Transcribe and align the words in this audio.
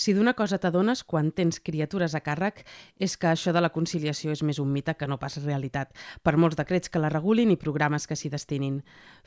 Si 0.00 0.14
d'una 0.16 0.32
cosa 0.32 0.56
t'adones 0.56 1.02
quan 1.04 1.26
tens 1.36 1.58
criatures 1.60 2.14
a 2.16 2.22
càrrec 2.24 2.62
és 2.96 3.18
que 3.20 3.28
això 3.28 3.52
de 3.52 3.60
la 3.60 3.68
conciliació 3.74 4.32
és 4.32 4.40
més 4.40 4.56
un 4.62 4.70
mite 4.72 4.94
que 4.96 5.08
no 5.10 5.18
pas 5.20 5.36
realitat, 5.44 5.92
per 6.24 6.38
molts 6.40 6.56
decrets 6.56 6.88
que 6.88 7.02
la 7.02 7.10
regulin 7.12 7.52
i 7.52 7.58
programes 7.60 8.08
que 8.08 8.16
s'hi 8.16 8.30
destinin. 8.32 8.78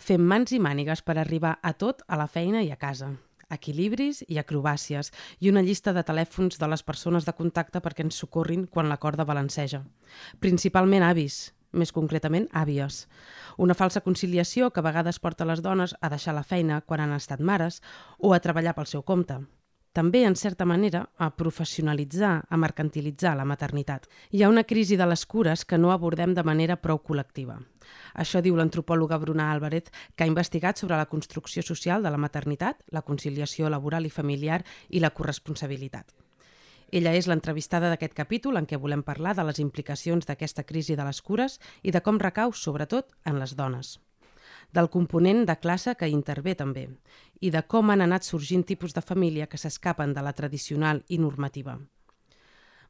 Fem 0.02 0.26
mans 0.34 0.50
i 0.50 0.58
mànigues 0.58 1.06
per 1.06 1.20
arribar 1.22 1.60
a 1.62 1.76
tot 1.78 2.02
a 2.08 2.18
la 2.18 2.26
feina 2.26 2.66
i 2.66 2.74
a 2.74 2.80
casa 2.88 3.12
equilibris 3.54 4.24
i 4.34 4.40
acrobàcies 4.42 5.12
i 5.46 5.52
una 5.52 5.62
llista 5.62 5.94
de 5.94 6.02
telèfons 6.02 6.58
de 6.58 6.68
les 6.72 6.82
persones 6.82 7.28
de 7.28 7.38
contacte 7.38 7.84
perquè 7.86 8.02
ens 8.08 8.18
socorrin 8.18 8.66
quan 8.66 8.90
la 8.90 8.98
corda 8.98 9.28
balanceja. 9.30 9.84
Principalment 10.42 11.06
avis, 11.06 11.52
més 11.70 11.94
concretament 11.94 12.48
àvies. 12.50 13.04
Una 13.62 13.78
falsa 13.78 14.02
conciliació 14.02 14.72
que 14.72 14.82
a 14.82 14.90
vegades 14.90 15.22
porta 15.22 15.46
les 15.46 15.62
dones 15.62 15.94
a 16.02 16.10
deixar 16.10 16.34
la 16.34 16.48
feina 16.48 16.82
quan 16.82 17.04
han 17.04 17.14
estat 17.14 17.46
mares 17.46 17.84
o 18.18 18.34
a 18.34 18.42
treballar 18.42 18.74
pel 18.74 18.90
seu 18.90 19.06
compte 19.06 19.44
també, 19.94 20.24
en 20.26 20.36
certa 20.36 20.66
manera, 20.66 21.04
a 21.18 21.30
professionalitzar, 21.38 22.34
a 22.50 22.58
mercantilitzar 22.58 23.36
la 23.38 23.46
maternitat. 23.46 24.08
Hi 24.32 24.42
ha 24.42 24.50
una 24.50 24.66
crisi 24.66 24.98
de 24.98 25.06
les 25.06 25.26
cures 25.30 25.66
que 25.70 25.78
no 25.78 25.92
abordem 25.94 26.34
de 26.34 26.44
manera 26.44 26.80
prou 26.82 26.98
col·lectiva. 26.98 27.60
Això 28.18 28.42
diu 28.42 28.58
l'antropòloga 28.58 29.20
Bruna 29.22 29.52
Álvarez, 29.52 29.92
que 30.16 30.26
ha 30.26 30.32
investigat 30.32 30.82
sobre 30.82 30.98
la 30.98 31.06
construcció 31.06 31.62
social 31.62 32.02
de 32.02 32.10
la 32.10 32.18
maternitat, 32.18 32.82
la 32.90 33.04
conciliació 33.06 33.70
laboral 33.70 34.10
i 34.10 34.14
familiar 34.14 34.64
i 34.90 35.00
la 35.00 35.14
corresponsabilitat. 35.14 36.10
Ella 36.94 37.14
és 37.18 37.28
l'entrevistada 37.30 37.90
d'aquest 37.90 38.14
capítol 38.14 38.58
en 38.58 38.66
què 38.70 38.78
volem 38.78 39.02
parlar 39.06 39.36
de 39.38 39.46
les 39.46 39.62
implicacions 39.62 40.26
d'aquesta 40.26 40.66
crisi 40.66 40.98
de 40.98 41.06
les 41.06 41.22
cures 41.22 41.60
i 41.82 41.94
de 41.94 42.02
com 42.02 42.22
recau, 42.22 42.54
sobretot, 42.54 43.14
en 43.26 43.40
les 43.42 43.56
dones 43.58 44.00
del 44.74 44.90
component 44.90 45.46
de 45.46 45.56
classe 45.62 45.96
que 45.96 46.10
intervé 46.10 46.56
també 46.60 46.88
i 47.40 47.52
de 47.54 47.62
com 47.68 47.92
han 47.92 48.02
anat 48.02 48.26
sorgint 48.26 48.64
tipus 48.66 48.94
de 48.96 49.02
família 49.02 49.48
que 49.48 49.60
s'escapen 49.60 50.14
de 50.14 50.22
la 50.26 50.34
tradicional 50.34 51.04
i 51.08 51.20
normativa. 51.20 51.78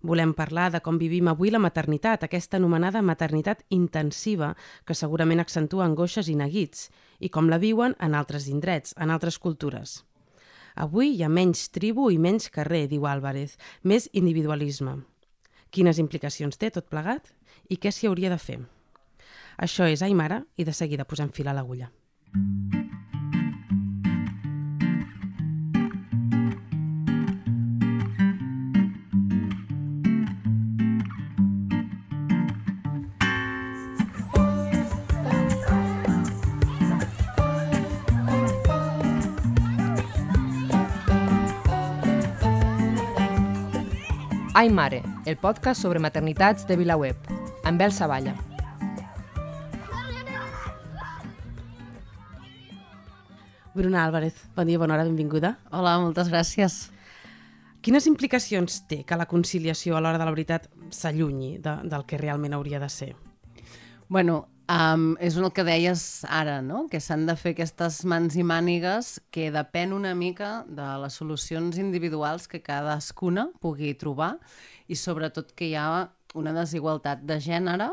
Volem 0.03 0.33
parlar 0.35 0.67
de 0.71 0.81
com 0.83 0.97
vivim 0.99 1.29
avui 1.31 1.49
la 1.51 1.61
maternitat, 1.63 2.25
aquesta 2.25 2.57
anomenada 2.59 3.01
maternitat 3.01 3.63
intensiva 3.69 4.49
que 4.85 4.97
segurament 4.99 5.39
accentua 5.39 5.85
angoixes 5.85 6.27
i 6.27 6.35
neguits, 6.35 6.89
i 7.19 7.29
com 7.31 7.47
la 7.47 7.59
viuen 7.59 7.95
en 7.99 8.15
altres 8.19 8.49
indrets, 8.51 8.91
en 8.99 9.15
altres 9.15 9.39
cultures. 9.39 10.01
Avui 10.75 11.13
hi 11.15 11.23
ha 11.23 11.31
menys 11.31 11.69
tribu 11.71 12.09
i 12.11 12.19
menys 12.19 12.49
carrer, 12.51 12.87
diu 12.91 13.07
Álvarez, 13.07 13.55
més 13.83 14.09
individualisme. 14.11 14.99
Quines 15.71 16.03
implicacions 16.03 16.59
té 16.59 16.69
tot 16.69 16.91
plegat 16.91 17.31
i 17.69 17.79
què 17.79 17.91
s'hi 17.91 18.11
hauria 18.11 18.33
de 18.33 18.41
fer? 18.41 18.59
Això 19.57 19.87
és 19.89 20.01
Aymara 20.01 20.43
i 20.57 20.63
de 20.63 20.73
seguida 20.73 21.05
posem 21.05 21.29
fil 21.31 21.47
a 21.47 21.53
l'agulla. 21.53 21.91
Ai 44.55 44.69
Mare, 44.69 45.01
el 45.25 45.35
podcast 45.41 45.81
sobre 45.81 45.99
maternitats 45.99 46.67
de 46.69 46.77
VilaWeb, 46.77 47.17
amb 47.65 47.81
El 47.81 47.91
Savalla. 47.91 48.52
Bruna 53.75 54.05
Álvarez, 54.05 54.35
bon 54.55 54.67
dia, 54.67 54.77
bona 54.77 54.93
hora, 54.93 55.03
benvinguda. 55.03 55.55
Hola, 55.73 55.95
moltes 55.97 56.27
gràcies. 56.29 56.91
Quines 57.81 58.05
implicacions 58.05 58.83
té 58.85 58.99
que 59.01 59.17
la 59.17 59.25
conciliació 59.25 59.95
a 59.97 60.01
l'hora 60.03 60.19
de 60.21 60.27
la 60.27 60.33
veritat 60.35 60.67
s'allunyi 60.93 61.55
de, 61.57 61.73
del 61.89 62.05
que 62.05 62.19
realment 62.21 62.53
hauria 62.53 62.77
de 62.77 62.89
ser? 62.93 63.07
Bueno, 64.13 64.43
um, 64.69 65.07
és 65.17 65.39
el 65.41 65.49
que 65.57 65.65
deies 65.65 66.03
ara, 66.29 66.59
no? 66.61 66.83
que 66.91 67.01
s'han 67.01 67.25
de 67.25 67.33
fer 67.33 67.55
aquestes 67.55 68.03
mans 68.05 68.37
i 68.37 68.45
mànigues 68.45 69.15
que 69.33 69.49
depèn 69.49 69.97
una 69.97 70.13
mica 70.13 70.51
de 70.69 70.91
les 71.01 71.17
solucions 71.17 71.81
individuals 71.81 72.45
que 72.45 72.61
cadascuna 72.61 73.47
pugui 73.57 73.95
trobar 73.97 74.35
i 74.85 74.93
sobretot 74.93 75.49
que 75.57 75.71
hi 75.71 75.73
ha 75.81 76.11
una 76.37 76.53
desigualtat 76.53 77.25
de 77.25 77.41
gènere 77.41 77.89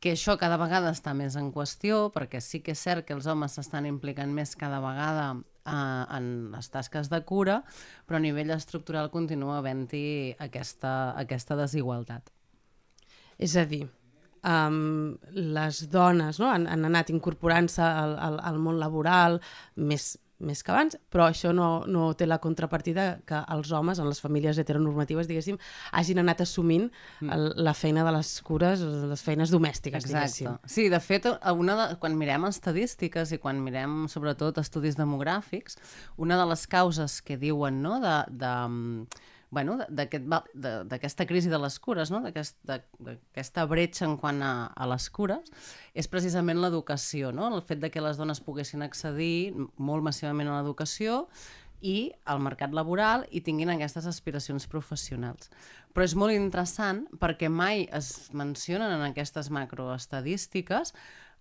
que 0.00 0.12
això 0.14 0.36
cada 0.38 0.58
vegada 0.60 0.92
està 0.94 1.14
més 1.16 1.36
en 1.38 1.50
qüestió, 1.54 2.08
perquè 2.14 2.40
sí 2.44 2.60
que 2.62 2.74
és 2.76 2.82
cert 2.86 3.06
que 3.06 3.16
els 3.16 3.26
homes 3.26 3.56
s'estan 3.58 3.86
implicant 3.88 4.30
més 4.34 4.54
cada 4.58 4.78
vegada 4.84 5.28
eh, 5.34 6.04
en 6.18 6.28
les 6.54 6.70
tasques 6.70 7.10
de 7.10 7.20
cura, 7.26 7.60
però 8.06 8.20
a 8.20 8.22
nivell 8.22 8.54
estructural 8.54 9.10
continua 9.10 9.58
havent-hi 9.58 10.34
aquesta, 10.38 11.14
aquesta 11.18 11.58
desigualtat. 11.58 12.30
És 13.38 13.54
a 13.58 13.64
dir, 13.70 13.84
um, 14.46 15.16
les 15.34 15.82
dones 15.90 16.38
no, 16.38 16.50
han, 16.50 16.66
han 16.70 16.86
anat 16.88 17.10
incorporant-se 17.14 17.82
al, 17.82 18.16
al, 18.22 18.40
al 18.42 18.58
món 18.62 18.78
laboral 18.78 19.38
més 19.76 20.16
més 20.38 20.62
que 20.62 20.72
abans, 20.72 20.96
però 21.10 21.26
això 21.28 21.52
no, 21.54 21.84
no 21.90 22.12
té 22.18 22.26
la 22.28 22.38
contrapartida 22.42 23.06
que 23.26 23.40
els 23.54 23.72
homes, 23.74 23.98
en 23.98 24.08
les 24.10 24.20
famílies 24.22 24.58
heteronormatives, 24.62 25.28
diguéssim, 25.30 25.58
hagin 25.98 26.22
anat 26.22 26.44
assumint 26.44 26.88
mm. 26.88 27.30
el, 27.34 27.46
la 27.66 27.74
feina 27.74 28.04
de 28.06 28.14
les 28.14 28.32
cures, 28.46 28.84
les 29.12 29.24
feines 29.24 29.54
domèstiques, 29.54 30.04
Exacte. 30.04 30.14
diguéssim. 30.14 30.58
Sí, 30.70 30.88
de 30.92 31.00
fet, 31.02 31.26
una 31.54 31.78
de, 31.80 31.88
quan 32.02 32.18
mirem 32.18 32.46
estadístiques 32.50 33.34
i 33.34 33.40
quan 33.42 33.62
mirem, 33.64 34.04
sobretot, 34.12 34.62
estudis 34.62 34.98
demogràfics, 34.98 35.80
una 36.22 36.38
de 36.38 36.46
les 36.52 36.66
causes 36.70 37.18
que 37.22 37.38
diuen 37.40 37.82
no, 37.82 37.98
de, 38.04 38.18
de 38.38 38.54
bueno, 39.50 39.78
d'aquesta 39.88 40.94
aquest, 40.96 41.22
crisi 41.28 41.48
de 41.48 41.60
les 41.60 41.78
cures, 41.80 42.10
no? 42.12 42.20
d'aquesta 42.24 42.80
aquest, 42.80 43.60
bretxa 43.70 44.04
en 44.08 44.18
quant 44.20 44.42
a, 44.44 44.52
a 44.76 44.88
les 44.90 45.08
cures, 45.10 45.48
és 45.94 46.08
precisament 46.10 46.60
l'educació, 46.60 47.32
no? 47.32 47.48
el 47.54 47.64
fet 47.64 47.80
de 47.80 47.90
que 47.90 48.04
les 48.04 48.20
dones 48.20 48.42
poguessin 48.44 48.84
accedir 48.84 49.54
molt 49.76 50.04
massivament 50.04 50.52
a 50.52 50.58
l'educació 50.58 51.24
i 51.80 52.10
al 52.26 52.42
mercat 52.42 52.74
laboral 52.74 53.24
i 53.30 53.40
tinguin 53.46 53.70
aquestes 53.70 54.06
aspiracions 54.10 54.66
professionals. 54.70 55.48
Però 55.94 56.04
és 56.04 56.16
molt 56.18 56.34
interessant 56.34 57.04
perquè 57.20 57.48
mai 57.48 57.86
es 57.94 58.28
mencionen 58.36 58.92
en 58.98 59.06
aquestes 59.06 59.48
macroestadístiques 59.54 60.92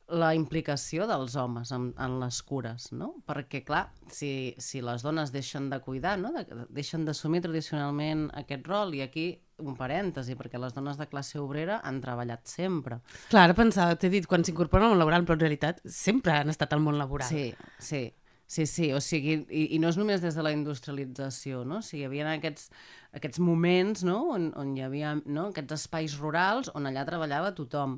la 0.07 0.29
implicació 0.35 1.07
dels 1.07 1.35
homes 1.35 1.72
en, 1.75 1.90
en 2.00 2.19
les 2.22 2.40
cures, 2.47 2.91
no? 2.95 3.09
Perquè, 3.28 3.63
clar, 3.68 3.88
si, 4.12 4.56
si 4.62 4.79
les 4.84 5.03
dones 5.03 5.34
deixen 5.34 5.68
de 5.72 5.81
cuidar, 5.84 6.16
no? 6.22 6.31
De, 6.35 6.45
deixen 6.73 7.03
d'assumir 7.07 7.41
tradicionalment 7.44 8.28
aquest 8.40 8.68
rol, 8.68 8.95
i 8.95 9.03
aquí 9.03 9.28
un 9.63 9.75
parèntesi, 9.75 10.38
perquè 10.40 10.62
les 10.62 10.75
dones 10.75 11.00
de 11.00 11.09
classe 11.12 11.41
obrera 11.41 11.81
han 11.84 12.00
treballat 12.03 12.47
sempre. 12.47 13.01
Clar, 13.31 13.50
pensava, 13.57 13.97
t'he 14.00 14.12
dit, 14.13 14.29
quan 14.29 14.45
s'incorporen 14.47 14.88
al 14.88 14.95
món 14.95 15.03
laboral, 15.03 15.28
però 15.28 15.35
en 15.35 15.44
realitat 15.44 15.84
sempre 15.84 16.38
han 16.38 16.53
estat 16.53 16.78
al 16.78 16.84
món 16.85 17.00
laboral. 17.01 17.28
Sí, 17.28 17.51
sí. 17.79 18.06
Sí, 18.47 18.63
sí, 18.66 18.94
o 18.96 19.02
sigui, 19.03 19.41
i, 19.52 19.66
i 19.75 19.78
no 19.84 19.90
és 19.91 19.97
només 20.00 20.22
des 20.24 20.38
de 20.38 20.44
la 20.46 20.53
industrialització, 20.56 21.66
no? 21.68 21.81
O 21.81 21.84
sigui, 21.84 22.06
hi 22.06 22.08
havia 22.08 22.30
aquests, 22.31 22.69
aquests 23.18 23.41
moments 23.44 24.06
no? 24.08 24.22
on, 24.38 24.46
on 24.56 24.72
hi 24.78 24.85
havia 24.85 25.18
no? 25.25 25.50
aquests 25.50 25.75
espais 25.75 26.16
rurals 26.22 26.69
on 26.72 26.88
allà 26.88 27.03
treballava 27.07 27.52
tothom. 27.57 27.97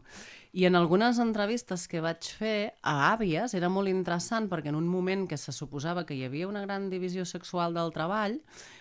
I 0.58 0.66
en 0.66 0.74
algunes 0.80 1.20
entrevistes 1.22 1.86
que 1.92 2.02
vaig 2.02 2.32
fer 2.40 2.72
a 2.82 2.96
àvies 3.12 3.54
era 3.54 3.70
molt 3.70 3.94
interessant 3.94 4.50
perquè 4.50 4.74
en 4.74 4.80
un 4.80 4.90
moment 4.90 5.28
que 5.30 5.38
se 5.38 5.54
suposava 5.54 6.08
que 6.10 6.18
hi 6.18 6.26
havia 6.26 6.50
una 6.50 6.66
gran 6.66 6.90
divisió 6.90 7.28
sexual 7.30 7.78
del 7.78 7.94
treball, 7.94 8.40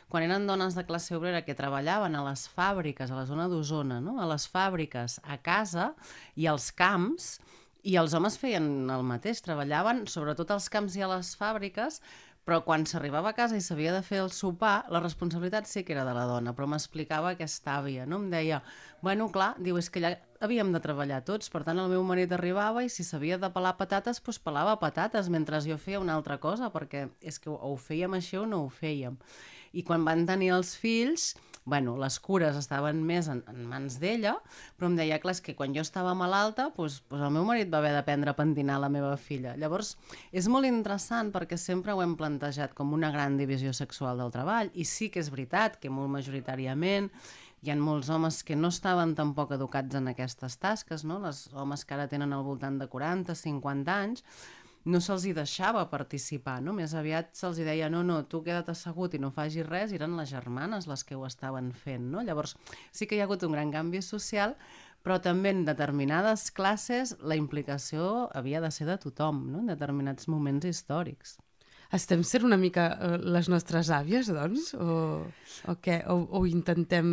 quan 0.08 0.24
eren 0.24 0.48
dones 0.48 0.72
de 0.72 0.86
classe 0.88 1.12
obrera 1.20 1.44
que 1.44 1.58
treballaven 1.58 2.16
a 2.16 2.24
les 2.30 2.46
fàbriques, 2.48 3.12
a 3.12 3.20
la 3.20 3.28
zona 3.28 3.44
d'Osona, 3.52 4.00
no? 4.00 4.16
a 4.22 4.32
les 4.32 4.48
fàbriques, 4.48 5.20
a 5.20 5.36
casa 5.44 5.92
i 6.32 6.48
als 6.48 6.72
camps, 6.72 7.34
i 7.82 7.96
els 8.00 8.14
homes 8.14 8.38
feien 8.40 8.88
el 8.90 9.04
mateix, 9.06 9.42
treballaven 9.44 10.06
sobretot 10.10 10.50
als 10.50 10.68
camps 10.72 10.96
i 10.98 11.04
a 11.04 11.10
les 11.12 11.34
fàbriques, 11.38 12.00
però 12.48 12.62
quan 12.64 12.86
s'arribava 12.88 13.28
a 13.28 13.36
casa 13.36 13.58
i 13.58 13.60
s'havia 13.60 13.92
de 13.92 14.00
fer 14.00 14.22
el 14.22 14.30
sopar, 14.32 14.86
la 14.88 15.02
responsabilitat 15.04 15.68
sí 15.68 15.82
que 15.84 15.92
era 15.92 16.06
de 16.08 16.14
la 16.16 16.24
dona, 16.24 16.54
però 16.56 16.64
m'explicava 16.72 17.34
aquesta 17.34 17.74
àvia, 17.76 18.06
no? 18.08 18.22
Em 18.22 18.30
deia, 18.32 18.62
bueno, 19.04 19.26
clar, 19.34 19.50
diu, 19.60 19.76
és 19.76 19.90
que 19.92 20.00
allà 20.00 20.14
havíem 20.40 20.70
de 20.72 20.80
treballar 20.80 21.20
tots, 21.28 21.52
per 21.52 21.60
tant 21.66 21.76
el 21.82 21.90
meu 21.92 22.06
marit 22.08 22.32
arribava 22.32 22.86
i 22.86 22.88
si 22.88 23.04
s'havia 23.04 23.36
de 23.36 23.50
pelar 23.52 23.74
patates, 23.76 24.22
doncs 24.24 24.40
pelava 24.40 24.78
patates, 24.80 25.28
mentre 25.28 25.60
jo 25.66 25.76
feia 25.76 26.00
una 26.00 26.16
altra 26.16 26.38
cosa, 26.40 26.72
perquè 26.72 27.10
és 27.20 27.36
que 27.36 27.52
o 27.52 27.58
ho 27.68 27.76
fèiem 27.76 28.16
així 28.16 28.40
o 28.40 28.46
no 28.48 28.62
ho 28.64 28.72
fèiem. 28.72 29.20
I 29.76 29.84
quan 29.84 30.08
van 30.08 30.24
tenir 30.24 30.54
els 30.56 30.72
fills, 30.80 31.34
bueno, 31.68 31.96
les 32.00 32.18
cures 32.24 32.56
estaven 32.58 33.02
més 33.06 33.28
en, 33.28 33.42
en 33.50 33.64
mans 33.68 33.98
d'ella, 34.02 34.34
però 34.78 34.90
em 34.90 34.96
deia, 34.98 35.20
clar, 35.22 35.36
que 35.44 35.54
quan 35.54 35.74
jo 35.76 35.84
estava 35.84 36.14
malalta, 36.18 36.70
doncs, 36.76 37.02
doncs 37.10 37.26
el 37.28 37.34
meu 37.34 37.44
marit 37.48 37.70
va 37.72 37.82
haver 37.82 37.92
d'aprendre 37.94 38.32
a 38.32 38.38
pentinar 38.38 38.78
la 38.82 38.90
meva 38.92 39.14
filla. 39.20 39.54
Llavors, 39.60 39.96
és 40.32 40.48
molt 40.48 40.66
interessant 40.66 41.32
perquè 41.34 41.60
sempre 41.60 41.92
ho 41.92 42.00
hem 42.02 42.16
plantejat 42.18 42.72
com 42.74 42.96
una 42.96 43.12
gran 43.14 43.36
divisió 43.38 43.74
sexual 43.76 44.18
del 44.18 44.32
treball, 44.34 44.72
i 44.74 44.88
sí 44.88 45.12
que 45.12 45.20
és 45.20 45.30
veritat 45.34 45.76
que 45.82 45.92
molt 45.92 46.10
majoritàriament 46.16 47.12
hi 47.62 47.72
ha 47.72 47.74
molts 47.76 48.08
homes 48.14 48.44
que 48.46 48.54
no 48.56 48.70
estaven 48.70 49.16
tampoc 49.18 49.50
educats 49.56 49.98
en 49.98 50.06
aquestes 50.12 50.56
tasques, 50.62 51.02
no? 51.04 51.18
Les 51.24 51.48
homes 51.58 51.82
que 51.84 51.96
ara 51.96 52.06
tenen 52.10 52.32
al 52.32 52.44
voltant 52.46 52.78
de 52.78 52.86
40, 52.86 53.34
50 53.34 53.96
anys, 54.04 54.22
no 54.88 55.00
se'ls 55.04 55.26
hi 55.28 55.34
deixava 55.36 55.84
participar, 55.90 56.58
no? 56.64 56.72
Més 56.76 56.94
aviat 56.96 57.34
se'ls 57.36 57.60
deia, 57.60 57.90
no, 57.92 58.02
no, 58.06 58.22
tu 58.30 58.40
queda't 58.46 58.70
assegut 58.72 59.14
i 59.14 59.20
no 59.22 59.30
facis 59.34 59.66
res, 59.68 59.92
eren 59.92 60.16
les 60.16 60.32
germanes 60.32 60.88
les 60.88 61.04
que 61.04 61.18
ho 61.18 61.26
estaven 61.28 61.70
fent, 61.76 62.08
no? 62.12 62.24
Llavors, 62.24 62.56
sí 62.92 63.06
que 63.06 63.18
hi 63.18 63.22
ha 63.22 63.28
hagut 63.28 63.44
un 63.44 63.56
gran 63.56 63.72
canvi 63.74 64.00
social, 64.04 64.56
però 65.04 65.18
també 65.22 65.52
en 65.54 65.64
determinades 65.68 66.48
classes 66.54 67.14
la 67.20 67.36
implicació 67.38 68.28
havia 68.36 68.62
de 68.64 68.72
ser 68.74 68.88
de 68.88 68.98
tothom, 69.00 69.44
no? 69.52 69.62
en 69.62 69.70
determinats 69.70 70.28
moments 70.28 70.66
històrics. 70.68 71.38
Estem 71.94 72.24
sent 72.26 72.44
una 72.44 72.58
mica 72.60 72.90
uh, 72.92 73.14
les 73.16 73.48
nostres 73.48 73.88
àvies, 73.94 74.28
doncs? 74.34 74.74
O, 74.76 75.24
o 75.72 75.76
què? 75.80 76.02
O, 76.12 76.18
o 76.36 76.42
intentem 76.48 77.08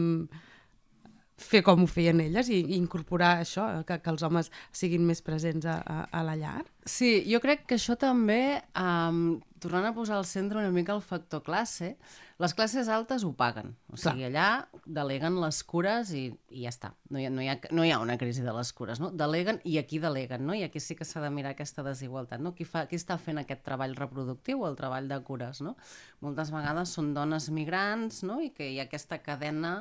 fer 1.38 1.62
com 1.68 1.84
ho 1.84 1.88
feien 1.90 2.22
elles 2.24 2.50
i, 2.50 2.62
i 2.64 2.78
incorporar 2.78 3.40
això, 3.42 3.68
que, 3.88 4.00
que 4.00 4.14
els 4.14 4.24
homes 4.24 4.52
siguin 4.72 5.04
més 5.08 5.22
presents 5.26 5.68
a, 5.68 5.82
a, 5.82 5.98
a 6.16 6.24
la 6.24 6.38
llar? 6.40 6.62
Sí, 6.88 7.18
jo 7.28 7.42
crec 7.44 7.66
que 7.68 7.76
això 7.80 7.98
també, 8.00 8.62
um, 8.80 9.42
tornant 9.60 9.90
a 9.90 9.96
posar 9.96 10.20
al 10.20 10.28
centre 10.30 10.62
una 10.62 10.72
mica 10.72 10.94
el 10.96 11.02
factor 11.04 11.42
classe, 11.44 11.96
les 12.40 12.54
classes 12.56 12.88
altes 12.92 13.24
ho 13.24 13.32
paguen. 13.36 13.74
O 13.92 13.98
sigui, 13.98 14.28
Clar. 14.28 14.30
allà 14.30 14.84
deleguen 14.86 15.40
les 15.42 15.62
cures 15.68 16.12
i, 16.16 16.26
i 16.52 16.64
ja 16.64 16.72
està. 16.72 16.94
No 17.10 17.20
hi, 17.20 17.28
ha, 17.28 17.34
no, 17.34 17.44
hi 17.44 17.50
ha, 17.52 17.58
no 17.72 17.86
hi 17.88 17.92
ha 17.96 18.00
una 18.04 18.18
crisi 18.22 18.44
de 18.46 18.54
les 18.56 18.72
cures, 18.76 19.00
no? 19.04 19.12
Deleguen 19.16 19.60
i 19.64 19.78
aquí 19.82 20.00
deleguen, 20.04 20.46
no? 20.48 20.56
I 20.56 20.66
aquí 20.68 20.84
sí 20.84 20.96
que 21.00 21.08
s'ha 21.08 21.24
de 21.24 21.32
mirar 21.34 21.56
aquesta 21.56 21.84
desigualtat, 21.84 22.44
no? 22.44 22.54
Qui, 22.56 22.68
fa, 22.68 22.86
qui 22.92 23.00
està 23.00 23.18
fent 23.20 23.40
aquest 23.42 23.64
treball 23.68 23.96
reproductiu 23.98 24.64
o 24.64 24.70
el 24.70 24.76
treball 24.80 25.08
de 25.12 25.20
cures, 25.24 25.64
no? 25.66 25.76
Moltes 26.24 26.52
vegades 26.56 26.96
són 26.96 27.14
dones 27.16 27.50
migrants, 27.56 28.24
no? 28.28 28.42
I 28.44 28.52
que 28.56 28.68
hi 28.72 28.80
ha 28.80 28.90
aquesta 28.90 29.24
cadena 29.24 29.78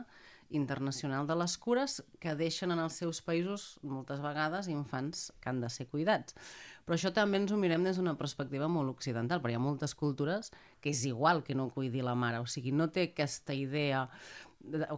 internacional 0.54 1.26
de 1.26 1.36
les 1.38 1.56
cures 1.58 1.98
que 2.22 2.36
deixen 2.38 2.72
en 2.74 2.80
els 2.82 2.96
seus 3.00 3.20
països 3.26 3.74
moltes 3.82 4.22
vegades 4.24 4.70
infants 4.72 5.28
que 5.40 5.50
han 5.50 5.60
de 5.60 5.70
ser 5.72 5.88
cuidats. 5.90 6.36
Però 6.84 6.96
això 6.98 7.12
també 7.16 7.40
ens 7.40 7.52
ho 7.52 7.58
mirem 7.60 7.84
des 7.86 8.00
d'una 8.00 8.16
perspectiva 8.20 8.68
molt 8.68 8.92
occidental, 8.92 9.40
perquè 9.40 9.56
hi 9.56 9.60
ha 9.60 9.66
moltes 9.66 9.94
cultures 9.96 10.50
que 10.80 10.92
és 10.92 11.04
igual 11.08 11.42
que 11.44 11.56
no 11.56 11.70
cuidi 11.72 12.02
la 12.04 12.14
mare, 12.14 12.42
o 12.42 12.46
sigui, 12.46 12.72
no 12.72 12.90
té 12.92 13.10
aquesta 13.10 13.56
idea 13.56 14.08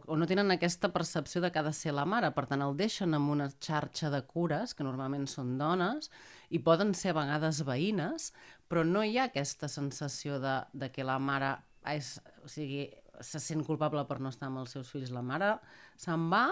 o 0.06 0.16
no 0.16 0.26
tenen 0.30 0.52
aquesta 0.54 0.92
percepció 0.94 1.40
de 1.42 1.50
que 1.50 1.58
ha 1.58 1.66
de 1.66 1.72
ser 1.74 1.94
la 1.96 2.04
mare, 2.06 2.30
per 2.34 2.46
tant 2.46 2.62
el 2.62 2.76
deixen 2.78 3.16
amb 3.16 3.32
una 3.32 3.48
xarxa 3.50 4.10
de 4.12 4.20
cures, 4.28 4.74
que 4.74 4.86
normalment 4.86 5.26
són 5.30 5.56
dones, 5.58 6.10
i 6.54 6.60
poden 6.62 6.94
ser 6.94 7.12
a 7.12 7.18
vegades 7.20 7.64
veïnes, 7.66 8.30
però 8.70 8.84
no 8.86 9.02
hi 9.02 9.18
ha 9.18 9.26
aquesta 9.30 9.68
sensació 9.70 10.38
de, 10.42 10.60
de 10.72 10.90
que 10.94 11.06
la 11.06 11.18
mare 11.18 11.56
és, 11.90 12.16
o 12.44 12.50
sigui, 12.50 12.86
se 13.24 13.40
sent 13.42 13.64
culpable 13.66 14.02
per 14.08 14.20
no 14.20 14.32
estar 14.32 14.50
amb 14.50 14.62
els 14.62 14.74
seus 14.76 14.90
fills. 14.92 15.12
La 15.14 15.24
mare 15.24 15.56
se'n 16.00 16.28
va 16.32 16.48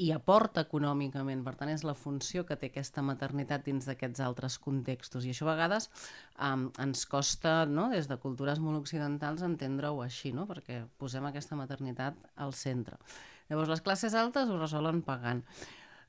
i 0.00 0.10
aporta 0.14 0.64
econòmicament. 0.64 1.42
Per 1.44 1.54
tant, 1.58 1.70
és 1.72 1.84
la 1.86 1.94
funció 1.96 2.46
que 2.48 2.56
té 2.58 2.70
aquesta 2.70 3.04
maternitat 3.04 3.66
dins 3.66 3.86
d'aquests 3.88 4.22
altres 4.24 4.58
contextos. 4.62 5.26
I 5.26 5.34
això 5.34 5.46
a 5.46 5.52
vegades 5.52 5.88
um, 6.38 6.68
ens 6.82 7.04
costa, 7.10 7.62
no? 7.68 7.88
des 7.92 8.08
de 8.10 8.18
cultures 8.22 8.62
molt 8.62 8.80
occidentals, 8.80 9.44
entendre-ho 9.46 10.02
així, 10.04 10.32
no? 10.34 10.46
perquè 10.48 10.82
posem 10.98 11.28
aquesta 11.28 11.58
maternitat 11.58 12.18
al 12.40 12.56
centre. 12.56 12.98
Llavors, 13.50 13.70
les 13.74 13.84
classes 13.84 14.16
altes 14.18 14.50
ho 14.50 14.58
resolen 14.58 15.02
pagant. 15.06 15.44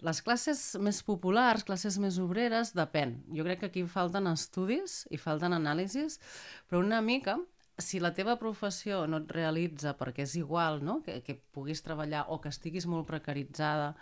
Les 0.03 0.19
classes 0.23 0.59
més 0.83 0.99
populars, 1.07 1.63
classes 1.63 1.95
més 2.01 2.17
obreres, 2.19 2.73
depèn. 2.75 3.15
Jo 3.35 3.45
crec 3.45 3.61
que 3.61 3.69
aquí 3.69 3.85
falten 3.87 4.27
estudis 4.31 5.03
i 5.15 5.19
falten 5.19 5.55
anàlisis, 5.55 6.19
però 6.67 6.81
una 6.83 6.99
mica 7.03 7.37
si 7.77 7.99
la 7.99 8.13
teva 8.13 8.35
professió 8.37 9.05
no 9.09 9.23
et 9.23 9.31
realitza 9.33 9.95
perquè 9.97 10.27
és 10.27 10.35
igual 10.37 10.83
no? 10.85 10.99
que, 11.05 11.21
que 11.25 11.39
puguis 11.55 11.81
treballar 11.85 12.27
o 12.29 12.39
que 12.41 12.51
estiguis 12.53 12.85
molt 12.89 13.07
precaritzada 13.09 13.93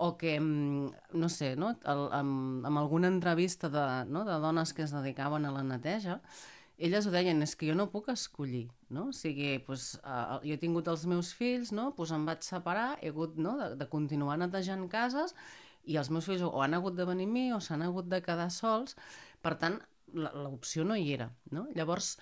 o 0.00 0.16
que, 0.16 0.38
mm, 0.40 1.12
no 1.20 1.28
sé, 1.28 1.56
no? 1.60 1.74
El, 1.84 2.06
amb, 2.16 2.64
amb 2.64 2.80
alguna 2.80 3.10
entrevista 3.12 3.68
de, 3.68 3.84
no? 4.08 4.24
de 4.24 4.38
dones 4.40 4.72
que 4.72 4.86
es 4.86 4.94
dedicaven 4.96 5.44
a 5.44 5.52
la 5.52 5.62
neteja, 5.62 6.22
elles 6.80 7.04
ho 7.04 7.12
deien, 7.12 7.42
és 7.44 7.52
que 7.52 7.68
jo 7.68 7.74
no 7.76 7.90
puc 7.92 8.08
escollir, 8.08 8.70
no? 8.88 9.10
O 9.10 9.12
sigui, 9.12 9.58
pues, 9.66 9.98
uh, 10.00 10.38
jo 10.40 10.56
he 10.56 10.60
tingut 10.62 10.88
els 10.88 11.04
meus 11.04 11.34
fills, 11.36 11.74
no? 11.76 11.90
pues 11.98 12.14
em 12.16 12.24
vaig 12.24 12.40
separar, 12.46 12.94
he 13.04 13.12
hagut 13.12 13.36
no? 13.36 13.58
de, 13.60 13.74
de 13.76 13.90
continuar 13.92 14.38
netejant 14.40 14.88
cases 14.88 15.36
i 15.84 16.00
els 16.00 16.08
meus 16.08 16.24
fills 16.24 16.48
o 16.48 16.64
han 16.64 16.78
hagut 16.78 16.96
de 16.96 17.04
venir 17.04 17.28
a 17.28 17.34
mi 17.34 17.46
o 17.52 17.60
s'han 17.60 17.84
hagut 17.84 18.08
de 18.08 18.22
quedar 18.24 18.48
sols, 18.54 18.96
per 19.44 19.58
tant, 19.60 19.76
l'opció 20.16 20.88
no 20.88 20.96
hi 20.96 21.12
era, 21.12 21.28
no? 21.52 21.68
Llavors, 21.76 22.14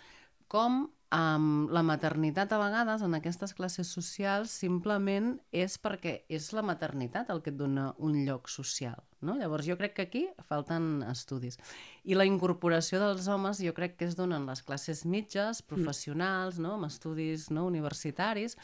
com 0.49 0.87
um, 1.15 1.69
la 1.73 1.83
maternitat 1.83 2.53
a 2.53 2.59
vegades 2.61 3.03
en 3.05 3.17
aquestes 3.17 3.55
classes 3.57 3.91
socials 3.93 4.53
simplement 4.53 5.37
és 5.53 5.79
perquè 5.81 6.23
és 6.29 6.51
la 6.57 6.65
maternitat 6.67 7.31
el 7.33 7.43
que 7.45 7.53
et 7.53 7.59
dona 7.59 7.93
un 7.99 8.23
lloc 8.27 8.51
social. 8.53 9.01
No? 9.21 9.35
Llavors 9.39 9.67
jo 9.67 9.79
crec 9.79 9.97
que 9.97 10.07
aquí 10.07 10.25
falten 10.49 11.03
estudis. 11.09 11.59
I 12.05 12.15
la 12.19 12.27
incorporació 12.29 13.01
dels 13.03 13.27
homes 13.29 13.63
jo 13.65 13.75
crec 13.75 13.97
que 13.99 14.07
es 14.07 14.17
donen 14.19 14.47
les 14.47 14.63
classes 14.63 15.05
mitges, 15.07 15.63
mm. 15.63 15.69
professionals, 15.73 16.61
no? 16.63 16.77
amb 16.77 16.91
estudis 16.91 17.49
no? 17.51 17.67
universitaris, 17.67 18.59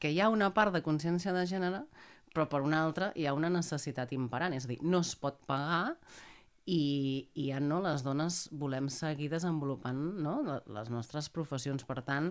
que 0.00 0.12
hi 0.12 0.20
ha 0.20 0.30
una 0.32 0.54
part 0.54 0.72
de 0.72 0.82
consciència 0.82 1.34
de 1.36 1.44
gènere, 1.46 1.84
però 2.32 2.46
per 2.48 2.62
una 2.62 2.84
altra 2.84 3.10
hi 3.18 3.26
ha 3.26 3.34
una 3.34 3.50
necessitat 3.50 4.12
imperant, 4.14 4.54
és 4.54 4.64
a 4.64 4.70
dir, 4.70 4.78
no 4.86 5.02
es 5.02 5.16
pot 5.18 5.40
pagar 5.50 5.96
i, 6.70 7.30
i 7.34 7.48
ja 7.50 7.58
no, 7.62 7.80
les 7.82 8.04
dones 8.06 8.44
volem 8.54 8.88
seguir 8.92 9.30
desenvolupant 9.32 9.98
no? 10.22 10.36
les 10.70 10.90
nostres 10.92 11.28
professions. 11.32 11.82
Per 11.88 11.98
tant, 12.06 12.30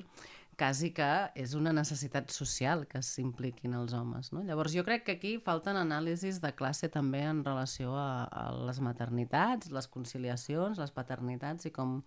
quasi 0.59 0.91
que 0.95 1.07
és 1.39 1.55
una 1.57 1.73
necessitat 1.75 2.31
social 2.31 2.85
que 2.87 3.01
s'impliquin 3.03 3.75
els 3.79 3.95
homes. 3.97 4.31
No? 4.35 4.43
Llavors 4.47 4.75
jo 4.75 4.85
crec 4.87 5.05
que 5.07 5.17
aquí 5.17 5.33
falten 5.43 5.79
anàlisis 5.79 6.39
de 6.43 6.53
classe 6.55 6.91
també 6.93 7.25
en 7.27 7.43
relació 7.47 7.95
a, 7.99 8.27
a 8.27 8.45
les 8.69 8.79
maternitats, 8.83 9.71
les 9.75 9.89
conciliacions, 9.91 10.79
les 10.79 10.95
paternitats 10.95 11.67
i 11.67 11.73
com, 11.75 11.99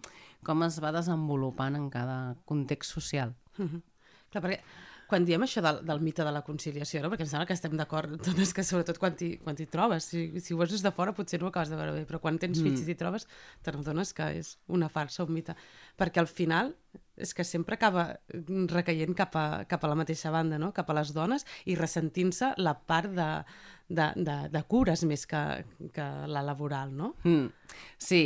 com 0.46 0.64
es 0.68 0.80
va 0.84 0.94
desenvolupant 0.96 1.76
en 1.76 1.90
cada 1.92 2.18
context 2.48 2.96
social. 2.96 3.36
Mm 3.58 3.68
-hmm. 3.68 3.82
Clar, 4.32 4.42
perquè 4.44 4.60
quan 5.12 5.26
diem 5.28 5.44
això 5.44 5.60
del, 5.64 5.82
del 5.84 6.00
mite 6.00 6.24
de 6.24 6.32
la 6.32 6.40
conciliació, 6.46 7.02
no? 7.04 7.10
perquè 7.12 7.26
em 7.26 7.30
sembla 7.34 7.48
que 7.50 7.56
estem 7.56 7.76
d'acord 7.76 8.16
totes 8.24 8.54
que 8.56 8.64
sobretot 8.64 9.00
quan 9.02 9.16
t'hi 9.18 9.68
trobes, 9.68 10.08
si, 10.08 10.24
si 10.40 10.54
ho 10.54 10.60
veus 10.60 10.72
des 10.72 10.84
de 10.84 10.92
fora 10.94 11.12
potser 11.16 11.40
no 11.40 11.50
ho 11.50 11.52
acabes 11.52 11.72
de 11.72 11.76
veure 11.76 11.98
bé, 11.98 12.06
però 12.08 12.22
quan 12.22 12.40
tens 12.40 12.56
mm. 12.56 12.64
fills 12.64 12.80
i 12.80 12.88
t'hi 12.88 12.98
trobes 13.02 13.28
t'adones 13.66 14.14
que 14.16 14.30
és 14.40 14.54
una 14.72 14.88
farsa, 14.92 15.26
un 15.26 15.34
mite, 15.36 15.56
perquè 16.00 16.22
al 16.22 16.30
final 16.30 16.72
és 17.20 17.34
que 17.36 17.44
sempre 17.44 17.76
acaba 17.76 18.06
recaient 18.72 19.12
cap 19.16 19.36
a, 19.36 19.46
cap 19.68 19.84
a 19.84 19.90
la 19.92 19.98
mateixa 20.00 20.32
banda, 20.32 20.56
no? 20.58 20.72
cap 20.72 20.88
a 20.88 20.96
les 20.96 21.12
dones 21.12 21.44
i 21.68 21.76
ressentint-se 21.76 22.54
la 22.64 22.72
part 22.72 23.12
de, 23.12 23.30
de, 23.92 24.08
de, 24.16 24.38
de 24.54 24.64
cures 24.64 25.04
més 25.08 25.26
que, 25.28 25.42
que 25.92 26.08
la 26.26 26.44
laboral, 26.46 26.96
no? 26.96 27.14
Mm. 27.28 27.76
Sí, 28.00 28.24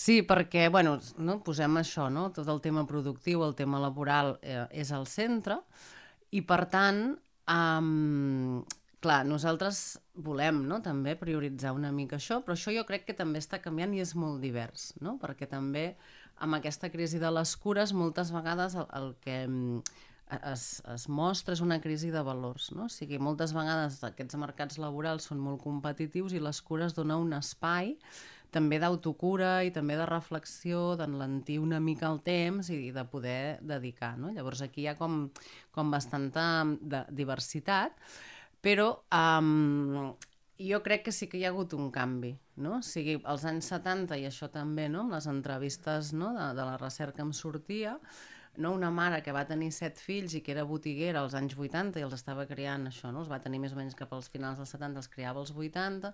Sí, 0.00 0.22
perquè, 0.24 0.70
bueno, 0.72 0.94
no, 1.20 1.34
posem 1.44 1.74
això, 1.76 2.06
no? 2.08 2.30
Tot 2.32 2.46
el 2.48 2.62
tema 2.64 2.86
productiu, 2.88 3.42
el 3.44 3.52
tema 3.52 3.76
laboral 3.82 4.38
eh, 4.40 4.62
és 4.80 4.94
al 4.96 5.04
centre, 5.04 5.58
i 6.30 6.42
per 6.46 6.64
tant, 6.70 7.00
um, 7.50 8.60
clar, 9.02 9.22
nosaltres 9.26 9.98
volem 10.14 10.62
no, 10.68 10.80
també 10.84 11.16
prioritzar 11.18 11.72
una 11.76 11.90
mica 11.94 12.18
això, 12.20 12.40
però 12.44 12.54
això 12.56 12.74
jo 12.74 12.84
crec 12.88 13.08
que 13.08 13.16
també 13.16 13.40
està 13.42 13.60
canviant 13.62 13.94
i 13.96 14.02
és 14.04 14.14
molt 14.14 14.40
divers, 14.44 14.92
no? 15.00 15.16
perquè 15.22 15.48
també 15.50 15.94
amb 16.40 16.56
aquesta 16.56 16.88
crisi 16.92 17.20
de 17.20 17.30
les 17.32 17.54
cures 17.60 17.92
moltes 17.92 18.30
vegades 18.32 18.76
el, 18.78 18.86
el 18.96 19.10
que 19.24 19.40
es, 20.38 20.64
es 20.94 21.06
mostra 21.10 21.54
és 21.56 21.62
una 21.64 21.80
crisi 21.82 22.10
de 22.14 22.22
valors. 22.24 22.70
No? 22.76 22.86
O 22.86 22.92
sigui, 22.92 23.18
moltes 23.18 23.54
vegades 23.56 23.98
aquests 24.06 24.38
mercats 24.40 24.78
laborals 24.80 25.28
són 25.30 25.40
molt 25.42 25.62
competitius 25.64 26.36
i 26.36 26.42
les 26.42 26.62
cures 26.62 26.94
donen 26.96 27.26
un 27.26 27.34
espai 27.36 27.96
també 28.54 28.80
d'autocura 28.82 29.60
i 29.66 29.70
també 29.74 29.96
de 29.98 30.06
reflexió, 30.08 30.94
d'enlentir 30.98 31.58
una 31.62 31.80
mica 31.80 32.08
el 32.10 32.20
temps 32.26 32.70
i 32.74 32.90
de 32.94 33.04
poder 33.10 33.58
dedicar. 33.62 34.16
No? 34.18 34.32
Llavors 34.34 34.62
aquí 34.66 34.84
hi 34.84 34.90
ha 34.90 34.96
com, 34.98 35.22
com 35.74 35.92
bastanta 35.92 36.64
de 36.80 37.04
diversitat, 37.14 37.96
però 38.60 38.90
um, 39.14 40.10
jo 40.60 40.82
crec 40.84 41.06
que 41.06 41.12
sí 41.16 41.28
que 41.30 41.38
hi 41.40 41.46
ha 41.46 41.54
hagut 41.54 41.72
un 41.78 41.88
canvi. 41.94 42.34
No? 42.60 42.76
O 42.78 42.82
sigui, 42.84 43.16
als 43.24 43.46
anys 43.48 43.70
70, 43.72 44.18
i 44.20 44.26
això 44.28 44.50
també, 44.52 44.90
no? 44.92 45.06
amb 45.06 45.16
les 45.16 45.30
entrevistes 45.30 46.12
no? 46.12 46.34
de, 46.36 46.50
de 46.58 46.66
la 46.68 46.76
recerca 46.80 47.24
em 47.24 47.32
sortia, 47.32 47.96
no? 48.56 48.74
una 48.74 48.90
mare 48.90 49.22
que 49.24 49.32
va 49.32 49.46
tenir 49.48 49.70
set 49.72 49.98
fills 49.98 50.34
i 50.36 50.42
que 50.44 50.52
era 50.52 50.66
botiguera 50.68 51.22
als 51.22 51.34
anys 51.38 51.56
80 51.56 52.00
i 52.00 52.04
els 52.04 52.16
estava 52.18 52.44
criant 52.50 52.90
això, 52.90 53.12
no? 53.14 53.24
els 53.24 53.32
va 53.32 53.40
tenir 53.40 53.62
més 53.62 53.72
o 53.72 53.80
menys 53.80 53.96
cap 53.96 54.12
als 54.12 54.28
finals 54.28 54.60
dels 54.60 54.74
70, 54.76 55.00
els 55.00 55.08
criava 55.08 55.40
als 55.40 55.54
80, 55.56 56.12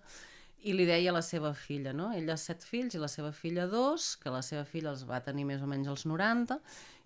i 0.65 0.73
li 0.75 0.87
deia 0.89 1.11
a 1.13 1.17
la 1.17 1.23
seva 1.23 1.53
filla, 1.55 1.93
no? 1.93 2.11
Ella 2.17 2.37
set 2.41 2.65
fills 2.65 2.97
i 2.97 3.01
la 3.03 3.11
seva 3.13 3.33
filla 3.33 3.67
dos, 3.71 4.15
que 4.23 4.33
la 4.33 4.43
seva 4.43 4.65
filla 4.69 4.91
els 4.95 5.05
va 5.09 5.21
tenir 5.25 5.45
més 5.49 5.63
o 5.63 5.69
menys 5.71 5.91
als 5.93 6.07
90, 6.09 6.57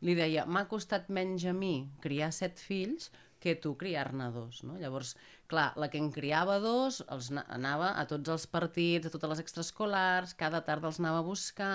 i 0.00 0.08
li 0.08 0.14
deia, 0.16 0.46
m'ha 0.46 0.66
costat 0.70 1.10
menys 1.12 1.44
a 1.44 1.54
mi 1.56 1.74
criar 2.04 2.30
set 2.32 2.62
fills 2.62 3.10
que 3.40 3.56
tu 3.56 3.74
criar-ne 3.80 4.28
dos, 4.32 4.62
no? 4.68 4.76
Llavors, 4.80 5.14
clar, 5.48 5.70
la 5.80 5.88
que 5.92 5.98
en 6.00 6.10
criava 6.12 6.58
dos 6.60 7.00
els 7.08 7.30
anava 7.40 7.94
a 7.96 8.04
tots 8.08 8.32
els 8.36 8.46
partits, 8.52 9.08
a 9.08 9.12
totes 9.12 9.32
les 9.34 9.42
extraescolars, 9.44 10.36
cada 10.36 10.60
tarda 10.66 10.90
els 10.92 11.00
anava 11.00 11.22
a 11.24 11.26
buscar, 11.26 11.74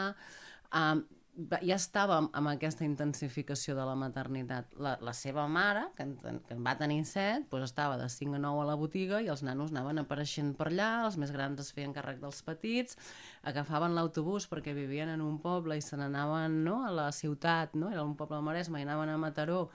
um, 0.70 1.02
ja 1.36 1.76
estava 1.76 2.18
amb, 2.24 2.48
aquesta 2.48 2.86
intensificació 2.88 3.76
de 3.76 3.84
la 3.88 3.96
maternitat. 4.00 4.72
La, 4.80 4.96
la 5.04 5.14
seva 5.16 5.46
mare, 5.52 5.86
que 5.98 6.06
en, 6.06 6.40
que 6.48 6.56
en 6.56 6.64
va 6.64 6.76
tenir 6.80 7.02
set, 7.10 7.48
doncs 7.52 7.70
estava 7.70 7.98
de 8.00 8.08
5 8.12 8.38
a 8.38 8.42
9 8.44 8.64
a 8.64 8.68
la 8.70 8.78
botiga 8.80 9.20
i 9.24 9.30
els 9.32 9.44
nanos 9.44 9.74
anaven 9.74 10.00
apareixent 10.04 10.54
per 10.56 10.70
allà, 10.72 10.90
els 11.08 11.20
més 11.20 11.34
grans 11.36 11.60
es 11.62 11.74
feien 11.76 11.94
càrrec 11.96 12.22
dels 12.24 12.42
petits, 12.48 13.00
agafaven 13.44 13.96
l'autobús 13.98 14.48
perquè 14.52 14.76
vivien 14.78 15.12
en 15.12 15.24
un 15.26 15.40
poble 15.44 15.78
i 15.78 15.84
se 15.84 16.00
n'anaven 16.00 16.62
no, 16.64 16.82
a 16.88 16.92
la 16.96 17.10
ciutat, 17.16 17.76
no? 17.76 17.92
era 17.92 18.04
un 18.04 18.16
poble 18.16 18.40
Maresme, 18.46 18.80
i 18.80 18.88
anaven 18.88 19.12
a 19.12 19.20
Mataró 19.20 19.66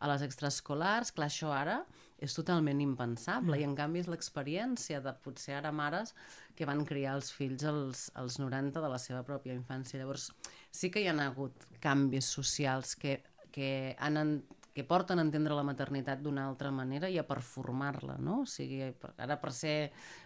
a 0.00 0.08
les 0.08 0.24
extraescolars. 0.24 1.12
Clar, 1.12 1.28
això 1.28 1.52
ara 1.52 1.82
és 2.20 2.34
totalment 2.36 2.80
impensable 2.84 3.56
i 3.60 3.64
en 3.64 3.74
canvi 3.76 4.02
és 4.02 4.08
l'experiència 4.12 5.00
de 5.04 5.12
potser 5.24 5.56
ara 5.56 5.72
mares 5.72 6.12
que 6.56 6.68
van 6.68 6.84
criar 6.88 7.14
els 7.16 7.30
fills 7.32 7.64
als, 7.64 8.08
als 8.20 8.36
90 8.40 8.82
de 8.84 8.90
la 8.92 8.98
seva 9.00 9.22
pròpia 9.24 9.56
infància. 9.56 10.00
Llavors 10.00 10.28
sí 10.70 10.90
que 10.90 11.02
hi 11.02 11.10
ha 11.10 11.16
hagut 11.26 11.66
canvis 11.80 12.30
socials 12.30 12.94
que, 12.96 13.20
que, 13.52 13.96
han, 13.98 14.42
que 14.74 14.84
porten 14.84 15.18
a 15.18 15.24
entendre 15.26 15.56
la 15.56 15.64
maternitat 15.66 16.20
d'una 16.22 16.46
altra 16.46 16.70
manera 16.70 17.08
i 17.10 17.18
a 17.18 17.26
performar-la, 17.26 18.16
no? 18.22 18.42
O 18.44 18.48
sigui, 18.48 18.80
ara 19.18 19.36
per 19.42 19.52
ser 19.56 19.74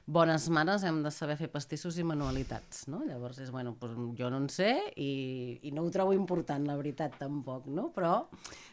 bones 0.04 0.50
mares 0.52 0.84
hem 0.84 1.00
de 1.04 1.12
saber 1.14 1.38
fer 1.40 1.48
pastissos 1.52 1.96
i 1.98 2.04
manualitats, 2.06 2.84
no? 2.92 3.00
Llavors 3.08 3.40
és, 3.40 3.50
bueno, 3.54 3.74
doncs 3.80 4.18
jo 4.18 4.30
no 4.30 4.42
en 4.42 4.50
sé 4.52 4.72
i, 5.00 5.60
i 5.64 5.72
no 5.72 5.86
ho 5.86 5.92
trobo 5.94 6.12
important, 6.16 6.66
la 6.68 6.76
veritat, 6.76 7.16
tampoc, 7.20 7.70
no? 7.72 7.88
Però 7.94 8.26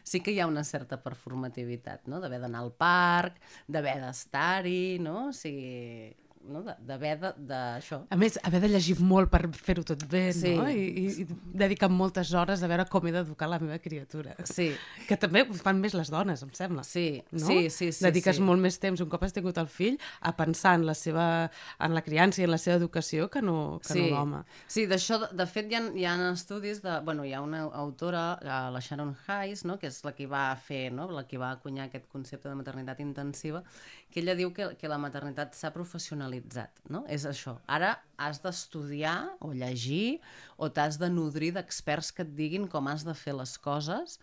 sí 0.04 0.20
que 0.20 0.34
hi 0.34 0.42
ha 0.42 0.50
una 0.50 0.64
certa 0.68 1.00
performativitat, 1.00 2.04
no? 2.12 2.20
D'haver 2.20 2.42
d'anar 2.44 2.66
al 2.66 2.74
parc, 2.76 3.40
d'haver 3.66 3.98
d'estar-hi, 4.04 4.98
no? 5.00 5.30
O 5.30 5.36
sigui, 5.36 6.12
no? 6.44 6.62
D'haver 6.62 7.18
de- 7.20 7.32
d'això. 7.48 8.02
A 8.10 8.16
més, 8.16 8.38
haver 8.42 8.60
de 8.60 8.68
llegir 8.68 8.98
molt 9.00 9.30
per 9.30 9.48
fer-ho 9.54 9.84
tot 9.84 10.04
bé, 10.10 10.32
Sí. 10.32 10.54
no? 10.56 10.68
I, 10.68 10.82
i, 11.02 11.06
i 11.22 11.26
dedicar 11.54 11.88
moltes 11.90 12.32
hores 12.34 12.62
a 12.62 12.68
veure 12.68 12.86
com 12.90 13.06
he 13.06 13.12
d'educar 13.12 13.48
la 13.48 13.58
meva 13.58 13.78
criatura. 13.78 14.34
Sí, 14.44 14.72
Que 15.08 15.16
també 15.16 15.42
ho 15.42 15.54
fan 15.54 15.80
més 15.80 15.94
les 15.94 16.10
dones, 16.10 16.42
em 16.42 16.50
sembla. 16.52 16.82
sí, 16.84 17.22
no? 17.30 17.46
sí, 17.46 17.70
sí, 17.70 17.92
sí. 17.92 18.04
Dediques 18.04 18.36
sí. 18.36 18.42
molt 18.42 18.60
més 18.60 18.78
temps, 18.78 19.00
un 19.00 19.08
cop 19.08 19.22
has 19.22 19.32
tingut 19.32 19.58
el 19.58 19.68
fill, 19.68 19.98
a 20.20 20.34
pensar 20.36 20.74
en 20.74 20.86
la 20.86 20.94
seva 20.94 21.50
en 21.78 21.94
la 21.94 22.02
criança 22.02 22.40
i 22.40 22.44
en 22.44 22.50
la 22.50 22.58
seva 22.58 22.76
educació 22.76 23.28
que 23.30 23.42
no, 23.42 23.80
que 23.86 23.94
no 23.94 24.06
l'home. 24.08 24.44
Sí, 24.66 24.86
d'això, 24.86 25.18
de, 25.20 25.36
de 25.36 25.46
fet, 25.46 25.70
hi 25.70 25.74
ha, 25.76 25.82
hi 25.94 26.04
ha 26.06 26.16
estudis 26.32 26.82
de... 26.82 27.00
Bueno, 27.04 27.24
hi 27.24 27.32
ha 27.32 27.40
una 27.42 27.62
autora, 27.62 28.38
la 28.42 28.80
Sharon 28.80 29.16
Hayes, 29.26 29.64
no?, 29.64 29.78
que 29.78 29.86
és 29.86 30.02
la 30.04 30.12
que 30.12 30.26
va 30.26 30.54
fer, 30.56 30.92
no?, 30.92 31.10
la 31.10 31.26
que 31.28 31.38
va 31.38 31.50
acunyar 31.52 31.86
aquest 31.86 32.06
concepte 32.08 32.48
de 32.48 32.54
maternitat 32.54 33.00
intensiva, 33.00 33.62
que 34.10 34.20
ella 34.20 34.34
diu 34.34 34.52
que, 34.52 34.76
que 34.76 34.88
la 34.88 34.98
maternitat 34.98 35.54
s'ha 35.54 35.70
professionalitzat, 35.72 36.30
no? 36.88 37.04
És 37.12 37.26
això. 37.28 37.58
Ara 37.66 37.96
has 38.16 38.40
d'estudiar 38.44 39.34
o 39.40 39.52
llegir 39.52 40.20
o 40.56 40.70
t'has 40.70 40.98
de 41.02 41.10
nodrir 41.12 41.52
d'experts 41.56 42.12
que 42.16 42.24
et 42.24 42.32
diguin 42.38 42.68
com 42.70 42.88
has 42.88 43.04
de 43.04 43.14
fer 43.18 43.36
les 43.36 43.58
coses 43.58 44.18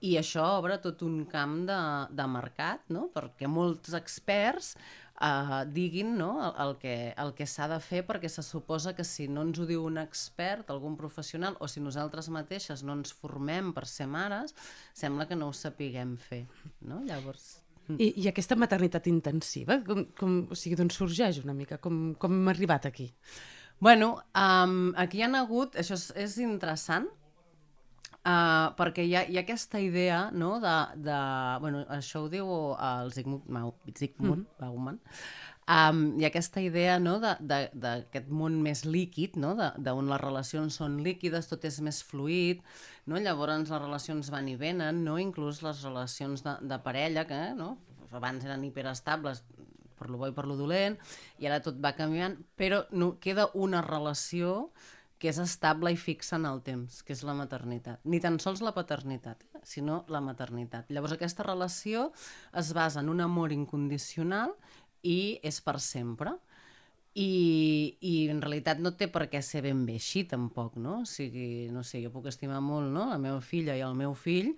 i 0.00 0.16
això 0.16 0.46
obre 0.56 0.78
tot 0.80 1.02
un 1.04 1.24
camp 1.28 1.60
de, 1.68 1.78
de 2.16 2.26
mercat, 2.32 2.86
no? 2.88 3.08
perquè 3.12 3.48
molts 3.50 3.92
experts 3.96 4.72
eh, 5.20 5.60
diguin 5.68 6.14
no? 6.16 6.30
el, 6.46 6.54
el 6.64 6.74
que, 6.80 6.94
el 7.20 7.34
que 7.36 7.46
s'ha 7.52 7.68
de 7.68 7.78
fer 7.84 8.00
perquè 8.08 8.30
se 8.32 8.44
suposa 8.46 8.94
que 8.96 9.04
si 9.04 9.28
no 9.28 9.44
ens 9.44 9.60
ho 9.60 9.68
diu 9.68 9.84
un 9.84 10.00
expert, 10.00 10.72
algun 10.72 10.96
professional, 10.96 11.58
o 11.60 11.68
si 11.68 11.84
nosaltres 11.84 12.32
mateixes 12.32 12.84
no 12.86 12.96
ens 12.96 13.12
formem 13.12 13.74
per 13.76 13.84
ser 13.88 14.08
mares, 14.08 14.56
sembla 14.96 15.28
que 15.28 15.36
no 15.36 15.50
ho 15.50 15.56
sapiguem 15.56 16.16
fer. 16.30 16.46
No? 16.80 17.04
Llavors... 17.04 17.58
I, 17.98 18.12
I 18.22 18.28
aquesta 18.30 18.56
maternitat 18.56 19.06
intensiva, 19.10 19.80
com, 19.86 20.04
com, 20.18 20.36
o 20.50 20.58
sigui, 20.58 20.76
d'on 20.78 20.90
sorgeix 20.94 21.40
una 21.44 21.54
mica? 21.56 21.78
Com, 21.78 22.14
com 22.20 22.36
hem 22.36 22.52
arribat 22.52 22.86
aquí? 22.86 23.10
Bueno, 23.80 24.18
um, 24.36 24.92
aquí 25.00 25.18
hi 25.18 25.24
ha 25.24 25.32
hagut, 25.40 25.76
això 25.80 25.96
és, 25.96 26.10
és 26.20 26.36
interessant, 26.44 27.08
uh, 28.20 28.68
perquè 28.76 29.06
hi 29.06 29.14
ha, 29.16 29.24
hi 29.24 29.38
ha 29.38 29.44
aquesta 29.44 29.80
idea 29.80 30.26
no, 30.36 30.58
de, 30.60 30.76
de... 31.06 31.20
Bueno, 31.64 31.84
això 31.88 32.24
ho 32.24 32.28
diu 32.32 32.50
el 32.76 33.12
Zygmunt, 33.16 33.46
Zygmunt 33.96 34.42
mm 34.42 34.46
-hmm. 34.46 34.60
Bauman, 34.60 35.00
Um, 35.70 36.16
ha 36.18 36.26
aquesta 36.26 36.58
idea 36.64 36.96
no, 36.98 37.12
d'aquest 37.20 38.30
món 38.34 38.56
més 38.64 38.82
líquid, 38.88 39.36
no, 39.38 39.52
d'on 39.54 40.08
les 40.10 40.22
relacions 40.22 40.80
són 40.80 40.96
líquides, 41.04 41.46
tot 41.46 41.62
és 41.68 41.76
més 41.86 42.00
fluid, 42.02 42.64
no? 43.06 43.20
llavors 43.22 43.70
les 43.70 43.70
relacions 43.70 44.32
van 44.34 44.48
i 44.50 44.56
venen, 44.58 45.04
no? 45.06 45.14
inclús 45.22 45.60
les 45.62 45.84
relacions 45.86 46.42
de, 46.42 46.56
de 46.66 46.80
parella, 46.82 47.22
que 47.28 47.38
no? 47.54 47.76
abans 48.10 48.48
eren 48.48 48.64
hiperestables, 48.66 49.44
per 50.00 50.08
lo 50.10 50.18
bo 50.18 50.30
i 50.32 50.34
per 50.34 50.48
lo 50.48 50.56
dolent, 50.58 50.96
i 51.38 51.46
ara 51.46 51.60
tot 51.62 51.78
va 51.78 51.94
canviant, 51.94 52.34
però 52.58 52.82
no, 52.90 53.12
queda 53.22 53.50
una 53.54 53.84
relació 53.86 54.72
que 55.20 55.28
és 55.28 55.38
estable 55.38 55.92
i 55.92 56.00
fixa 56.00 56.38
en 56.40 56.46
el 56.48 56.62
temps, 56.64 57.02
que 57.04 57.12
és 57.12 57.22
la 57.28 57.36
maternitat. 57.36 58.00
Ni 58.08 58.22
tan 58.24 58.40
sols 58.40 58.62
la 58.64 58.72
paternitat, 58.72 59.44
eh, 59.52 59.60
sinó 59.68 60.00
la 60.08 60.22
maternitat. 60.24 60.88
Llavors 60.88 61.12
aquesta 61.14 61.44
relació 61.44 62.08
es 62.56 62.72
basa 62.72 63.04
en 63.04 63.12
un 63.12 63.20
amor 63.20 63.52
incondicional 63.52 64.56
i 65.02 65.38
és 65.42 65.60
per 65.64 65.78
sempre. 65.80 66.36
I, 67.14 67.96
I 68.06 68.14
en 68.30 68.38
realitat 68.42 68.78
no 68.78 68.92
té 68.94 69.08
per 69.10 69.24
què 69.32 69.40
ser 69.42 69.64
ben 69.64 69.82
bé 69.86 69.96
així 69.98 70.22
tampoc, 70.30 70.76
no? 70.78 71.00
O 71.02 71.08
sigui, 71.08 71.68
no 71.74 71.82
sé, 71.82 72.02
jo 72.04 72.12
puc 72.14 72.28
estimar 72.30 72.60
molt 72.62 72.92
no? 72.94 73.08
la 73.10 73.18
meva 73.18 73.40
filla 73.42 73.74
i 73.74 73.82
el 73.82 73.96
meu 73.98 74.14
fill, 74.14 74.52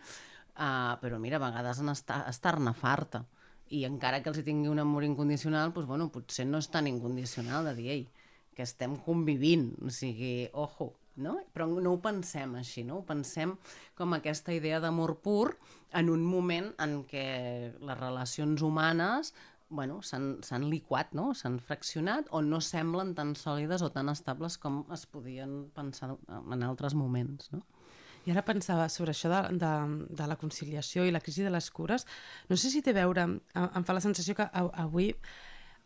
uh, 0.58 0.92
però 1.00 1.20
mira, 1.22 1.40
a 1.40 1.46
vegades 1.46 1.80
en 1.80 1.88
estar- 1.94 2.26
estar-ne 2.28 2.74
farta. 2.76 3.24
I 3.72 3.86
encara 3.88 4.20
que 4.20 4.28
els 4.28 4.42
hi 4.42 4.44
tingui 4.44 4.68
un 4.68 4.82
amor 4.82 5.04
incondicional, 5.04 5.72
doncs, 5.72 5.88
bueno, 5.88 6.10
potser 6.12 6.44
no 6.44 6.60
és 6.60 6.68
tan 6.68 6.86
incondicional 6.90 7.64
de 7.70 7.76
dir, 7.78 7.88
ei, 7.94 8.02
que 8.52 8.66
estem 8.66 8.98
convivint, 9.00 9.70
o 9.80 9.88
sigui, 9.88 10.50
ojo, 10.52 10.92
no? 11.16 11.38
Però 11.52 11.66
no 11.68 11.94
ho 11.94 12.00
pensem 12.04 12.54
així, 12.60 12.84
no? 12.84 13.00
Ho 13.00 13.06
pensem 13.08 13.54
com 13.98 14.12
aquesta 14.16 14.52
idea 14.52 14.80
d'amor 14.80 15.16
pur 15.24 15.54
en 15.92 16.08
un 16.12 16.24
moment 16.24 16.70
en 16.80 17.02
què 17.08 17.24
les 17.80 17.98
relacions 17.98 18.62
humanes 18.64 19.32
bueno, 19.72 20.00
s'han 20.04 20.68
liquat, 20.68 21.14
no? 21.16 21.32
s'han 21.34 21.58
fraccionat 21.64 22.28
o 22.30 22.42
no 22.44 22.60
semblen 22.60 23.14
tan 23.18 23.34
sòlides 23.38 23.82
o 23.82 23.90
tan 23.90 24.12
estables 24.12 24.58
com 24.60 24.82
es 24.92 25.06
podien 25.08 25.64
pensar 25.74 26.12
en 26.28 26.62
altres 26.62 26.94
moments. 26.94 27.48
No? 27.56 27.62
I 28.26 28.30
ara 28.30 28.44
pensava 28.46 28.86
sobre 28.92 29.10
això 29.16 29.30
de, 29.32 29.40
de, 29.58 29.72
de 30.14 30.26
la 30.30 30.36
conciliació 30.38 31.06
i 31.06 31.14
la 31.14 31.22
crisi 31.24 31.42
de 31.42 31.50
les 31.50 31.70
cures. 31.74 32.06
No 32.50 32.58
sé 32.60 32.70
si 32.70 32.82
té 32.84 32.92
a 32.94 33.00
veure, 33.00 33.24
em, 33.26 33.40
em 33.64 33.88
fa 33.88 33.96
la 33.96 34.04
sensació 34.04 34.36
que 34.38 34.46
avui 34.54 35.10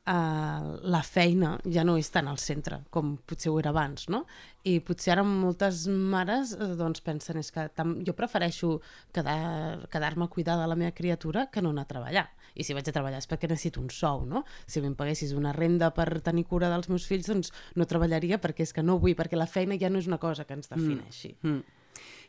Uh, 0.07 0.77
la 0.87 1.01
feina 1.03 1.57
ja 1.67 1.83
no 1.83 1.97
és 1.99 2.07
tan 2.15 2.29
al 2.31 2.37
centre 2.39 2.77
com 2.95 3.17
potser 3.27 3.51
ho 3.51 3.57
era 3.59 3.73
abans, 3.73 4.05
no? 4.07 4.21
I 4.63 4.77
potser 4.87 5.17
ara 5.17 5.25
moltes 5.27 5.81
mares 5.91 6.53
eh, 6.55 6.69
doncs 6.79 7.03
pensen 7.03 7.41
és 7.41 7.51
que 7.51 7.65
tam 7.75 7.97
jo 8.07 8.15
prefereixo 8.15 8.77
quedar- 9.11 9.89
quedar-me 9.91 10.29
a 10.29 10.31
cuidar 10.31 10.61
de 10.61 10.69
la 10.71 10.77
meva 10.79 10.95
criatura 10.95 11.49
que 11.51 11.59
no 11.59 11.73
anar 11.75 11.89
a 11.89 11.91
treballar. 11.91 12.25
I 12.55 12.63
si 12.63 12.77
vaig 12.79 12.87
a 12.87 12.95
treballar 12.95 13.19
és 13.19 13.27
perquè 13.27 13.51
necessito 13.51 13.83
un 13.83 13.91
sou, 13.91 14.23
no? 14.31 14.45
Si 14.71 14.79
em 14.79 14.95
paguessis 14.95 15.35
una 15.35 15.51
renda 15.53 15.91
per 15.91 16.21
tenir 16.23 16.47
cura 16.47 16.71
dels 16.71 16.87
meus 16.89 17.07
fills, 17.11 17.27
doncs 17.27 17.51
no 17.75 17.91
treballaria 17.91 18.39
perquè 18.39 18.63
és 18.63 18.73
que 18.73 18.87
no 18.87 19.01
vull, 19.03 19.19
perquè 19.19 19.35
la 19.35 19.51
feina 19.51 19.75
ja 19.75 19.91
no 19.91 19.99
és 19.99 20.07
una 20.07 20.23
cosa 20.23 20.47
que 20.47 20.55
ens 20.55 20.71
defineixi. 20.71 21.35
Mm. 21.43 21.65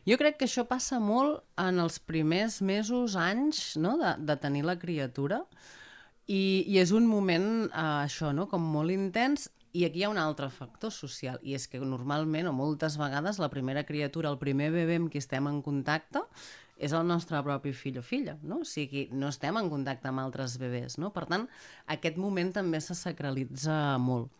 Jo 0.08 0.16
crec 0.18 0.38
que 0.40 0.46
això 0.50 0.66
passa 0.66 0.98
molt 0.98 1.44
en 1.60 1.78
els 1.78 1.98
primers 2.00 2.58
mesos, 2.60 3.14
anys, 3.14 3.76
no? 3.76 3.96
de, 4.00 4.16
de 4.18 4.36
tenir 4.40 4.64
la 4.66 4.78
criatura, 4.80 5.44
i, 6.28 6.64
i 6.68 6.78
és 6.78 6.92
un 6.92 7.08
moment, 7.08 7.48
eh, 7.68 7.86
això, 8.04 8.30
no? 8.36 8.46
com 8.50 8.62
molt 8.76 8.92
intens, 8.92 9.48
i 9.72 9.84
aquí 9.84 10.02
hi 10.02 10.06
ha 10.06 10.12
un 10.12 10.20
altre 10.20 10.48
factor 10.52 10.92
social, 10.92 11.40
i 11.42 11.54
és 11.56 11.66
que 11.68 11.80
normalment, 11.80 12.48
o 12.48 12.54
moltes 12.56 12.96
vegades, 13.00 13.40
la 13.40 13.50
primera 13.52 13.84
criatura, 13.88 14.30
el 14.32 14.40
primer 14.40 14.70
bebè 14.74 14.96
amb 15.00 15.12
qui 15.12 15.20
estem 15.20 15.48
en 15.50 15.60
contacte, 15.64 16.24
és 16.78 16.94
el 16.94 17.06
nostre 17.08 17.40
propi 17.42 17.72
fill 17.74 17.98
o 17.98 18.04
filla, 18.06 18.36
no? 18.46 18.60
O 18.62 18.68
sigui, 18.68 19.08
no 19.10 19.32
estem 19.32 19.56
en 19.58 19.68
contacte 19.72 20.08
amb 20.10 20.22
altres 20.22 20.56
bebès, 20.62 20.96
no? 21.02 21.10
Per 21.14 21.26
tant, 21.30 21.48
aquest 21.90 22.20
moment 22.22 22.52
també 22.54 22.80
se 22.84 22.94
sacralitza 22.94 23.98
molt. 23.98 24.30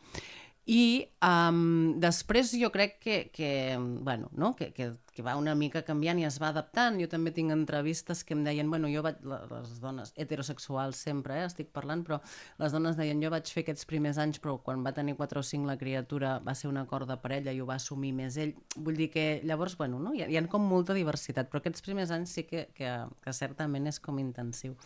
I 0.68 1.08
um, 1.24 1.94
després 1.96 2.50
jo 2.60 2.68
crec 2.68 2.98
que, 3.00 3.14
que, 3.32 3.78
bueno, 4.04 4.28
no? 4.36 4.50
que, 4.54 4.66
que, 4.76 4.90
que 5.16 5.22
va 5.24 5.38
una 5.40 5.54
mica 5.56 5.80
canviant 5.80 6.18
i 6.20 6.26
es 6.28 6.36
va 6.42 6.50
adaptant. 6.52 6.98
Jo 7.00 7.08
també 7.08 7.32
tinc 7.32 7.54
entrevistes 7.54 8.20
que 8.20 8.36
em 8.36 8.42
deien, 8.44 8.68
bueno, 8.68 8.90
jo 8.92 9.00
vaig, 9.06 9.22
les 9.24 9.78
dones 9.80 10.12
heterosexuals 10.20 11.00
sempre, 11.08 11.38
eh, 11.40 11.46
estic 11.48 11.72
parlant, 11.72 12.04
però 12.04 12.20
les 12.60 12.76
dones 12.76 13.00
deien, 13.00 13.24
jo 13.24 13.32
vaig 13.32 13.48
fer 13.48 13.64
aquests 13.64 13.88
primers 13.88 14.20
anys, 14.20 14.42
però 14.44 14.58
quan 14.60 14.84
va 14.84 14.92
tenir 14.92 15.16
4 15.16 15.40
o 15.40 15.48
5 15.54 15.72
la 15.72 15.78
criatura 15.80 16.36
va 16.44 16.52
ser 16.52 16.68
un 16.68 16.76
acord 16.82 17.08
de 17.08 17.16
parella 17.16 17.56
i 17.56 17.64
ho 17.64 17.70
va 17.70 17.80
assumir 17.80 18.12
més 18.20 18.36
ell. 18.36 18.52
Vull 18.76 19.00
dir 19.00 19.08
que 19.16 19.26
llavors, 19.48 19.78
bueno, 19.80 19.96
no? 20.04 20.12
hi, 20.12 20.26
ha, 20.26 20.28
hi 20.28 20.36
ha 20.36 20.46
com 20.52 20.68
molta 20.68 20.92
diversitat, 20.92 21.48
però 21.48 21.64
aquests 21.64 21.88
primers 21.88 22.12
anys 22.12 22.36
sí 22.36 22.44
que, 22.44 22.68
que, 22.76 22.92
que 23.24 23.38
certament 23.40 23.88
és 23.88 24.04
com 24.04 24.20
intensiu. 24.20 24.76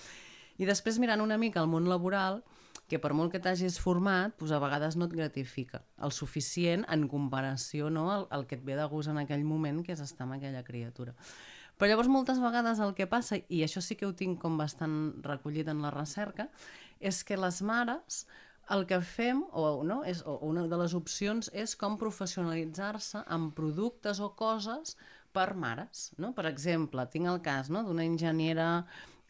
I 0.62 0.69
després 0.69 1.03
mirant 1.03 1.27
una 1.27 1.43
mica 1.43 1.59
el 1.59 1.67
món 1.67 1.91
laboral, 1.91 2.45
que 2.93 3.01
per 3.01 3.15
molt 3.17 3.33
que 3.33 3.41
t'hagis 3.41 3.79
format, 3.81 4.35
doncs 4.37 4.53
a 4.53 4.61
vegades 4.61 4.99
no 5.01 5.09
et 5.09 5.17
gratifica 5.17 5.81
el 6.05 6.13
suficient 6.13 6.85
en 6.93 7.09
comparació 7.09 7.89
no, 7.91 8.05
al, 8.13 8.29
al 8.31 8.47
que 8.51 8.59
et 8.59 8.67
ve 8.67 8.77
de 8.77 8.85
gust 8.93 9.09
en 9.13 9.23
aquell 9.23 9.47
moment, 9.49 9.81
que 9.87 9.97
és 9.97 10.05
estar 10.05 10.27
amb 10.27 10.37
aquella 10.37 10.63
criatura. 10.67 11.17
Però 11.81 11.89
llavors 11.89 12.11
moltes 12.13 12.39
vegades 12.39 12.83
el 12.85 12.93
que 12.95 13.09
passa, 13.11 13.41
i 13.49 13.63
això 13.65 13.81
sí 13.83 13.97
que 13.97 14.07
ho 14.07 14.13
tinc 14.15 14.39
com 14.43 14.59
bastant 14.61 14.97
recollit 15.25 15.71
en 15.73 15.81
la 15.83 15.91
recerca, 15.95 16.51
és 17.01 17.23
que 17.27 17.41
les 17.41 17.63
mares 17.65 18.27
el 18.71 18.85
que 18.87 19.01
fem, 19.03 19.43
o, 19.51 19.83
no, 19.85 20.03
és, 20.07 20.23
o 20.29 20.37
una 20.47 20.67
de 20.71 20.79
les 20.79 20.95
opcions 20.95 21.51
és 21.65 21.75
com 21.81 21.99
professionalitzar-se 22.01 23.25
en 23.35 23.51
productes 23.57 24.21
o 24.23 24.31
coses 24.39 24.95
per 25.35 25.53
mares. 25.59 26.11
No? 26.21 26.31
Per 26.37 26.47
exemple, 26.51 27.05
tinc 27.11 27.29
el 27.33 27.41
cas 27.45 27.73
no? 27.73 27.83
d'una 27.89 28.07
enginyera 28.07 28.69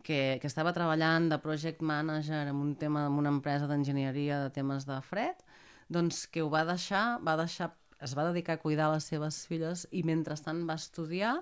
que, 0.05 0.39
que 0.41 0.49
estava 0.51 0.75
treballant 0.77 1.29
de 1.31 1.39
project 1.43 1.83
manager 1.83 2.47
en 2.51 2.59
un 2.59 2.75
tema 2.77 3.07
en 3.09 3.19
una 3.21 3.33
empresa 3.33 3.69
d'enginyeria 3.71 4.41
de 4.43 4.51
temes 4.55 4.87
de 4.89 4.99
fred, 5.07 5.45
doncs 5.93 6.27
que 6.27 6.43
ho 6.43 6.51
va 6.51 6.65
deixar, 6.69 7.21
va 7.25 7.37
deixar, 7.41 7.73
es 8.03 8.17
va 8.19 8.27
dedicar 8.31 8.59
a 8.59 8.63
cuidar 8.63 8.91
les 8.93 9.07
seves 9.09 9.45
filles 9.47 9.87
i 9.91 10.03
mentrestant 10.07 10.65
va 10.69 10.79
estudiar 10.81 11.39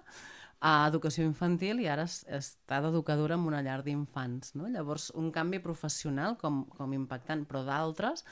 a 0.61 0.85
educació 0.90 1.25
infantil 1.25 1.81
i 1.81 1.88
ara 1.88 2.05
es, 2.05 2.21
està 2.29 2.83
d'educadora 2.85 3.38
en 3.38 3.47
una 3.49 3.62
llar 3.64 3.81
d'infants. 3.87 4.55
No? 4.61 4.69
Llavors, 4.69 5.09
un 5.17 5.31
canvi 5.33 5.62
professional 5.64 6.37
com, 6.40 6.67
com 6.76 6.93
impactant, 6.93 7.47
però 7.49 7.64
d'altres, 7.64 8.26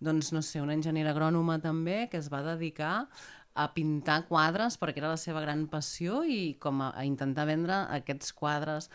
doncs, 0.00 0.32
no 0.32 0.40
sé, 0.42 0.62
una 0.64 0.76
enginyera 0.76 1.12
agrònoma 1.12 1.60
també 1.62 2.06
que 2.10 2.20
es 2.20 2.30
va 2.32 2.42
dedicar 2.46 3.04
a 3.54 3.68
pintar 3.70 4.24
quadres 4.26 4.74
perquè 4.80 4.98
era 4.98 5.12
la 5.12 5.20
seva 5.20 5.40
gran 5.44 5.68
passió 5.70 6.24
i 6.26 6.56
com 6.60 6.80
a, 6.82 6.90
a 6.90 7.04
intentar 7.06 7.44
vendre 7.46 7.84
aquests 7.94 8.34
quadres 8.34 8.88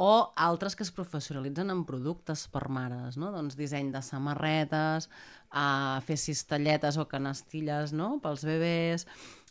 o 0.00 0.32
altres 0.40 0.72
que 0.76 0.84
es 0.86 0.92
professionalitzen 0.96 1.68
en 1.68 1.82
productes 1.84 2.46
per 2.48 2.70
mares, 2.72 3.18
no? 3.20 3.28
doncs 3.34 3.58
disseny 3.58 3.90
de 3.92 4.00
samarretes, 4.00 5.10
a 5.52 6.00
fer 6.06 6.16
cistelletes 6.16 6.96
o 6.96 7.04
canestilles 7.10 7.92
no? 7.92 8.14
pels 8.24 8.46
bebès. 8.48 9.04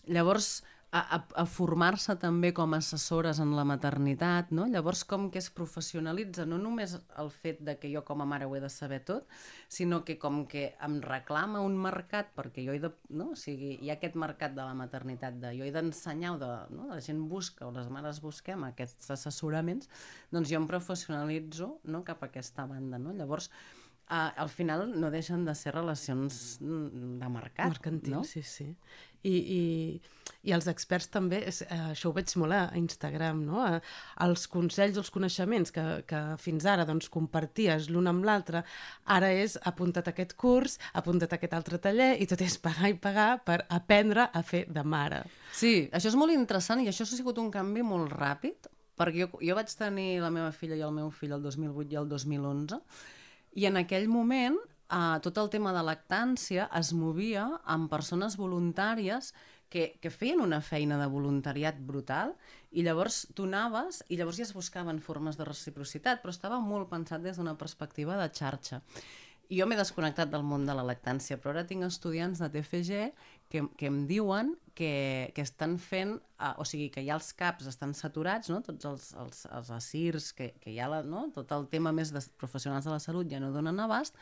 Llavors, 0.09 0.63
a, 0.91 1.01
a, 1.15 1.17
a 1.43 1.45
formar-se 1.45 2.15
també 2.17 2.49
com 2.57 2.73
a 2.73 2.79
assessores 2.81 3.37
en 3.43 3.51
la 3.53 3.65
maternitat, 3.67 4.49
no? 4.55 4.65
Llavors, 4.65 5.03
com 5.05 5.27
que 5.29 5.37
es 5.41 5.49
professionalitza 5.53 6.47
no 6.49 6.57
només 6.57 6.95
el 7.21 7.29
fet 7.29 7.61
de 7.65 7.75
que 7.77 7.91
jo 7.93 8.01
com 8.07 8.23
a 8.23 8.27
mare 8.29 8.47
ho 8.49 8.55
he 8.57 8.61
de 8.63 8.71
saber 8.73 9.01
tot, 9.05 9.27
sinó 9.69 10.01
que 10.05 10.17
com 10.21 10.41
que 10.49 10.71
em 10.85 10.97
reclama 11.05 11.61
un 11.61 11.77
mercat, 11.77 12.31
perquè 12.35 12.65
jo 12.65 12.73
he 12.73 12.81
de, 12.81 12.89
no? 13.13 13.31
o 13.35 13.37
sigui, 13.37 13.75
hi 13.77 13.91
ha 13.91 13.99
aquest 13.99 14.17
mercat 14.17 14.55
de 14.57 14.65
la 14.65 14.73
maternitat, 14.77 15.37
de 15.43 15.53
jo 15.59 15.67
he 15.67 15.73
d'ensenyar, 15.75 16.33
de, 16.41 16.49
no? 16.73 16.89
la 16.89 17.01
gent 17.05 17.21
busca, 17.29 17.67
o 17.67 17.73
les 17.75 17.91
mares 17.93 18.21
busquem 18.25 18.65
aquests 18.71 19.13
assessoraments, 19.13 19.91
doncs 20.33 20.49
jo 20.49 20.57
em 20.57 20.65
professionalitzo 20.69 21.75
no? 21.85 22.01
cap 22.07 22.25
a 22.25 22.31
aquesta 22.33 22.65
banda, 22.69 22.97
no? 22.97 23.13
Llavors, 23.13 23.51
Uh, 24.09 24.31
al 24.41 24.49
final 24.49 24.87
no 24.97 25.11
deixen 25.13 25.43
de 25.45 25.53
ser 25.53 25.75
relacions 25.75 26.57
de 26.59 27.27
mercat, 27.29 27.75
Mercantil, 27.75 28.15
no? 28.15 28.23
sí, 28.25 28.41
sí. 28.41 28.65
I, 29.21 29.33
i, 29.35 29.59
i 30.47 30.53
els 30.55 30.65
experts 30.71 31.09
també, 31.13 31.41
és, 31.45 31.59
eh, 31.61 31.77
això 31.91 32.09
ho 32.09 32.15
veig 32.15 32.31
molt 32.41 32.55
a 32.55 32.61
Instagram, 32.79 33.43
no? 33.45 33.59
Eh, 33.67 33.81
els 34.25 34.47
consells, 34.49 34.97
els 34.97 35.11
coneixements 35.13 35.73
que, 35.75 35.83
que 36.09 36.21
fins 36.41 36.65
ara 36.65 36.87
doncs, 36.87 37.11
comparties 37.13 37.89
l'un 37.91 38.09
amb 38.09 38.25
l'altre, 38.25 38.63
ara 39.05 39.29
és 39.35 39.59
apuntat 39.69 40.09
a 40.09 40.15
aquest 40.15 40.33
curs, 40.39 40.79
apuntat 40.97 41.35
a 41.35 41.37
aquest 41.37 41.53
altre 41.59 41.81
taller, 41.83 42.13
i 42.17 42.25
tot 42.31 42.41
és 42.41 42.57
pagar 42.63 42.89
i 42.89 42.97
pagar 42.97 43.29
per 43.45 43.59
aprendre 43.77 44.29
a 44.33 44.41
fer 44.41 44.65
de 44.71 44.87
mare. 44.87 45.21
Sí, 45.53 45.89
això 45.91 46.09
és 46.09 46.17
molt 46.17 46.33
interessant 46.33 46.81
i 46.81 46.89
això 46.89 47.05
ha 47.05 47.11
sigut 47.11 47.37
un 47.43 47.51
canvi 47.53 47.85
molt 47.85 48.15
ràpid, 48.15 48.71
perquè 48.99 49.27
jo, 49.27 49.31
jo 49.43 49.61
vaig 49.61 49.77
tenir 49.77 50.09
la 50.23 50.33
meva 50.33 50.49
filla 50.55 50.79
i 50.79 50.83
el 50.87 50.95
meu 50.95 51.11
fill 51.11 51.37
el 51.37 51.43
2008 51.45 51.93
i 51.93 52.01
el 52.01 52.09
2011, 52.09 52.79
i 53.53 53.65
en 53.69 53.79
aquell 53.79 54.09
moment 54.11 54.57
eh, 54.57 55.17
tot 55.23 55.37
el 55.37 55.49
tema 55.53 55.73
de 55.75 55.85
lactància 55.85 56.69
es 56.79 56.91
movia 56.93 57.47
amb 57.65 57.89
persones 57.91 58.37
voluntàries 58.37 59.33
que, 59.69 59.99
que 60.01 60.09
feien 60.09 60.41
una 60.41 60.61
feina 60.65 60.97
de 60.99 61.07
voluntariat 61.09 61.77
brutal 61.91 62.33
i 62.71 62.83
llavors 62.85 63.23
tu 63.37 63.45
anaves 63.45 64.03
i 64.09 64.17
llavors 64.17 64.41
ja 64.41 64.47
es 64.47 64.55
buscaven 64.57 64.99
formes 65.01 65.37
de 65.37 65.45
reciprocitat, 65.47 66.21
però 66.21 66.33
estava 66.33 66.59
molt 66.59 66.89
pensat 66.89 67.21
des 67.23 67.37
d'una 67.37 67.57
perspectiva 67.57 68.17
de 68.17 68.29
xarxa. 68.33 68.81
Jo 69.49 69.65
m'he 69.65 69.77
desconnectat 69.77 70.29
del 70.29 70.43
món 70.45 70.67
de 70.67 70.75
la 70.77 70.85
lactància, 70.85 71.39
però 71.41 71.55
ara 71.55 71.65
tinc 71.69 71.85
estudiants 71.87 72.41
de 72.41 72.49
TFG 72.53 72.99
que, 73.49 73.65
que 73.77 73.89
em 73.89 74.03
diuen 74.09 74.53
que, 74.77 75.31
que 75.35 75.43
estan 75.43 75.75
fent, 75.81 76.15
uh, 76.39 76.53
o 76.61 76.65
sigui, 76.67 76.87
que 76.93 77.03
ja 77.03 77.17
els 77.17 77.33
caps 77.35 77.67
estan 77.67 77.95
saturats, 77.97 78.51
no? 78.53 78.61
tots 78.63 78.87
els, 78.87 79.09
els, 79.19 79.41
els 79.51 79.71
assirs, 79.75 80.29
que, 80.37 80.53
que 80.61 80.71
ja 80.75 80.87
la, 80.91 81.01
no? 81.03 81.25
tot 81.35 81.51
el 81.55 81.67
tema 81.71 81.91
més 81.95 82.13
de 82.15 82.21
professionals 82.39 82.87
de 82.87 82.93
la 82.93 83.01
salut 83.03 83.27
ja 83.31 83.41
no 83.43 83.51
donen 83.55 83.81
abast, 83.83 84.15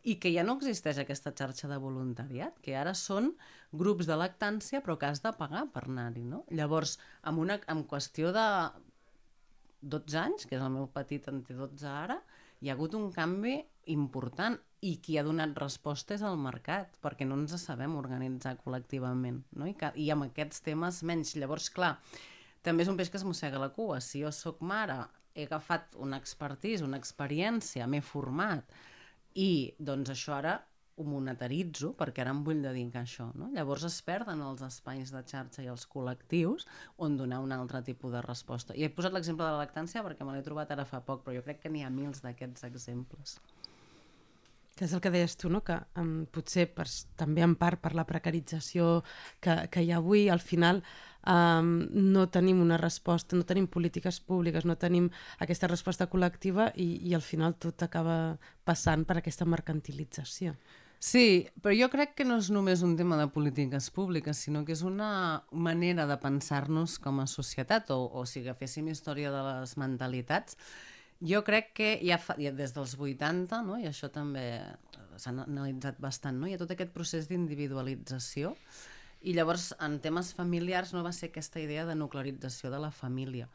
i 0.00 0.14
que 0.16 0.32
ja 0.32 0.44
no 0.46 0.54
existeix 0.56 1.02
aquesta 1.02 1.34
xarxa 1.36 1.68
de 1.68 1.76
voluntariat, 1.80 2.56
que 2.64 2.76
ara 2.78 2.94
són 2.96 3.34
grups 3.76 4.08
de 4.08 4.16
lactància 4.16 4.80
però 4.80 4.96
que 4.96 5.10
has 5.10 5.20
de 5.20 5.32
pagar 5.36 5.66
per 5.74 5.84
anar-hi. 5.84 6.24
No? 6.24 6.44
Llavors, 6.48 6.96
en, 7.26 7.36
una, 7.42 7.58
en 7.68 7.84
qüestió 7.90 8.32
de 8.32 8.46
12 9.82 10.18
anys, 10.22 10.46
que 10.48 10.56
és 10.56 10.64
el 10.64 10.72
meu 10.72 10.88
petit 10.94 11.28
en 11.28 11.42
té 11.44 11.56
12 11.58 11.84
ara, 11.90 12.20
hi 12.60 12.70
ha 12.70 12.76
hagut 12.76 12.96
un 12.96 13.10
canvi 13.12 13.58
important 13.92 14.56
i 14.80 14.94
qui 15.04 15.18
ha 15.20 15.24
donat 15.26 15.56
resposta 15.60 16.14
és 16.16 16.22
el 16.24 16.38
mercat, 16.40 16.94
perquè 17.04 17.26
no 17.28 17.36
ens 17.36 17.56
sabem 17.60 17.96
organitzar 18.00 18.56
col·lectivament, 18.64 19.42
no? 19.52 19.68
I, 19.68 19.74
que, 19.76 19.92
i 20.00 20.08
amb 20.12 20.30
aquests 20.30 20.64
temes 20.64 21.02
menys. 21.06 21.34
Llavors, 21.36 21.68
clar, 21.74 21.96
també 22.64 22.86
és 22.86 22.92
un 22.92 22.96
peix 22.96 23.12
que 23.12 23.20
es 23.20 23.26
mossega 23.28 23.60
la 23.60 23.72
cua. 23.76 24.00
Si 24.04 24.24
jo 24.24 24.32
sóc 24.32 24.62
mare, 24.64 25.02
he 25.34 25.44
agafat 25.46 25.94
una 26.00 26.18
expertise, 26.20 26.84
una 26.84 26.98
experiència, 27.00 27.86
m'he 27.86 28.00
format, 28.00 28.72
i 29.36 29.70
doncs 29.78 30.12
això 30.16 30.38
ara 30.40 30.56
ho 31.00 31.04
monetaritzo 31.06 31.94
perquè 31.96 32.24
ara 32.24 32.32
em 32.34 32.42
vull 32.44 32.60
dedicar 32.64 33.04
a 33.04 33.08
això. 33.08 33.30
No? 33.40 33.48
Llavors 33.54 33.86
es 33.88 34.00
perden 34.04 34.42
els 34.44 34.64
espais 34.66 35.12
de 35.14 35.22
xarxa 35.32 35.64
i 35.64 35.70
els 35.72 35.86
col·lectius 35.88 36.66
on 37.06 37.16
donar 37.20 37.40
un 37.44 37.54
altre 37.56 37.80
tipus 37.86 38.12
de 38.16 38.24
resposta. 38.26 38.76
I 38.76 38.84
he 38.84 38.92
posat 38.92 39.16
l'exemple 39.16 39.46
de 39.46 39.54
la 39.54 39.62
lactància 39.62 40.04
perquè 40.04 40.26
me 40.26 40.36
l'he 40.36 40.44
trobat 40.46 40.72
ara 40.76 40.88
fa 40.88 41.00
poc, 41.06 41.24
però 41.24 41.38
jo 41.38 41.46
crec 41.46 41.62
que 41.64 41.72
n'hi 41.72 41.86
ha 41.86 41.92
mils 41.94 42.24
d'aquests 42.24 42.68
exemples. 42.68 43.38
Que 44.80 44.86
és 44.88 44.94
el 44.96 45.02
que 45.04 45.12
deies 45.12 45.36
tu, 45.36 45.50
no? 45.52 45.60
que 45.60 45.76
um, 46.00 46.24
potser 46.32 46.64
per, 46.72 46.86
també 47.20 47.44
en 47.44 47.52
part 47.60 47.82
per 47.84 47.92
la 47.92 48.06
precarització 48.08 49.02
que, 49.44 49.66
que 49.68 49.84
hi 49.84 49.90
ha 49.92 49.98
avui, 50.00 50.30
al 50.32 50.40
final 50.40 50.80
um, 51.28 51.84
no 51.92 52.24
tenim 52.32 52.62
una 52.64 52.78
resposta, 52.80 53.36
no 53.36 53.44
tenim 53.44 53.66
polítiques 53.68 54.22
públiques, 54.24 54.64
no 54.64 54.78
tenim 54.80 55.10
aquesta 55.44 55.68
resposta 55.68 56.08
col·lectiva 56.08 56.70
i, 56.80 56.94
i 57.10 57.12
al 57.12 57.24
final 57.26 57.58
tot 57.60 57.84
acaba 57.84 58.38
passant 58.64 59.04
per 59.04 59.20
aquesta 59.20 59.44
mercantilització. 59.44 60.56
Sí, 61.00 61.48
però 61.64 61.72
jo 61.72 61.88
crec 61.88 62.10
que 62.18 62.26
no 62.28 62.36
és 62.42 62.50
només 62.52 62.82
un 62.84 62.92
tema 62.96 63.16
de 63.16 63.30
polítiques 63.32 63.86
públiques, 63.96 64.36
sinó 64.36 64.66
que 64.68 64.74
és 64.76 64.82
una 64.84 65.46
manera 65.50 66.04
de 66.06 66.16
pensar-nos 66.20 66.98
com 67.00 67.22
a 67.22 67.28
societat, 67.28 67.88
o, 67.96 68.04
o 68.04 68.26
si 68.28 68.42
agaféssim 68.44 68.90
història 68.92 69.32
de 69.32 69.40
les 69.46 69.78
mentalitats, 69.80 70.58
jo 71.20 71.42
crec 71.44 71.72
que 71.76 71.90
ja, 72.04 72.18
fa, 72.18 72.36
ja 72.40 72.52
des 72.56 72.72
dels 72.76 72.96
80, 72.96 73.62
no? 73.66 73.78
i 73.78 73.88
això 73.90 74.08
també 74.12 74.46
s'ha 75.20 75.34
analitzat 75.34 76.00
bastant, 76.00 76.40
no? 76.40 76.48
hi 76.48 76.56
ha 76.56 76.60
tot 76.60 76.72
aquest 76.72 76.94
procés 76.94 77.28
d'individualització, 77.28 78.54
i 79.20 79.34
llavors 79.36 79.74
en 79.84 79.98
temes 80.00 80.32
familiars 80.32 80.94
no 80.96 81.04
va 81.04 81.12
ser 81.12 81.28
aquesta 81.28 81.60
idea 81.60 81.84
de 81.84 81.94
nuclearització 81.98 82.70
de 82.72 82.80
la 82.80 82.90
família. 82.90 83.50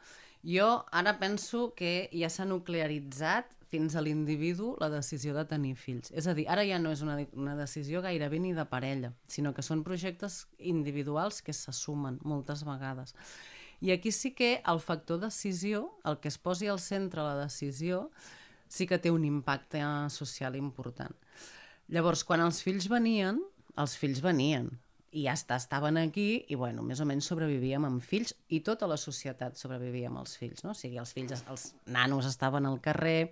Jo 0.45 0.85
ara 0.93 1.15
penso 1.17 1.71
que 1.73 2.07
ja 2.13 2.29
s'ha 2.29 2.45
nuclearitzat 2.45 3.49
fins 3.65 3.95
a 3.97 4.03
l'individu 4.05 4.75
la 4.79 4.91
decisió 4.93 5.33
de 5.33 5.43
tenir 5.49 5.73
fills. 5.75 6.11
És 6.13 6.27
a 6.29 6.35
dir, 6.37 6.45
ara 6.53 6.63
ja 6.67 6.77
no 6.79 6.91
és 6.93 7.01
una, 7.01 7.17
una 7.33 7.55
decisió 7.57 8.03
gairebé 8.05 8.39
ni 8.39 8.53
de 8.53 8.67
parella, 8.69 9.11
sinó 9.27 9.55
que 9.57 9.65
són 9.65 9.81
projectes 9.83 10.45
individuals 10.59 11.41
que 11.41 11.53
s'assumen 11.53 12.21
moltes 12.23 12.61
vegades. 12.67 13.15
I 13.81 13.91
aquí 13.91 14.11
sí 14.11 14.31
que 14.37 14.61
el 14.65 14.79
factor 14.79 15.19
decisió, 15.19 15.89
el 16.03 16.19
que 16.19 16.29
es 16.31 16.37
posi 16.37 16.67
al 16.71 16.79
centre 16.79 17.23
la 17.25 17.35
decisió, 17.39 18.09
sí 18.67 18.87
que 18.87 18.99
té 18.99 19.11
un 19.11 19.25
impacte 19.25 19.81
social 20.13 20.55
important. 20.55 21.13
Llavors, 21.91 22.23
quan 22.25 22.41
els 22.41 22.63
fills 22.65 22.89
venien, 22.89 23.41
els 23.77 23.97
fills 23.99 24.23
venien, 24.23 24.71
i 25.15 25.27
ja 25.29 25.35
està, 25.37 25.55
estaven 25.61 25.95
aquí 26.01 26.43
i, 26.49 26.57
bueno, 26.59 26.83
més 26.83 26.99
o 26.99 27.05
menys 27.07 27.29
sobrevivíem 27.29 27.85
amb 27.87 28.03
fills 28.03 28.33
i 28.51 28.59
tota 28.65 28.87
la 28.89 28.97
societat 28.99 29.55
sobrevivia 29.55 30.09
amb 30.09 30.19
els 30.19 30.35
fills, 30.35 30.65
no? 30.65 30.73
O 30.73 30.77
sigui, 30.77 30.99
els 30.99 31.13
fills, 31.15 31.45
els 31.51 31.69
nanos 31.87 32.27
estaven 32.27 32.67
al 32.67 32.81
carrer, 32.83 33.29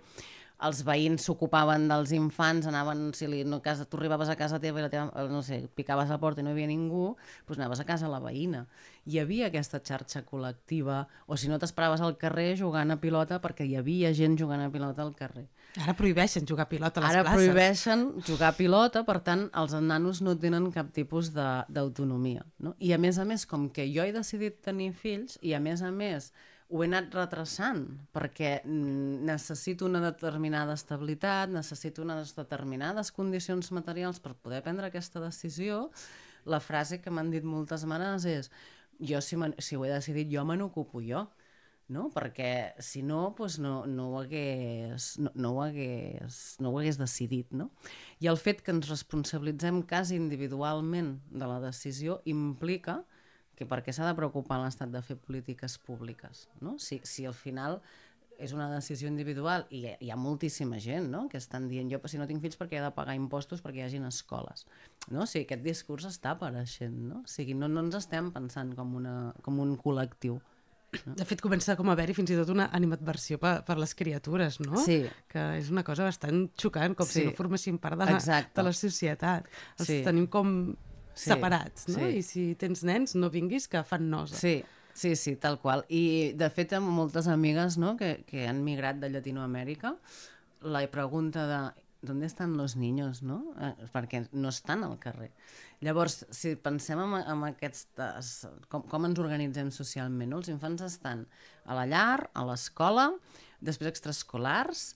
els 0.64 0.80
veïns 0.86 1.26
s'ocupaven 1.26 1.88
dels 1.90 2.14
infants, 2.16 2.68
anaven, 2.70 3.08
si 3.16 3.28
li, 3.28 3.42
no, 3.44 3.58
casa, 3.60 3.84
tu 3.84 3.98
arribaves 3.98 4.30
a 4.32 4.36
casa 4.40 4.60
teva 4.62 4.80
i 4.80 4.86
la 4.86 4.90
teva, 4.92 5.26
no 5.28 5.42
sé, 5.44 5.64
picaves 5.76 6.08
la 6.08 6.20
porta 6.22 6.40
i 6.40 6.46
no 6.46 6.52
hi 6.52 6.56
havia 6.56 6.70
ningú, 6.70 7.10
doncs 7.48 7.60
anaves 7.60 7.82
a 7.82 7.88
casa 7.88 8.08
la 8.08 8.22
veïna. 8.22 8.64
Hi 9.06 9.18
havia 9.20 9.50
aquesta 9.50 9.80
xarxa 9.84 10.22
col·lectiva, 10.24 11.02
o 11.28 11.36
si 11.36 11.48
no 11.50 11.58
t'esperaves 11.60 12.00
al 12.00 12.14
carrer 12.16 12.54
jugant 12.56 12.90
a 12.90 12.96
pilota 13.02 13.36
perquè 13.42 13.66
hi 13.68 13.74
havia 13.76 14.14
gent 14.16 14.38
jugant 14.40 14.62
a 14.64 14.70
pilota 14.72 15.02
al 15.04 15.12
carrer. 15.18 15.44
Ara 15.76 15.92
prohibeixen 15.98 16.46
jugar 16.48 16.64
a 16.64 16.68
pilota 16.70 17.00
a 17.00 17.04
les 17.04 17.10
Ara 17.12 17.24
places. 17.24 17.36
prohibeixen 17.36 18.04
jugar 18.24 18.48
a 18.54 18.56
pilota, 18.56 19.02
per 19.04 19.18
tant, 19.20 19.50
els 19.52 19.74
nanos 19.74 20.22
no 20.22 20.36
tenen 20.38 20.70
cap 20.72 20.90
tipus 20.92 21.32
de- 21.34 21.64
d'autonomia. 21.68 22.46
No? 22.58 22.74
I 22.78 22.92
a 22.92 22.98
més 22.98 23.18
a 23.18 23.24
més, 23.26 23.44
com 23.46 23.68
que 23.68 23.84
jo 23.92 24.02
he 24.04 24.12
decidit 24.12 24.62
tenir 24.62 24.92
fills, 24.94 25.38
i 25.42 25.52
a 25.52 25.60
més 25.60 25.82
a 25.82 25.90
més 25.90 26.32
ho 26.70 26.82
he 26.82 26.86
anat 26.86 27.12
retrasant, 27.12 27.84
perquè 28.10 28.62
mm, 28.64 29.24
necessito 29.26 29.84
una 29.84 30.00
determinada 30.00 30.72
estabilitat, 30.72 31.50
necessito 31.50 32.00
unes 32.02 32.32
determinades 32.34 33.12
condicions 33.12 33.70
materials 33.70 34.18
per 34.18 34.32
poder 34.34 34.62
prendre 34.62 34.86
aquesta 34.86 35.20
decisió, 35.20 35.90
la 36.46 36.60
frase 36.60 37.00
que 37.00 37.10
m'han 37.10 37.30
dit 37.30 37.44
moltes 37.44 37.84
mares 37.84 38.24
és 38.24 38.50
jo 39.00 39.20
si, 39.20 39.36
me- 39.36 39.54
si 39.58 39.76
ho 39.76 39.84
he 39.84 39.90
decidit 39.92 40.30
jo 40.32 40.44
me 40.44 40.56
n'ocupo 40.56 41.02
jo 41.04 41.26
no? 41.88 42.08
perquè 42.12 42.74
si 42.82 43.02
no, 43.04 43.34
doncs 43.36 43.58
no, 43.60 43.74
no, 43.86 44.08
ho 44.12 44.20
hagués, 44.22 45.14
no, 45.20 45.32
no, 45.34 45.50
ho 45.56 45.62
hagués, 45.64 46.56
no 46.60 46.72
ho 46.72 46.78
hagués 46.80 46.98
decidit. 47.00 47.52
No? 47.52 47.70
I 48.24 48.30
el 48.32 48.40
fet 48.40 48.62
que 48.64 48.72
ens 48.74 48.88
responsabilitzem 48.90 49.82
quasi 49.88 50.16
individualment 50.20 51.18
de 51.30 51.50
la 51.50 51.60
decisió 51.64 52.20
implica 52.30 53.02
que 53.54 53.68
per 53.70 53.82
què 53.86 53.92
s'ha 53.94 54.08
de 54.08 54.16
preocupar 54.18 54.58
l'Estat 54.62 54.90
de 54.90 55.02
fer 55.04 55.14
polítiques 55.20 55.76
públiques, 55.78 56.48
no? 56.58 56.74
Si, 56.82 56.98
si 57.06 57.22
al 57.28 57.36
final 57.38 57.78
és 58.38 58.54
una 58.56 58.68
decisió 58.72 59.08
individual 59.10 59.66
i 59.70 59.84
hi 59.88 60.10
ha 60.10 60.16
moltíssima 60.18 60.80
gent 60.82 61.10
no? 61.12 61.26
que 61.30 61.38
estan 61.40 61.68
dient 61.70 61.90
jo 61.92 62.00
si 62.10 62.18
no 62.20 62.26
tinc 62.30 62.42
fills 62.42 62.58
perquè 62.60 62.80
he 62.80 62.84
de 62.84 62.90
pagar 62.96 63.14
impostos 63.18 63.62
perquè 63.64 63.82
hi 63.82 63.86
hagin 63.88 64.08
escoles 64.08 64.66
no? 65.10 65.22
o 65.22 65.26
sigui, 65.26 65.44
aquest 65.46 65.62
discurs 65.64 66.08
està 66.10 66.34
apareixent 66.34 66.96
no? 67.10 67.22
o 67.22 67.30
sigui, 67.30 67.54
no, 67.58 67.68
no 67.68 67.84
ens 67.86 68.00
estem 68.00 68.32
pensant 68.34 68.74
com, 68.78 68.96
una, 69.00 69.14
com 69.44 69.60
un 69.62 69.76
col·lectiu 69.80 70.40
no? 71.02 71.16
De 71.18 71.26
fet, 71.26 71.40
comença 71.42 71.74
com 71.78 71.88
a 71.90 71.94
haver-hi 71.96 72.14
fins 72.14 72.30
i 72.30 72.38
tot 72.38 72.52
una 72.52 72.68
animadversió 72.76 73.38
per, 73.42 73.56
per 73.66 73.74
les 73.80 73.94
criatures, 73.98 74.60
no? 74.62 74.78
Sí. 74.84 75.00
Que 75.30 75.42
és 75.58 75.70
una 75.74 75.82
cosa 75.86 76.06
bastant 76.06 76.44
xocant, 76.60 76.94
com 76.94 77.08
sí. 77.08 77.16
si 77.16 77.24
no 77.26 77.34
formessin 77.34 77.80
part 77.82 77.98
de 77.98 78.06
la, 78.06 78.18
Exacte. 78.20 78.54
de 78.60 78.66
la 78.68 78.74
societat. 78.78 79.48
Els 79.80 79.90
sí. 79.90 79.96
tenim 80.06 80.28
com 80.30 80.52
sí. 80.70 81.24
separats, 81.24 81.88
no? 81.90 81.98
Sí. 81.98 82.20
I 82.20 82.22
si 82.26 82.44
tens 82.60 82.84
nens, 82.86 83.16
no 83.18 83.32
vinguis, 83.34 83.66
que 83.70 83.82
fan 83.88 84.06
nosa. 84.12 84.38
Sí, 84.38 84.60
Sí, 84.94 85.16
sí, 85.18 85.34
tal 85.36 85.58
qual. 85.58 85.82
I, 85.90 86.32
de 86.38 86.48
fet, 86.54 86.72
amb 86.78 86.88
moltes 86.94 87.26
amigues 87.30 87.76
no, 87.82 87.96
que, 87.98 88.20
que 88.28 88.46
han 88.46 88.62
migrat 88.66 89.00
de 89.02 89.10
Llatinoamèrica, 89.10 89.96
la 90.64 90.84
pregunta 90.90 91.48
de 91.50 91.62
d'on 92.04 92.22
estan 92.24 92.54
els 92.60 92.74
niños, 92.76 93.22
no? 93.24 93.38
Eh, 93.56 93.88
perquè 93.92 94.24
no 94.32 94.50
estan 94.52 94.84
al 94.84 94.98
carrer. 95.00 95.30
Llavors, 95.84 96.22
si 96.36 96.54
pensem 96.60 97.00
en, 97.00 97.16
en 97.20 97.44
aquestes... 97.48 98.34
Com, 98.72 98.84
com 98.90 99.08
ens 99.08 99.20
organitzem 99.22 99.70
socialment, 99.74 100.30
no? 100.32 100.42
Els 100.42 100.52
infants 100.52 100.84
estan 100.84 101.24
a 101.64 101.78
la 101.78 101.86
llar, 101.88 102.28
a 102.36 102.44
l'escola, 102.48 103.10
després 103.64 103.92
extraescolars, 103.94 104.90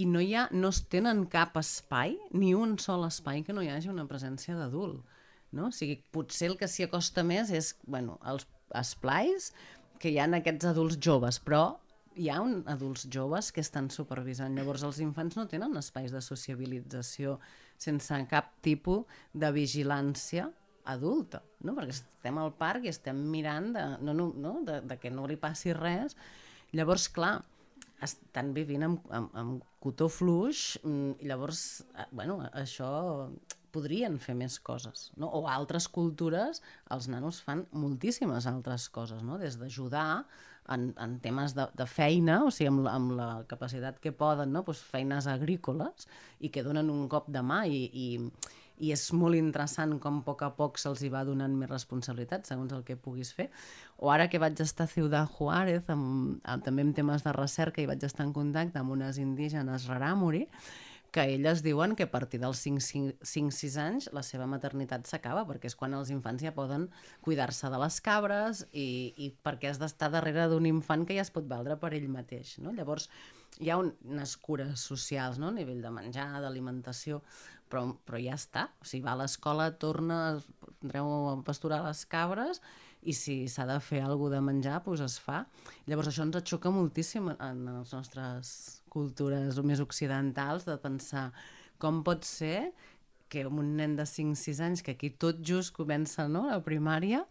i 0.00 0.06
no, 0.08 0.22
hi 0.22 0.34
ha, 0.38 0.46
no 0.54 0.70
es 0.72 0.82
tenen 0.92 1.26
cap 1.30 1.56
espai, 1.60 2.16
ni 2.32 2.54
un 2.56 2.78
sol 2.80 3.04
espai 3.08 3.44
que 3.44 3.56
no 3.56 3.64
hi 3.64 3.70
hagi 3.72 3.90
una 3.92 4.06
presència 4.08 4.56
d'adult. 4.56 5.02
No? 5.52 5.68
O 5.68 5.74
sigui, 5.74 5.98
potser 6.14 6.52
el 6.52 6.56
que 6.58 6.68
s'hi 6.70 6.86
acosta 6.86 7.24
més 7.26 7.50
és 7.50 7.74
bueno, 7.82 8.20
els 8.30 8.46
esplais 8.78 9.50
que 10.00 10.12
hi 10.12 10.18
ha 10.18 10.28
aquests 10.38 10.68
adults 10.70 10.98
joves, 11.02 11.38
però 11.44 11.78
hi 12.16 12.28
ha 12.30 12.40
un, 12.42 12.60
adults 12.68 13.06
joves 13.12 13.50
que 13.52 13.62
estan 13.64 13.90
supervisant. 13.92 14.56
Llavors 14.56 14.84
els 14.86 15.00
infants 15.04 15.36
no 15.38 15.46
tenen 15.48 15.76
espais 15.80 16.12
de 16.12 16.22
sociabilització 16.24 17.38
sense 17.80 18.16
cap 18.30 18.52
tipus 18.64 19.06
de 19.32 19.52
vigilància 19.54 20.48
adulta, 20.90 21.42
no? 21.62 21.74
perquè 21.76 21.94
estem 21.94 22.38
al 22.40 22.52
parc 22.58 22.86
i 22.86 22.90
estem 22.90 23.18
mirant 23.30 23.70
de, 23.76 23.84
no, 24.02 24.14
no, 24.16 24.30
no? 24.34 24.54
de, 24.66 24.80
de 24.88 24.98
que 25.00 25.12
no 25.12 25.26
li 25.28 25.36
passi 25.40 25.74
res. 25.76 26.16
Llavors, 26.76 27.08
clar, 27.12 27.38
estan 28.04 28.52
vivint 28.56 28.86
amb, 28.86 29.06
amb, 29.14 29.32
amb 29.36 29.64
cotó 29.84 30.08
fluix, 30.12 30.78
mm, 30.82 31.20
i 31.20 31.30
llavors, 31.30 31.62
eh, 31.94 32.06
bueno, 32.16 32.40
això 32.56 32.90
podrien 33.72 34.18
fer 34.22 34.34
més 34.38 34.58
coses, 34.60 35.08
no? 35.16 35.30
O 35.38 35.46
altres 35.48 35.88
cultures, 35.88 36.62
els 36.90 37.08
nanos 37.12 37.40
fan 37.46 37.66
moltíssimes 37.72 38.46
altres 38.50 38.88
coses, 38.92 39.24
no? 39.26 39.38
Des 39.40 39.58
d'ajudar 39.60 40.24
en, 40.70 40.94
en 40.98 41.18
temes 41.20 41.54
de, 41.54 41.66
de 41.76 41.86
feina, 41.86 42.40
o 42.46 42.52
sigui, 42.54 42.70
amb 42.70 42.88
amb 42.90 43.14
la 43.18 43.28
capacitat 43.50 43.98
que 44.02 44.12
poden, 44.12 44.52
no? 44.54 44.64
pues 44.64 44.82
feines 44.86 45.26
agrícoles, 45.30 46.08
i 46.40 46.50
que 46.50 46.64
donen 46.66 46.90
un 46.90 47.08
cop 47.10 47.28
de 47.32 47.42
mà 47.42 47.64
i, 47.66 47.82
i, 47.90 48.06
i 48.80 48.92
és 48.94 49.04
molt 49.16 49.36
interessant 49.36 49.96
com 50.02 50.20
a 50.20 50.24
poc 50.26 50.44
a 50.46 50.50
poc 50.56 50.78
se'ls 50.80 51.02
va 51.12 51.24
donant 51.28 51.56
més 51.56 51.70
responsabilitat 51.70 52.48
segons 52.48 52.72
el 52.76 52.84
que 52.86 52.96
puguis 52.96 53.32
fer. 53.36 53.50
O 53.98 54.12
ara 54.14 54.28
que 54.32 54.40
vaig 54.42 54.60
estar 54.62 54.86
a 54.86 54.92
Ciudad 54.92 55.28
Juárez, 55.36 55.82
amb, 55.92 56.38
amb, 56.44 56.64
també 56.64 56.86
en 56.86 56.94
temes 56.96 57.26
de 57.26 57.34
recerca, 57.36 57.82
i 57.82 57.90
vaig 57.90 58.06
estar 58.06 58.26
en 58.26 58.32
contacte 58.36 58.80
amb 58.80 58.94
unes 58.96 59.18
indígenes 59.20 59.88
rarámuri, 59.90 60.46
que 61.10 61.24
elles 61.34 61.62
diuen 61.66 61.96
que 61.98 62.06
a 62.06 62.10
partir 62.10 62.40
dels 62.42 62.60
5-6 62.62 63.76
anys 63.82 64.08
la 64.14 64.22
seva 64.26 64.46
maternitat 64.50 65.08
s'acaba, 65.10 65.42
perquè 65.48 65.70
és 65.70 65.76
quan 65.78 65.94
els 65.98 66.12
infants 66.14 66.44
ja 66.44 66.54
poden 66.54 66.88
cuidar-se 67.24 67.70
de 67.72 67.80
les 67.82 67.98
cabres 68.04 68.64
i, 68.70 69.12
i 69.16 69.30
perquè 69.42 69.72
has 69.72 69.80
d'estar 69.82 70.10
darrere 70.14 70.46
d'un 70.50 70.68
infant 70.70 71.06
que 71.06 71.16
ja 71.18 71.26
es 71.26 71.32
pot 71.34 71.48
valdre 71.50 71.76
per 71.80 71.92
ell 71.98 72.08
mateix. 72.12 72.56
No? 72.62 72.74
Llavors, 72.76 73.08
hi 73.58 73.70
ha 73.70 73.78
un, 73.82 73.90
unes 74.06 74.36
cures 74.38 74.86
socials 74.92 75.40
no? 75.42 75.50
a 75.50 75.56
nivell 75.56 75.82
de 75.82 75.90
menjar, 75.94 76.28
d'alimentació, 76.44 77.20
però, 77.70 77.86
però 78.06 78.20
ja 78.22 78.38
està. 78.38 78.68
O 78.80 78.86
sigui, 78.86 79.04
va 79.06 79.16
a 79.16 79.22
l'escola, 79.22 79.70
torna, 79.82 80.20
entreu 80.80 81.10
a 81.32 81.34
pasturar 81.46 81.82
les 81.86 82.04
cabres 82.10 82.62
i 83.02 83.14
si 83.16 83.48
s'ha 83.48 83.66
de 83.68 83.78
fer 83.80 84.02
alguna 84.04 84.36
de 84.36 84.44
menjar, 84.44 84.80
doncs 84.84 85.04
es 85.06 85.16
fa. 85.22 85.44
Llavors 85.88 86.10
això 86.10 86.26
ens 86.26 86.42
xoca 86.50 86.72
moltíssim 86.74 87.30
en 87.32 87.64
les 87.70 87.94
nostres 87.96 88.52
cultures 88.92 89.58
més 89.64 89.80
occidentals 89.80 90.66
de 90.68 90.76
pensar 90.82 91.30
com 91.80 92.02
pot 92.04 92.26
ser 92.28 92.70
que 93.30 93.46
un 93.46 93.76
nen 93.78 93.94
de 93.96 94.04
5-6 94.04 94.60
anys, 94.66 94.82
que 94.82 94.96
aquí 94.96 95.12
tot 95.14 95.38
just 95.46 95.72
comença 95.76 96.26
no, 96.28 96.48
la 96.50 96.58
primària, 96.66 97.22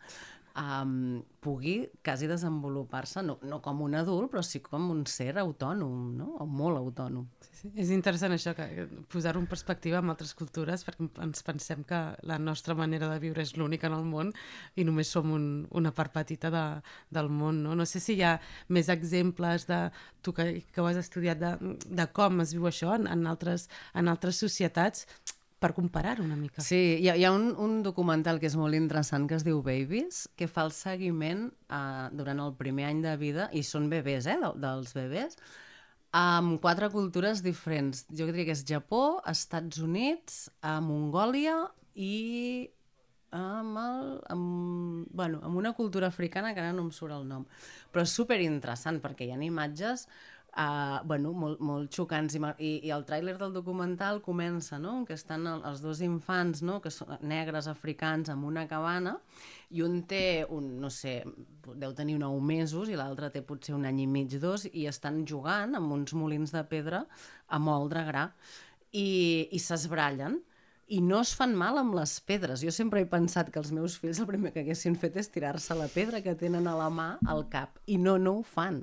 um, 0.57 1.21
pugui 1.39 1.89
quasi 2.03 2.27
desenvolupar-se, 2.27 3.21
no, 3.23 3.37
no 3.47 3.59
com 3.63 3.81
un 3.85 3.95
adult, 3.95 4.29
però 4.31 4.41
sí 4.43 4.59
com 4.63 4.89
un 4.91 5.05
ser 5.07 5.31
autònom, 5.39 5.95
no? 6.17 6.27
o 6.43 6.47
molt 6.47 6.79
autònom. 6.79 7.27
Sí, 7.45 7.53
sí. 7.61 7.71
És 7.79 7.91
interessant 7.95 8.35
això, 8.35 8.53
que 8.57 8.87
posar-ho 9.11 9.39
en 9.41 9.47
perspectiva 9.49 10.01
amb 10.01 10.13
altres 10.13 10.33
cultures, 10.37 10.83
perquè 10.87 11.07
ens 11.23 11.45
pensem 11.47 11.85
que 11.87 12.01
la 12.27 12.39
nostra 12.41 12.75
manera 12.75 13.09
de 13.13 13.21
viure 13.23 13.43
és 13.45 13.55
l'única 13.57 13.87
en 13.87 13.97
el 13.97 14.05
món 14.09 14.33
i 14.75 14.85
només 14.87 15.11
som 15.15 15.31
un, 15.35 15.49
una 15.71 15.93
part 15.95 16.13
petita 16.15 16.51
de, 16.53 16.65
del 17.15 17.31
món. 17.31 17.63
No? 17.63 17.75
no 17.79 17.87
sé 17.87 18.03
si 18.03 18.19
hi 18.19 18.25
ha 18.27 18.35
més 18.67 18.91
exemples 18.91 19.67
de 19.69 19.85
tu 20.21 20.35
que, 20.35 20.65
que 20.67 20.83
ho 20.83 20.89
has 20.89 20.99
estudiat 20.99 21.39
de, 21.39 21.55
de 21.87 22.07
com 22.15 22.43
es 22.43 22.55
viu 22.55 22.67
això 22.67 22.93
en, 22.97 23.07
en, 23.07 23.27
altres, 23.31 23.69
en 23.95 24.11
altres 24.11 24.41
societats 24.43 25.07
per 25.59 25.73
comparar-ho 25.75 26.23
una 26.23 26.37
mica. 26.39 26.63
Sí, 26.63 26.79
hi 27.03 27.09
ha, 27.11 27.15
hi 27.19 27.25
ha 27.27 27.31
un, 27.35 27.51
un 27.59 27.79
documental 27.83 28.39
que 28.39 28.47
és 28.49 28.55
molt 28.59 28.77
interessant 28.77 29.27
que 29.29 29.35
es 29.37 29.45
diu 29.47 29.61
Babies, 29.65 30.25
que 30.39 30.47
fa 30.47 30.63
el 30.67 30.73
seguiment 30.75 31.49
eh, 31.51 32.07
durant 32.15 32.39
el 32.45 32.55
primer 32.59 32.87
any 32.89 33.03
de 33.05 33.15
vida, 33.19 33.49
i 33.51 33.63
són 33.67 33.89
bebès, 33.91 34.29
eh, 34.31 34.39
de, 34.39 34.53
dels 34.63 34.95
bebès, 34.95 35.37
amb 36.15 36.57
quatre 36.63 36.89
cultures 36.89 37.43
diferents. 37.45 38.05
Jo 38.15 38.29
diria 38.31 38.47
que 38.47 38.57
és 38.57 38.65
Japó, 38.65 39.19
Estats 39.29 39.83
Units, 39.83 40.47
a 40.65 40.79
Mongòlia 40.81 41.59
i 41.99 42.69
amb, 43.35 43.77
el, 43.77 44.09
amb, 44.33 45.05
bueno, 45.13 45.39
amb 45.43 45.57
una 45.59 45.73
cultura 45.77 46.07
africana 46.07 46.55
que 46.55 46.63
ara 46.63 46.73
no 46.73 46.87
em 46.87 46.91
surt 46.95 47.13
el 47.13 47.27
nom. 47.29 47.45
Però 47.91 48.05
és 48.05 48.15
super 48.15 48.39
interessant 48.41 48.99
perquè 49.03 49.27
hi 49.27 49.35
ha 49.35 49.41
imatges 49.43 50.07
uh, 50.57 50.99
bueno, 51.05 51.31
molt, 51.33 51.59
molt 51.61 51.93
xocants 51.93 52.35
i, 52.35 52.41
i, 52.57 52.71
i 52.87 52.91
el 52.93 53.05
tràiler 53.07 53.35
del 53.39 53.53
documental 53.55 54.21
comença 54.25 54.79
no? 54.81 55.03
que 55.07 55.15
estan 55.17 55.47
el, 55.49 55.63
els 55.67 55.83
dos 55.83 56.01
infants 56.05 56.63
no? 56.65 56.79
que 56.83 56.91
són 56.93 57.17
negres 57.21 57.69
africans 57.71 58.31
en 58.33 58.43
una 58.47 58.65
cabana 58.69 59.17
i 59.69 59.83
un 59.85 60.01
té, 60.09 60.45
un, 60.49 60.79
no 60.81 60.89
sé, 60.93 61.19
deu 61.77 61.93
tenir 61.97 62.17
9 62.21 62.41
mesos 62.41 62.89
i 62.89 62.97
l'altre 62.97 63.29
té 63.33 63.43
potser 63.45 63.75
un 63.77 63.85
any 63.85 64.03
i 64.05 64.09
mig, 64.09 64.33
dos, 64.41 64.65
i 64.73 64.87
estan 64.89 65.23
jugant 65.29 65.77
amb 65.77 65.93
uns 65.93 66.15
molins 66.17 66.55
de 66.55 66.63
pedra 66.69 67.05
a 67.47 67.61
moldre 67.61 68.05
gra 68.09 68.29
i, 68.91 69.47
i 69.51 69.59
s'esbrallen 69.61 70.39
i 70.89 70.99
no 71.05 71.19
es 71.21 71.35
fan 71.37 71.53
mal 71.57 71.77
amb 71.77 71.93
les 71.97 72.15
pedres. 72.25 72.63
Jo 72.65 72.73
sempre 72.73 73.03
he 73.03 73.07
pensat 73.09 73.51
que 73.53 73.61
els 73.61 73.71
meus 73.75 73.97
fills 74.01 74.19
el 74.21 74.27
primer 74.29 74.51
que 74.55 74.63
haguessin 74.63 74.97
fet 74.97 75.19
és 75.21 75.29
tirar-se 75.29 75.77
la 75.77 75.87
pedra 75.93 76.23
que 76.25 76.33
tenen 76.37 76.67
a 76.67 76.75
la 76.77 76.89
mà 76.89 77.09
al 77.29 77.45
cap, 77.53 77.77
i 77.85 77.99
no, 78.01 78.17
no 78.17 78.39
ho 78.39 78.43
fan. 78.43 78.81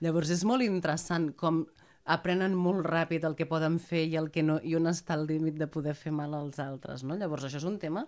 Llavors 0.00 0.32
és 0.32 0.46
molt 0.48 0.64
interessant 0.64 1.30
com 1.36 1.66
aprenen 2.04 2.56
molt 2.58 2.86
ràpid 2.88 3.26
el 3.28 3.36
que 3.38 3.46
poden 3.46 3.76
fer 3.78 4.06
i 4.08 4.16
el 4.18 4.30
que 4.34 4.42
no, 4.42 4.58
i 4.64 4.74
on 4.74 4.88
està 4.90 5.14
el 5.18 5.28
límit 5.28 5.60
de 5.60 5.68
poder 5.70 5.94
fer 5.94 6.14
mal 6.14 6.34
als 6.34 6.58
altres. 6.62 7.04
No? 7.04 7.18
Llavors 7.20 7.46
això 7.46 7.60
és 7.60 7.68
un 7.68 7.78
tema 7.82 8.06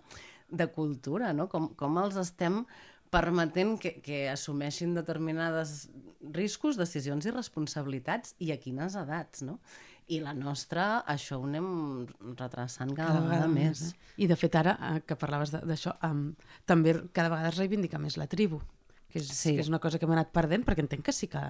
de 0.50 0.66
cultura, 0.72 1.33
no? 1.37 1.46
com, 1.52 1.70
com 1.78 2.00
els 2.02 2.18
estem 2.20 2.64
permetent 3.14 3.76
que, 3.78 3.98
que 4.02 4.24
assumeixin 4.33 4.96
determinades 4.96 5.88
riscos, 6.35 6.78
decisions 6.80 7.26
i 7.28 7.35
responsabilitats 7.35 8.35
i 8.42 8.50
a 8.50 8.59
quines 8.59 8.96
edats, 8.98 9.44
no? 9.46 9.61
I 10.12 10.20
la 10.20 10.34
nostra, 10.36 11.02
això 11.08 11.38
ho 11.40 11.46
anem 11.48 11.66
retrasant 12.36 12.92
cada, 12.92 13.14
cada 13.14 13.24
vegada, 13.24 13.48
vegada 13.48 13.50
més. 13.52 13.82
més. 13.88 13.94
Eh? 13.94 14.22
I 14.24 14.28
de 14.30 14.36
fet 14.36 14.56
ara, 14.60 14.76
eh, 14.90 15.02
que 15.06 15.16
parlaves 15.20 15.54
d'això, 15.54 15.96
um, 16.08 16.26
també 16.68 16.94
cada 17.16 17.32
vegada 17.32 17.52
es 17.52 17.58
reivindica 17.58 18.00
més 18.02 18.18
la 18.20 18.28
tribu, 18.30 18.60
que 19.08 19.22
és, 19.22 19.30
sí. 19.32 19.54
que 19.54 19.64
és 19.64 19.72
una 19.72 19.80
cosa 19.80 19.98
que 19.98 20.08
hem 20.08 20.14
anat 20.16 20.32
perdent, 20.34 20.66
perquè 20.66 20.84
entenc 20.84 21.06
que 21.06 21.16
sí 21.16 21.30
que, 21.32 21.42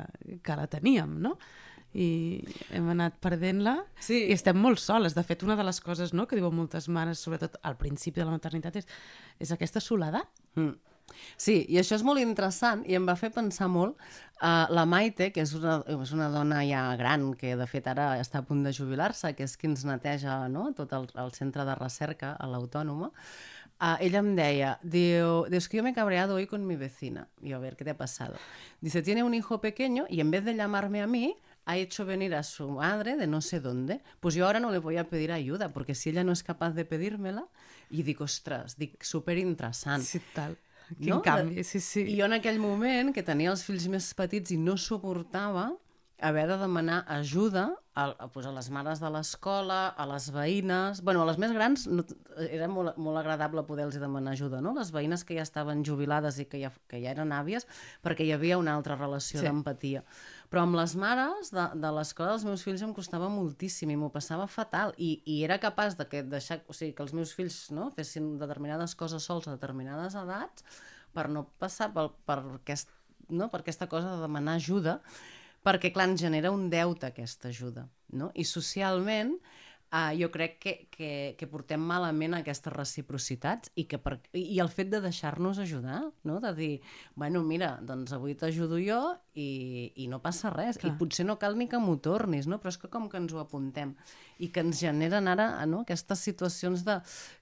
que 0.45 0.59
la 0.59 0.69
teníem, 0.71 1.19
no? 1.25 1.37
i 1.95 2.43
hem 2.75 2.89
anat 2.91 3.21
perdent-la 3.23 3.77
sí. 4.03 4.25
i 4.27 4.35
estem 4.35 4.59
molt 4.59 4.81
soles. 4.83 5.15
De 5.15 5.23
fet, 5.23 5.45
una 5.47 5.55
de 5.55 5.63
les 5.63 5.79
coses 5.79 6.11
no, 6.11 6.25
que 6.27 6.35
diuen 6.35 6.55
moltes 6.55 6.89
mares, 6.91 7.21
sobretot 7.23 7.61
al 7.63 7.77
principi 7.79 8.19
de 8.19 8.27
la 8.27 8.35
maternitat, 8.35 8.81
és, 8.83 8.89
és 9.39 9.55
aquesta 9.55 9.83
soledat. 9.83 10.43
Mm 10.59 10.94
Sí, 11.37 11.65
i 11.69 11.79
això 11.81 11.97
és 11.99 12.05
molt 12.07 12.23
interessant 12.23 12.85
i 12.89 12.97
em 12.99 13.07
va 13.07 13.17
fer 13.19 13.31
pensar 13.35 13.69
molt 13.71 13.97
uh, 13.97 14.67
la 14.73 14.85
Maite, 14.89 15.31
que 15.35 15.43
és 15.45 15.55
una, 15.57 15.79
és 15.97 16.13
una 16.17 16.29
dona 16.33 16.63
ja 16.67 16.85
gran, 17.01 17.33
que 17.39 17.55
de 17.59 17.67
fet 17.71 17.89
ara 17.91 18.15
està 18.21 18.41
a 18.41 18.47
punt 18.47 18.65
de 18.67 18.73
jubilar-se, 18.75 19.35
que 19.37 19.47
és 19.49 19.57
qui 19.59 19.71
ens 19.71 19.85
neteja 19.89 20.45
no? 20.53 20.71
tot 20.77 20.95
el, 20.97 21.09
el 21.21 21.35
centre 21.37 21.67
de 21.67 21.77
recerca 21.79 22.35
a 22.39 22.49
l'Autònoma, 22.51 23.11
uh, 23.11 23.97
ella 23.99 24.23
em 24.23 24.35
deia, 24.39 24.77
diu, 24.83 25.45
es 25.51 25.69
que 25.69 25.79
yo 25.79 25.87
me 25.87 25.91
he 25.91 25.99
cabreado 25.99 26.37
hoy 26.37 26.47
con 26.47 26.67
mi 26.67 26.77
vecina. 26.77 27.29
Yo, 27.41 27.57
a 27.57 27.61
ver, 27.61 27.77
¿qué 27.77 27.85
te 27.85 27.91
ha 27.91 27.99
pasado? 27.99 28.37
Dice, 28.81 29.03
tiene 29.03 29.25
un 29.25 29.35
hijo 29.35 29.61
pequeño 29.61 30.07
y 30.09 30.21
en 30.21 30.31
vez 30.31 30.45
de 30.45 30.55
llamarme 30.55 31.03
a 31.03 31.07
mí, 31.07 31.37
ha 31.67 31.79
hecho 31.79 32.05
venir 32.05 32.35
a 32.35 32.43
su 32.43 32.69
madre 32.69 33.17
de 33.17 33.27
no 33.27 33.41
sé 33.41 33.59
dónde, 33.59 34.03
pues 34.21 34.35
yo 34.35 34.45
ahora 34.45 34.61
no 34.61 34.71
le 34.71 34.77
voy 34.77 34.99
a 34.99 35.09
pedir 35.09 35.33
ayuda, 35.33 35.73
porque 35.73 35.95
si 35.95 36.11
ella 36.11 36.23
no 36.23 36.33
es 36.33 36.43
capaz 36.43 36.73
de 36.73 36.85
pedírmela, 36.85 37.47
y 37.89 38.03
digo, 38.03 38.25
ostras, 38.25 38.77
dic, 38.77 39.03
súper 39.03 39.39
interessant. 39.39 40.05
Sí, 40.05 40.21
tal 40.35 40.59
Quin 40.93 41.15
no? 41.15 41.21
canvi, 41.25 41.65
sí, 41.65 41.81
sí. 41.81 42.05
I 42.13 42.19
jo 42.19 42.29
en 42.29 42.37
aquell 42.37 42.61
moment, 42.63 43.13
que 43.15 43.25
tenia 43.27 43.53
els 43.55 43.65
fills 43.67 43.87
més 43.93 44.11
petits 44.17 44.55
i 44.55 44.59
no 44.61 44.77
suportava 44.81 45.71
haver 46.21 46.47
de 46.49 46.57
demanar 46.59 47.05
ajuda 47.09 47.75
a, 47.95 48.05
a, 48.19 48.29
pues, 48.29 48.47
a 48.47 48.53
les 48.55 48.69
mares 48.71 49.01
de 49.03 49.11
l'escola, 49.11 49.89
a 49.89 50.07
les 50.07 50.29
veïnes... 50.35 51.01
bueno, 51.03 51.23
a 51.23 51.27
les 51.27 51.39
més 51.39 51.53
grans 51.55 51.87
no, 51.91 52.05
era 52.49 52.67
molt, 52.71 52.97
molt 52.99 53.19
agradable 53.21 53.63
poder-los 53.67 53.99
demanar 54.03 54.33
ajuda, 54.35 54.61
no? 54.65 54.73
Les 54.75 54.91
veïnes 54.95 55.23
que 55.27 55.37
ja 55.37 55.43
estaven 55.47 55.85
jubilades 55.87 56.39
i 56.43 56.47
que 56.51 56.61
ja, 56.63 56.71
que 56.91 57.01
ja 57.03 57.13
eren 57.13 57.35
àvies, 57.35 57.67
perquè 58.03 58.27
hi 58.27 58.33
havia 58.35 58.59
una 58.59 58.75
altra 58.75 58.97
relació 58.99 59.41
Sí. 59.41 59.47
d'empatia. 59.47 60.05
Però 60.51 60.63
amb 60.63 60.79
les 60.79 60.95
mares 60.97 61.51
de, 61.55 61.67
de 61.83 61.93
l'escola 61.95 62.33
dels 62.35 62.47
meus 62.47 62.63
fills 62.67 62.83
em 62.87 62.95
costava 62.95 63.29
moltíssim 63.29 63.91
i 63.91 63.97
m'ho 63.99 64.11
passava 64.15 64.47
fatal. 64.47 64.95
I, 64.97 65.17
I 65.27 65.43
era 65.45 65.59
capaç 65.63 65.99
de 65.99 66.09
que, 66.09 66.23
deixar, 66.23 66.63
o 66.69 66.75
sigui, 66.75 66.95
que 66.95 67.03
els 67.03 67.15
meus 67.15 67.35
fills 67.35 67.71
no, 67.75 67.91
fessin 67.95 68.37
determinades 68.39 68.95
coses 68.95 69.23
sols 69.27 69.49
a 69.49 69.55
determinades 69.59 70.15
edats 70.19 70.67
per 71.15 71.29
no 71.31 71.45
passar 71.63 71.93
per, 71.95 72.09
per, 72.27 72.41
aquest, 72.57 72.91
no, 73.31 73.49
per 73.51 73.63
aquesta 73.63 73.87
cosa 73.91 74.17
de 74.17 74.23
demanar 74.23 74.57
ajuda, 74.59 75.01
perquè, 75.65 75.91
clar, 75.95 76.11
ens 76.13 76.23
genera 76.23 76.53
un 76.55 76.69
deute 76.71 77.09
aquesta 77.09 77.51
ajuda. 77.51 77.89
No? 78.15 78.31
I 78.37 78.45
socialment 78.47 79.35
uh, 79.35 80.13
jo 80.19 80.31
crec 80.35 80.59
que, 80.63 80.75
que, 80.93 81.11
que 81.39 81.49
portem 81.51 81.83
malament 81.83 82.37
aquestes 82.39 82.73
reciprocitats 82.75 83.73
i, 83.75 83.87
que 83.91 83.99
per, 83.99 84.19
i 84.37 84.59
el 84.63 84.71
fet 84.73 84.93
de 84.93 85.01
deixar-nos 85.05 85.61
ajudar, 85.63 86.03
no? 86.29 86.41
de 86.45 86.53
dir, 86.59 86.73
bueno, 87.17 87.43
mira, 87.47 87.79
doncs 87.83 88.13
avui 88.17 88.37
t'ajudo 88.39 88.81
jo 88.83 89.01
i, 89.35 89.93
i 89.99 90.07
no 90.09 90.21
passa 90.23 90.51
res. 90.55 90.79
Clar. 90.79 90.93
I 90.93 90.99
potser 90.99 91.27
no 91.27 91.37
cal 91.41 91.57
ni 91.59 91.67
que 91.71 91.79
m'ho 91.83 91.97
tornis, 92.03 92.47
no? 92.51 92.61
però 92.63 92.73
és 92.73 92.79
que 92.81 92.91
com 92.91 93.09
que 93.11 93.19
ens 93.19 93.35
ho 93.35 93.41
apuntem 93.43 93.95
i 94.43 94.49
que 94.55 94.63
ens 94.65 94.81
generen 94.83 95.29
ara 95.31 95.49
no? 95.71 95.83
aquestes 95.83 96.23
situacions 96.27 96.85
de... 96.87 96.99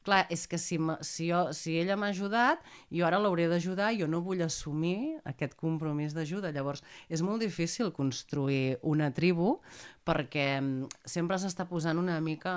Clar, 0.07 0.24
és 0.33 0.46
que 0.50 0.59
si, 0.61 0.78
si, 1.07 1.28
jo, 1.31 1.44
si 1.57 1.76
ella 1.81 1.96
m'ha 2.00 2.11
ajudat, 2.12 2.62
jo 2.92 3.07
ara 3.09 3.20
l'hauré 3.22 3.46
d'ajudar, 3.50 3.92
jo 3.98 4.09
no 4.11 4.22
vull 4.24 4.42
assumir 4.44 5.18
aquest 5.28 5.55
compromís 5.61 6.16
d'ajuda. 6.16 6.52
Llavors, 6.55 6.83
és 7.12 7.22
molt 7.24 7.44
difícil 7.44 7.92
construir 7.94 8.78
una 8.83 9.12
tribu 9.14 9.59
perquè 10.02 10.46
mm, 10.61 11.05
sempre 11.07 11.38
s'està 11.38 11.68
posant 11.70 12.00
una 12.00 12.18
mica 12.24 12.55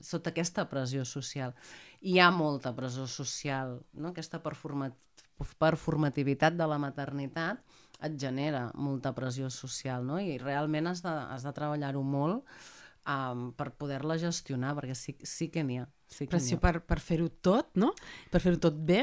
sota 0.00 0.32
aquesta 0.32 0.66
pressió 0.70 1.04
social. 1.04 1.54
Hi 2.06 2.20
ha 2.20 2.30
molta 2.30 2.72
pressió 2.76 3.06
social, 3.10 3.80
no? 3.94 4.14
aquesta 4.14 4.40
performat 4.42 4.96
performativitat 5.60 6.54
de 6.56 6.64
la 6.64 6.78
maternitat 6.80 7.60
et 8.04 8.16
genera 8.20 8.70
molta 8.74 9.12
pressió 9.16 9.48
social, 9.50 10.04
no? 10.04 10.18
I 10.20 10.36
realment 10.42 10.90
has 10.90 11.02
de, 11.04 11.12
has 11.32 11.46
de 11.46 11.52
treballar-ho 11.56 12.02
molt 12.04 12.44
um, 13.06 13.50
per 13.56 13.70
poder-la 13.78 14.18
gestionar, 14.20 14.74
perquè 14.76 14.96
sí, 14.98 15.16
sí 15.22 15.48
que 15.52 15.64
n'hi 15.64 15.80
ha. 15.82 15.86
Sí 16.06 16.22
que 16.26 16.36
Pressió 16.36 16.60
ha. 16.60 16.62
per, 16.62 16.80
per 16.86 17.00
fer-ho 17.02 17.26
tot, 17.42 17.72
no? 17.74 17.88
Per 18.30 18.38
fer-ho 18.42 18.60
tot 18.62 18.76
bé, 18.86 19.00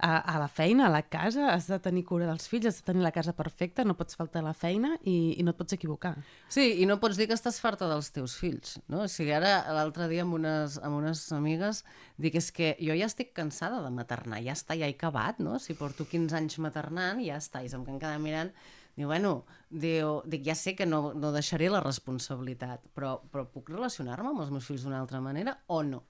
a, 0.00 0.12
a 0.24 0.38
la 0.40 0.46
feina, 0.48 0.86
a 0.86 0.92
la 0.92 1.02
casa, 1.04 1.50
has 1.52 1.66
de 1.68 1.76
tenir 1.84 2.06
cura 2.08 2.28
dels 2.28 2.48
fills, 2.48 2.70
has 2.70 2.78
de 2.80 2.86
tenir 2.86 3.04
la 3.04 3.12
casa 3.12 3.34
perfecta, 3.36 3.84
no 3.84 3.96
pots 3.98 4.16
faltar 4.16 4.40
a 4.40 4.46
la 4.46 4.54
feina 4.56 4.94
i, 5.02 5.34
i 5.36 5.44
no 5.44 5.52
et 5.52 5.58
pots 5.58 5.76
equivocar. 5.76 6.14
Sí, 6.52 6.64
i 6.80 6.86
no 6.88 6.96
pots 7.02 7.20
dir 7.20 7.28
que 7.28 7.36
estàs 7.36 7.60
farta 7.60 7.90
dels 7.90 8.08
teus 8.14 8.38
fills, 8.40 8.78
no? 8.88 9.04
O 9.04 9.10
sigui, 9.12 9.34
ara 9.36 9.58
l'altre 9.76 10.08
dia 10.12 10.24
amb 10.24 10.38
unes, 10.38 10.78
amb 10.80 10.96
unes 11.02 11.26
amigues 11.36 11.82
dic 12.16 12.40
és 12.40 12.48
que 12.56 12.72
jo 12.80 12.96
ja 12.96 13.10
estic 13.10 13.34
cansada 13.36 13.82
de 13.84 13.92
maternar, 13.92 14.40
ja 14.44 14.56
està, 14.56 14.78
ja 14.80 14.88
he 14.88 14.96
acabat, 14.96 15.44
no? 15.44 15.60
Si 15.60 15.76
porto 15.76 16.08
15 16.08 16.40
anys 16.40 16.56
maternant, 16.64 17.20
ja 17.24 17.36
està, 17.36 17.60
i 17.60 17.68
se'm 17.68 17.84
queden 17.84 18.24
mirant 18.24 18.56
Diu, 18.96 19.10
bueno, 19.10 19.44
diu, 19.68 20.22
dic, 20.24 20.44
ja 20.46 20.54
sé 20.56 20.72
que 20.76 20.86
no, 20.88 21.10
no 21.12 21.30
deixaré 21.34 21.68
la 21.68 21.82
responsabilitat, 21.84 22.86
però, 22.96 23.18
però 23.28 23.44
puc 23.52 23.68
relacionar-me 23.74 24.32
amb 24.32 24.44
els 24.46 24.52
meus 24.54 24.68
fills 24.68 24.86
d'una 24.86 25.02
altra 25.02 25.20
manera 25.20 25.58
o 25.68 25.82
no? 25.84 26.02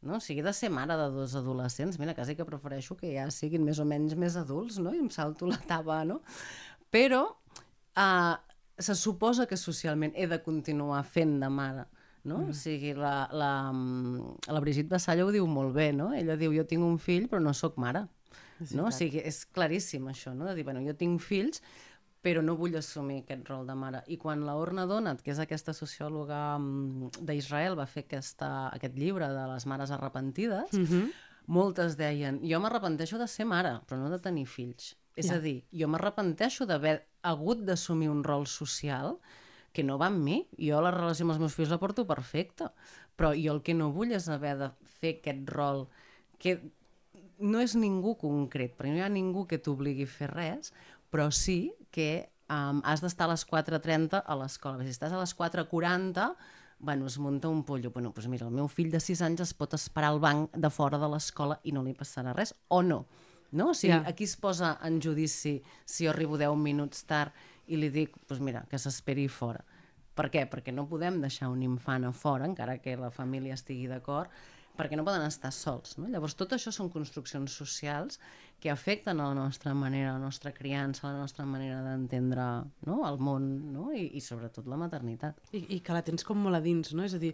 no? 0.00 0.16
O 0.16 0.20
sigui, 0.24 0.40
de 0.42 0.52
ser 0.56 0.70
mare 0.72 0.96
de 0.96 1.08
dos 1.12 1.34
adolescents, 1.36 1.98
mira, 2.00 2.14
quasi 2.16 2.36
que 2.36 2.46
prefereixo 2.48 2.96
que 2.96 3.12
ja 3.12 3.28
siguin 3.34 3.64
més 3.66 3.80
o 3.80 3.84
menys 3.84 4.16
més 4.16 4.38
adults, 4.40 4.78
no? 4.80 4.94
I 4.96 5.02
em 5.02 5.10
salto 5.12 5.48
la 5.50 5.58
taba, 5.68 6.00
no? 6.08 6.20
Però 6.90 7.26
uh, 7.28 8.36
se 8.80 8.96
suposa 8.96 9.46
que 9.46 9.60
socialment 9.60 10.16
he 10.16 10.26
de 10.30 10.40
continuar 10.42 11.02
fent 11.04 11.36
de 11.42 11.50
mare, 11.52 11.84
no? 12.24 12.38
Mm. 12.38 12.54
O 12.54 12.56
sigui, 12.56 12.94
la, 12.96 13.28
la, 13.32 13.52
la 14.48 14.64
Brigitte 14.64 14.96
Vassalla 14.96 15.26
ho 15.26 15.34
diu 15.34 15.46
molt 15.46 15.76
bé, 15.76 15.90
no? 15.92 16.10
Ella 16.16 16.38
diu, 16.40 16.56
jo 16.56 16.64
tinc 16.64 16.86
un 16.86 16.96
fill 16.98 17.28
però 17.28 17.42
no 17.44 17.52
sóc 17.56 17.76
mare, 17.76 18.06
no? 18.72 18.88
O 18.88 18.94
sigui, 18.94 19.20
és 19.24 19.44
claríssim 19.52 20.08
això, 20.08 20.32
no? 20.36 20.48
De 20.48 20.56
dir, 20.56 20.64
bueno, 20.64 20.82
jo 20.84 20.96
tinc 20.96 21.20
fills 21.24 21.60
però 22.22 22.42
no 22.44 22.54
vull 22.56 22.76
assumir 22.76 23.22
aquest 23.22 23.48
rol 23.48 23.66
de 23.66 23.74
mare. 23.74 24.02
I 24.12 24.16
quan 24.20 24.44
la 24.44 24.56
Orna 24.60 24.84
Donat, 24.86 25.22
que 25.24 25.32
és 25.32 25.38
aquesta 25.40 25.72
sociòloga 25.72 26.58
mm, 26.58 27.24
d'Israel, 27.24 27.76
va 27.78 27.86
fer 27.88 28.04
aquesta, 28.04 28.68
aquest 28.74 28.96
llibre 29.00 29.28
de 29.32 29.46
les 29.54 29.66
mares 29.66 29.90
arrepentides, 29.90 30.72
Mm 30.72 30.84
-hmm. 30.84 31.10
moltes 31.46 31.96
deien, 31.96 32.40
jo 32.44 32.60
m'arrepenteixo 32.60 33.18
de 33.18 33.26
ser 33.26 33.44
mare, 33.46 33.80
però 33.88 33.96
no 33.98 34.10
de 34.10 34.18
tenir 34.18 34.46
fills. 34.46 34.96
És 35.16 35.26
Ja. 35.26 35.34
a 35.36 35.38
dir, 35.40 35.64
jo 35.72 35.88
m'arrepenteixo 35.88 36.66
d'haver 36.66 37.06
hagut 37.22 37.64
d'assumir 37.64 38.08
un 38.10 38.22
rol 38.22 38.46
social 38.46 39.18
que 39.72 39.82
no 39.82 39.98
va 39.98 40.06
amb 40.06 40.22
mi. 40.22 40.48
Jo 40.58 40.80
la 40.80 40.90
relació 40.90 41.24
amb 41.24 41.32
els 41.32 41.38
meus 41.40 41.54
fills 41.54 41.70
la 41.70 41.78
porto 41.78 42.06
perfecta, 42.06 42.72
però 43.16 43.32
jo 43.34 43.52
el 43.52 43.62
que 43.62 43.74
no 43.74 43.90
vull 43.92 44.12
és 44.12 44.28
haver 44.28 44.56
de 44.58 44.70
fer 45.00 45.18
aquest 45.18 45.48
rol 45.48 45.88
que 46.38 46.60
no 47.38 47.60
és 47.60 47.74
ningú 47.74 48.16
concret, 48.16 48.76
perquè 48.76 48.90
no 48.90 48.96
hi 48.96 49.00
ha 49.00 49.08
ningú 49.08 49.46
que 49.46 49.58
t'obligui 49.58 50.04
a 50.04 50.06
fer 50.06 50.30
res, 50.30 50.72
però 51.10 51.30
sí 51.34 51.72
que 51.90 52.30
um, 52.50 52.80
has 52.84 53.02
d'estar 53.02 53.26
a 53.28 53.32
les 53.34 53.44
4.30 53.46 54.22
a 54.24 54.36
l'escola. 54.38 54.84
Si 54.86 54.94
estàs 54.94 55.12
a 55.12 55.20
les 55.20 55.34
4.40, 55.36 56.34
bueno, 56.80 57.06
es 57.06 57.18
munta 57.18 57.48
un 57.48 57.64
pollo. 57.64 57.90
Bueno, 57.90 58.12
doncs 58.16 58.28
mira, 58.32 58.46
el 58.46 58.54
meu 58.54 58.68
fill 58.68 58.90
de 58.90 59.00
6 59.00 59.20
anys 59.26 59.42
es 59.48 59.54
pot 59.54 59.74
esperar 59.76 60.14
al 60.14 60.20
banc 60.22 60.54
de 60.56 60.70
fora 60.70 60.98
de 60.98 61.08
l'escola 61.12 61.58
i 61.64 61.74
no 61.76 61.82
li 61.84 61.92
passarà 61.94 62.32
res, 62.36 62.54
o 62.68 62.82
no. 62.82 63.04
No? 63.52 63.70
O 63.70 63.74
sigui, 63.74 63.92
Ja. 63.94 64.04
aquí 64.06 64.24
es 64.24 64.36
posa 64.36 64.78
en 64.86 65.00
judici 65.02 65.60
si 65.84 66.04
jo 66.06 66.10
arribo 66.12 66.38
10 66.38 66.54
minuts 66.56 67.04
tard 67.04 67.32
i 67.66 67.76
li 67.76 67.90
dic, 67.90 68.14
doncs 68.28 68.40
mira, 68.40 68.64
que 68.70 68.78
s'esperi 68.78 69.26
fora. 69.28 69.64
Per 70.14 70.30
què? 70.30 70.46
Perquè 70.50 70.72
no 70.72 70.86
podem 70.88 71.20
deixar 71.20 71.48
un 71.50 71.62
infant 71.62 72.04
a 72.04 72.12
fora, 72.12 72.46
encara 72.46 72.78
que 72.78 72.96
la 72.96 73.10
família 73.10 73.54
estigui 73.54 73.86
d'acord, 73.88 74.30
perquè 74.76 74.96
no 74.96 75.04
poden 75.04 75.22
estar 75.26 75.52
sols. 75.52 75.98
No? 75.98 76.08
Llavors, 76.08 76.34
tot 76.38 76.52
això 76.52 76.72
són 76.72 76.90
construccions 76.90 77.52
socials 77.52 78.18
que 78.60 78.70
afecten 78.70 79.20
a 79.20 79.28
la 79.30 79.34
nostra 79.34 79.72
manera, 79.74 80.10
a 80.10 80.18
la 80.18 80.24
nostra 80.24 80.52
criança, 80.52 81.08
a 81.08 81.12
la 81.14 81.24
nostra 81.24 81.46
manera 81.48 81.80
d'entendre 81.84 82.46
no? 82.86 83.00
el 83.08 83.18
món 83.18 83.46
no? 83.72 83.90
I, 83.96 84.10
i 84.18 84.24
sobretot 84.24 84.68
la 84.68 84.78
maternitat. 84.80 85.40
I, 85.52 85.64
I 85.76 85.80
que 85.84 85.96
la 85.96 86.04
tens 86.06 86.26
com 86.26 86.38
molt 86.44 86.60
a 86.60 86.62
dins, 86.64 86.92
no? 86.94 87.06
És 87.06 87.16
a 87.16 87.22
dir, 87.22 87.32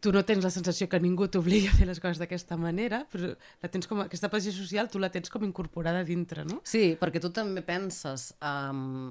tu 0.00 0.12
no 0.12 0.22
tens 0.28 0.44
la 0.44 0.52
sensació 0.52 0.88
que 0.92 1.00
ningú 1.02 1.26
t'obligui 1.32 1.70
a 1.70 1.76
fer 1.76 1.88
les 1.88 2.00
coses 2.02 2.20
d'aquesta 2.20 2.58
manera, 2.60 3.02
però 3.10 3.32
la 3.32 3.70
tens 3.72 3.88
com, 3.90 4.04
aquesta 4.04 4.30
pressió 4.32 4.52
social 4.54 4.90
tu 4.92 5.00
la 5.02 5.10
tens 5.10 5.32
com 5.32 5.44
incorporada 5.48 6.04
dintre, 6.06 6.44
no? 6.46 6.60
Sí, 6.68 6.92
perquè 7.00 7.22
tu 7.22 7.32
també 7.34 7.64
penses 7.66 8.30
um, 8.44 9.08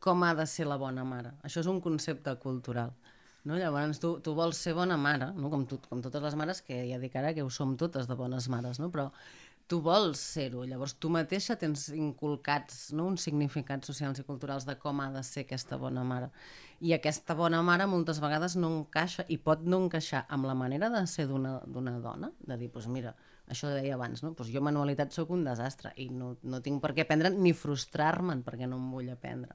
com 0.00 0.24
ha 0.24 0.32
de 0.34 0.48
ser 0.48 0.66
la 0.66 0.80
bona 0.80 1.04
mare. 1.04 1.36
Això 1.44 1.60
és 1.62 1.68
un 1.70 1.82
concepte 1.84 2.34
cultural. 2.42 2.96
No? 3.44 3.56
Llavors, 3.56 4.00
tu, 4.00 4.16
tu 4.24 4.34
vols 4.36 4.58
ser 4.60 4.74
bona 4.76 4.96
mare, 5.00 5.30
no? 5.36 5.48
com, 5.52 5.62
tu, 5.68 5.78
com 5.88 6.02
totes 6.04 6.24
les 6.24 6.36
mares, 6.36 6.60
que 6.64 6.82
ja 6.90 6.98
dic 7.00 7.14
ara 7.16 7.32
que 7.36 7.44
ho 7.44 7.52
som 7.52 7.76
totes 7.80 8.08
de 8.08 8.16
bones 8.16 8.48
mares, 8.52 8.80
no? 8.82 8.90
però 8.92 9.08
tu 9.70 9.78
vols 9.84 10.18
ser-ho. 10.18 10.64
Llavors, 10.66 10.96
tu 10.98 11.08
mateixa 11.14 11.54
tens 11.58 11.86
inculcats 11.94 12.88
no? 12.96 13.06
uns 13.12 13.22
significats 13.28 13.86
socials 13.86 14.18
i 14.18 14.24
culturals 14.26 14.66
de 14.66 14.74
com 14.82 14.98
ha 15.00 15.10
de 15.14 15.22
ser 15.26 15.44
aquesta 15.46 15.78
bona 15.78 16.02
mare. 16.06 16.30
I 16.82 16.96
aquesta 16.96 17.36
bona 17.38 17.60
mare 17.62 17.86
moltes 17.86 18.18
vegades 18.22 18.56
no 18.58 18.72
encaixa 18.80 19.24
i 19.28 19.38
pot 19.38 19.62
no 19.62 19.84
encaixar 19.84 20.24
amb 20.28 20.48
la 20.50 20.56
manera 20.58 20.90
de 20.90 21.04
ser 21.06 21.28
d'una 21.30 21.94
dona, 22.02 22.32
de 22.40 22.58
dir, 22.58 22.70
doncs 22.74 22.88
mira, 22.90 23.14
això 23.50 23.70
deia 23.70 23.94
abans, 23.94 24.24
no? 24.26 24.32
pues 24.34 24.50
jo 24.50 24.62
manualitat 24.64 25.14
sóc 25.14 25.30
un 25.34 25.46
desastre 25.46 25.94
i 26.02 26.08
no, 26.10 26.32
no 26.42 26.62
tinc 26.64 26.82
per 26.82 26.94
què 26.96 27.06
aprendre 27.06 27.30
ni 27.34 27.54
frustrar-me'n 27.54 28.42
perquè 28.46 28.66
no 28.66 28.80
em 28.80 28.90
vull 28.90 29.10
aprendre. 29.14 29.54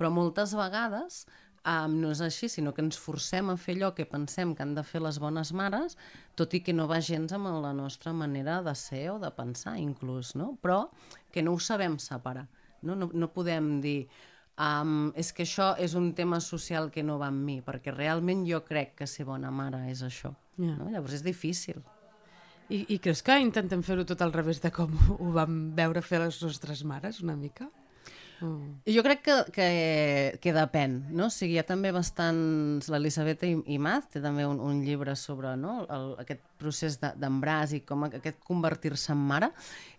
Però 0.00 0.08
moltes 0.08 0.54
vegades 0.56 1.26
um, 1.66 1.96
no 2.00 2.10
és 2.14 2.22
així, 2.24 2.48
sinó 2.48 2.72
que 2.76 2.82
ens 2.84 2.98
forcem 3.00 3.50
a 3.52 3.56
fer 3.60 3.76
allò 3.76 3.92
que 3.96 4.06
pensem 4.08 4.54
que 4.54 4.64
han 4.64 4.74
de 4.76 4.84
fer 4.86 5.02
les 5.02 5.18
bones 5.20 5.52
mares, 5.56 5.96
tot 6.38 6.54
i 6.56 6.62
que 6.64 6.74
no 6.76 6.88
va 6.90 7.00
gens 7.04 7.32
amb 7.36 7.50
la 7.62 7.72
nostra 7.76 8.12
manera 8.16 8.60
de 8.62 8.74
ser 8.74 9.10
o 9.12 9.18
de 9.22 9.30
pensar 9.36 9.76
inclús, 9.78 10.34
no? 10.34 10.54
però 10.62 10.86
que 11.32 11.42
no 11.42 11.54
ho 11.54 11.60
sabem 11.60 11.98
separar. 11.98 12.48
No, 12.82 12.96
no, 12.96 13.10
no 13.12 13.28
podem 13.28 13.80
dir 13.84 14.08
um, 14.56 15.10
és 15.18 15.32
que 15.36 15.44
això 15.44 15.74
és 15.78 15.94
un 15.98 16.12
tema 16.16 16.40
social 16.40 16.90
que 16.90 17.04
no 17.04 17.18
va 17.20 17.28
amb 17.28 17.44
mi, 17.44 17.60
perquè 17.64 17.92
realment 17.94 18.46
jo 18.48 18.62
crec 18.64 18.96
que 19.00 19.08
ser 19.08 19.26
bona 19.28 19.52
mare 19.52 19.84
és 19.90 20.04
això. 20.06 20.32
Ja. 20.56 20.76
No? 20.76 20.90
Llavors 20.92 21.20
és 21.20 21.26
difícil. 21.26 21.80
I, 22.70 22.84
I 22.94 23.00
creus 23.02 23.24
que 23.26 23.34
intentem 23.42 23.82
fer-ho 23.82 24.04
tot 24.06 24.20
al 24.22 24.32
revés 24.32 24.60
de 24.62 24.70
com 24.70 24.92
ho 25.18 25.32
vam 25.34 25.72
veure 25.76 26.02
fer 26.06 26.20
les 26.22 26.38
nostres 26.44 26.84
mares, 26.86 27.18
una 27.24 27.36
mica? 27.36 27.66
Oh. 28.42 28.58
Jo 28.88 29.02
crec 29.04 29.20
que, 29.26 29.34
que, 29.52 29.66
que 30.40 30.52
depèn, 30.56 30.94
no? 31.12 31.26
O 31.28 31.34
sigui, 31.34 31.58
hi 31.58 31.60
ha 31.60 31.66
també 31.68 31.92
bastants... 31.92 32.88
I- 32.88 33.74
Imaz 33.74 34.08
té 34.12 34.22
també 34.24 34.46
un, 34.48 34.60
un 34.60 34.80
llibre 34.84 35.14
sobre 35.16 35.52
no? 35.60 35.86
el, 35.90 36.14
aquest 36.22 36.40
procés 36.60 36.96
de- 37.02 37.12
d'embràs 37.20 37.74
i 37.76 37.82
com 37.84 38.06
aquest 38.08 38.40
convertir-se 38.46 39.12
en 39.12 39.20
mare, 39.28 39.50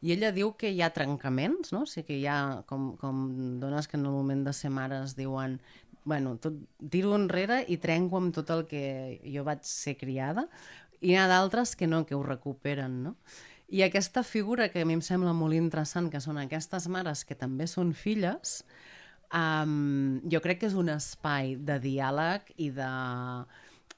i 0.01 0.13
ella 0.15 0.31
diu 0.31 0.53
que 0.57 0.71
hi 0.71 0.81
ha 0.81 0.89
trencaments, 0.93 1.71
no? 1.75 1.83
O 1.83 1.89
sigui, 1.89 2.07
que 2.07 2.19
hi 2.19 2.27
ha 2.27 2.63
com, 2.65 2.95
com 2.97 3.23
dones 3.61 3.87
que 3.87 3.97
en 3.97 4.05
el 4.05 4.11
moment 4.15 4.45
de 4.47 4.53
ser 4.53 4.73
mares 4.73 5.15
diuen 5.15 5.59
bueno, 6.03 6.35
tot, 6.41 6.55
tiro 6.89 7.13
enrere 7.13 7.59
i 7.69 7.77
trenco 7.77 8.17
amb 8.17 8.33
tot 8.33 8.49
el 8.49 8.65
que 8.65 9.19
jo 9.21 9.43
vaig 9.45 9.61
ser 9.69 9.93
criada, 9.99 10.47
i 11.01 11.11
hi 11.13 11.15
ha 11.17 11.27
d'altres 11.29 11.75
que 11.77 11.87
no, 11.89 12.05
que 12.05 12.17
ho 12.17 12.23
recuperen, 12.25 13.03
no? 13.03 13.15
I 13.71 13.85
aquesta 13.85 14.23
figura 14.27 14.67
que 14.69 14.83
a 14.83 14.85
mi 14.85 14.97
em 14.97 15.01
sembla 15.05 15.31
molt 15.31 15.55
interessant, 15.55 16.09
que 16.11 16.19
són 16.19 16.41
aquestes 16.41 16.89
mares 16.91 17.23
que 17.23 17.37
també 17.39 17.69
són 17.71 17.93
filles, 17.95 18.61
um, 19.31 20.19
jo 20.27 20.41
crec 20.43 20.59
que 20.59 20.67
és 20.67 20.75
un 20.75 20.91
espai 20.91 21.55
de 21.55 21.79
diàleg 21.79 22.51
i 22.59 22.71
de 22.75 22.91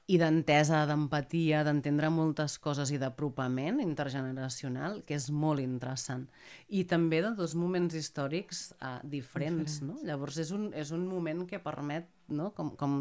i 0.04 0.18
d'entesa, 0.20 0.82
d'empatia, 0.84 1.62
d'entendre 1.64 2.10
moltes 2.12 2.58
coses 2.60 2.90
i 2.92 2.98
d'apropament 3.00 3.78
intergeneracional, 3.80 4.98
que 5.08 5.16
és 5.16 5.30
molt 5.32 5.62
interessant. 5.62 6.26
I 6.68 6.84
també 6.90 7.22
de 7.24 7.30
dos 7.38 7.54
moments 7.56 7.96
històrics 7.96 8.66
uh, 8.74 8.98
diferents, 9.00 9.78
diferents, 9.78 9.80
no? 9.80 9.96
Llavors 10.04 10.36
és 10.44 10.52
un, 10.52 10.68
és 10.76 10.92
un 10.92 11.06
moment 11.08 11.46
que 11.48 11.62
permet 11.62 12.10
no? 12.28 12.50
com, 12.52 12.74
com 12.76 12.98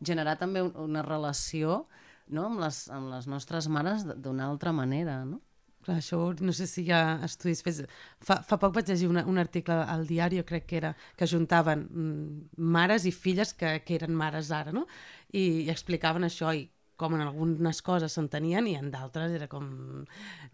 generar 0.00 0.38
també 0.40 0.64
una 0.64 1.04
relació 1.04 1.82
no? 2.28 2.46
amb, 2.46 2.62
les, 2.64 2.86
amb 2.88 3.12
les 3.12 3.28
nostres 3.28 3.68
mares 3.68 4.08
d'una 4.08 4.48
altra 4.48 4.72
manera, 4.72 5.20
no? 5.28 5.42
Clar, 5.86 6.00
això 6.00 6.18
no 6.42 6.52
sé 6.56 6.66
si 6.66 6.82
hi 6.82 6.90
ha 6.90 7.20
estudis 7.22 7.60
fets... 7.62 7.84
Fa, 8.26 8.40
fa 8.42 8.56
poc 8.58 8.72
vaig 8.74 8.88
llegir 8.90 9.06
una, 9.06 9.22
un 9.30 9.38
article 9.38 9.76
al 9.86 10.02
diari, 10.08 10.40
crec 10.48 10.64
que 10.66 10.80
era, 10.80 10.94
que 11.14 11.28
juntaven 11.30 11.84
mm, 11.86 12.64
mares 12.74 13.06
i 13.06 13.12
filles 13.14 13.52
que, 13.54 13.76
que 13.86 13.94
eren 14.00 14.16
mares 14.18 14.50
ara, 14.50 14.74
no? 14.74 14.82
I, 15.30 15.44
i 15.62 15.70
explicaven 15.70 16.26
això, 16.26 16.50
i 16.50 16.66
com 16.98 17.14
en 17.14 17.22
algunes 17.22 17.82
coses 17.86 18.16
s'entenien 18.16 18.66
i 18.66 18.74
en 18.80 18.90
d'altres 18.90 19.36
era 19.36 19.46
com... 19.52 19.68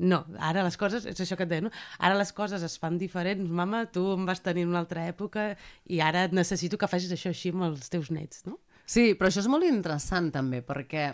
No, 0.02 0.20
ara 0.36 0.66
les 0.66 0.76
coses, 0.76 1.06
és 1.08 1.24
això 1.24 1.38
que 1.38 1.46
et 1.46 1.54
deia, 1.54 1.64
no? 1.64 1.72
Ara 1.96 2.18
les 2.18 2.34
coses 2.36 2.66
es 2.66 2.76
fan 2.82 2.98
diferents, 3.00 3.48
mama, 3.48 3.86
tu 3.94 4.04
em 4.18 4.28
vas 4.28 4.44
tenir 4.44 4.66
en 4.66 4.74
una 4.74 4.82
altra 4.82 5.06
època 5.08 5.52
i 5.88 6.02
ara 6.04 6.26
necessito 6.34 6.76
que 6.76 6.90
facis 6.90 7.14
això 7.14 7.32
així 7.32 7.54
amb 7.54 7.70
els 7.70 7.88
teus 7.94 8.12
nets, 8.12 8.44
no? 8.50 8.58
Sí, 8.84 9.12
però 9.16 9.30
això 9.30 9.40
és 9.40 9.48
molt 9.48 9.64
interessant 9.64 10.32
també, 10.34 10.60
perquè 10.66 11.12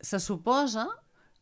se 0.00 0.22
suposa 0.22 0.86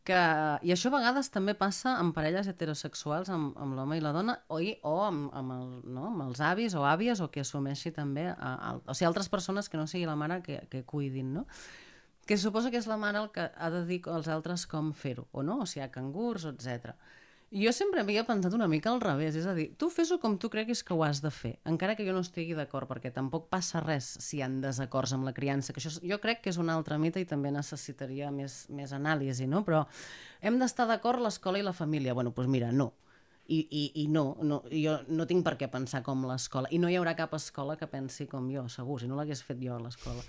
que, 0.06 0.18
i 0.66 0.72
això 0.74 0.90
a 0.90 0.96
vegades 0.96 1.30
també 1.30 1.54
passa 1.58 1.94
amb 2.00 2.14
parelles 2.16 2.48
heterosexuals, 2.50 3.30
amb, 3.30 3.54
amb 3.60 3.76
l'home 3.78 3.98
i 3.98 4.02
la 4.02 4.12
dona, 4.14 4.34
o, 4.50 4.58
i, 4.58 4.74
o 4.82 4.96
amb, 5.06 5.28
amb, 5.38 5.54
el, 5.54 5.68
no? 5.94 6.08
amb 6.10 6.24
els 6.26 6.42
avis 6.42 6.74
o 6.78 6.82
àvies, 6.88 7.22
o 7.22 7.30
que 7.30 7.44
assumeixi 7.44 7.94
també, 7.94 8.26
a, 8.32 8.52
a, 8.52 8.72
o 8.82 8.96
sigui, 8.96 9.08
altres 9.10 9.30
persones 9.32 9.70
que 9.70 9.78
no 9.78 9.86
sigui 9.86 10.08
la 10.08 10.18
mare 10.18 10.40
que, 10.42 10.58
que 10.72 10.82
cuidin, 10.88 11.32
no? 11.38 11.46
Que 12.26 12.38
suposa 12.38 12.70
que 12.70 12.78
és 12.78 12.86
la 12.90 12.98
mare 12.98 13.18
el 13.18 13.30
que 13.34 13.48
ha 13.50 13.70
de 13.74 13.82
dir 13.86 14.00
als 14.10 14.28
altres 14.30 14.66
com 14.70 14.92
fer-ho, 14.94 15.26
o 15.32 15.42
no? 15.46 15.60
O 15.62 15.66
si 15.66 15.78
hi 15.78 15.86
ha 15.86 15.90
cangurs, 15.94 16.46
etc. 16.50 16.96
Jo 17.52 17.68
sempre 17.76 18.00
havia 18.00 18.22
pensat 18.24 18.54
una 18.56 18.64
mica 18.64 18.88
al 18.88 19.02
revés, 19.02 19.34
és 19.36 19.44
a 19.44 19.52
dir, 19.52 19.66
tu 19.76 19.90
fes-ho 19.92 20.16
com 20.22 20.38
tu 20.40 20.48
creguis 20.48 20.80
que 20.80 20.94
ho 20.96 21.02
has 21.04 21.18
de 21.20 21.28
fer, 21.28 21.58
encara 21.68 21.92
que 21.98 22.06
jo 22.06 22.14
no 22.16 22.22
estigui 22.24 22.54
d'acord, 22.56 22.88
perquè 22.88 23.10
tampoc 23.12 23.50
passa 23.52 23.82
res 23.84 24.06
si 24.24 24.38
hi 24.38 24.40
ha 24.40 24.48
desacords 24.62 25.12
amb 25.12 25.28
la 25.28 25.34
criança, 25.36 25.74
que 25.76 25.82
això 25.82 25.92
jo 26.00 26.18
crec 26.22 26.40
que 26.40 26.48
és 26.48 26.56
un 26.56 26.70
altre 26.72 26.96
mite 26.96 27.20
i 27.20 27.28
també 27.28 27.52
necessitaria 27.52 28.30
més, 28.32 28.62
més 28.72 28.94
anàlisi, 28.96 29.44
no? 29.44 29.60
Però 29.66 29.82
hem 30.40 30.56
d'estar 30.62 30.86
d'acord 30.88 31.20
l'escola 31.20 31.60
i 31.60 31.66
la 31.66 31.74
família. 31.76 32.14
Bueno, 32.16 32.32
doncs 32.32 32.48
mira, 32.48 32.72
no. 32.72 32.94
I, 33.52 33.58
i, 33.68 33.84
i 34.00 34.06
no, 34.08 34.38
no, 34.40 34.62
jo 34.72 34.96
no 35.12 35.28
tinc 35.28 35.44
per 35.44 35.58
què 35.60 35.68
pensar 35.68 36.00
com 36.06 36.24
l'escola. 36.24 36.70
I 36.72 36.80
no 36.80 36.88
hi 36.88 36.96
haurà 36.96 37.12
cap 37.18 37.36
escola 37.36 37.76
que 37.76 37.90
pensi 37.90 38.24
com 38.30 38.48
jo, 38.48 38.64
segur, 38.72 39.02
si 39.02 39.10
no 39.10 39.18
l'hagués 39.18 39.44
fet 39.44 39.60
jo 39.60 39.76
a 39.76 39.82
l'escola. 39.82 40.24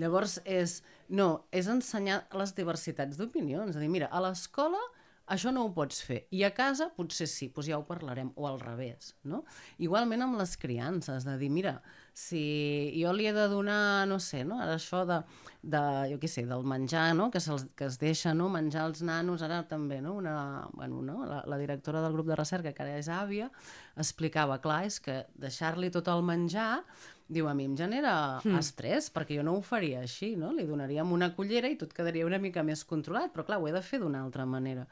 Llavors, 0.00 0.38
és, 0.48 0.78
no, 1.12 1.44
és 1.52 1.68
ensenyar 1.68 2.22
les 2.38 2.56
diversitats 2.56 3.20
d'opinions. 3.20 3.74
És 3.74 3.76
a 3.76 3.84
dir, 3.84 3.92
mira, 3.92 4.08
a 4.08 4.24
l'escola 4.24 4.80
això 5.26 5.52
no 5.54 5.64
ho 5.66 5.72
pots 5.74 6.02
fer. 6.02 6.22
I 6.34 6.42
a 6.44 6.52
casa 6.54 6.90
potser 6.96 7.28
sí, 7.30 7.48
doncs 7.54 7.68
ja 7.70 7.78
ho 7.78 7.86
parlarem, 7.86 8.32
o 8.36 8.46
al 8.48 8.60
revés, 8.60 9.14
no? 9.28 9.44
Igualment 9.78 10.24
amb 10.24 10.38
les 10.40 10.56
criances, 10.60 11.26
de 11.28 11.36
dir, 11.38 11.50
mira, 11.50 11.76
si 12.14 12.42
jo 12.98 13.12
li 13.16 13.26
he 13.26 13.32
de 13.32 13.46
donar, 13.48 14.06
no 14.08 14.18
sé, 14.20 14.42
no? 14.44 14.58
ara 14.60 14.76
això 14.76 15.02
de, 15.08 15.22
de 15.62 15.80
jo 16.10 16.18
què 16.20 16.28
sé, 16.28 16.44
del 16.48 16.66
menjar, 16.68 17.14
no? 17.16 17.30
que, 17.32 17.40
que 17.78 17.88
es 17.88 17.96
deixa 18.00 18.34
no? 18.36 18.50
menjar 18.52 18.84
els 18.90 19.00
nanos, 19.06 19.44
ara 19.46 19.62
també, 19.68 20.02
no? 20.04 20.16
Una, 20.20 20.34
bueno, 20.74 21.00
no? 21.06 21.22
La, 21.28 21.40
la 21.48 21.60
directora 21.60 22.02
del 22.04 22.12
grup 22.12 22.28
de 22.28 22.36
recerca, 22.36 22.74
que 22.76 22.84
ara 22.84 22.98
és 23.00 23.08
àvia, 23.08 23.48
explicava, 23.96 24.60
clar, 24.60 24.82
és 24.90 25.00
que 25.00 25.22
deixar-li 25.40 25.92
tot 25.94 26.12
el 26.12 26.24
menjar 26.26 26.82
diu, 27.28 27.48
a 27.48 27.54
mi 27.54 27.66
em 27.70 27.76
genera 27.78 28.14
mm. 28.42 28.58
estrès, 28.60 29.08
perquè 29.14 29.38
jo 29.38 29.46
no 29.46 29.56
ho 29.56 29.64
faria 29.64 30.02
així, 30.02 30.34
no? 30.36 30.52
Li 30.56 30.66
donaríem 30.68 31.12
una 31.14 31.32
cullera 31.36 31.70
i 31.70 31.78
tot 31.80 31.94
quedaria 31.96 32.28
una 32.28 32.40
mica 32.42 32.64
més 32.66 32.84
controlat, 32.88 33.32
però 33.34 33.46
clar, 33.48 33.60
ho 33.62 33.68
he 33.68 33.74
de 33.74 33.82
fer 33.84 34.02
d'una 34.02 34.22
altra 34.24 34.46
manera. 34.46 34.86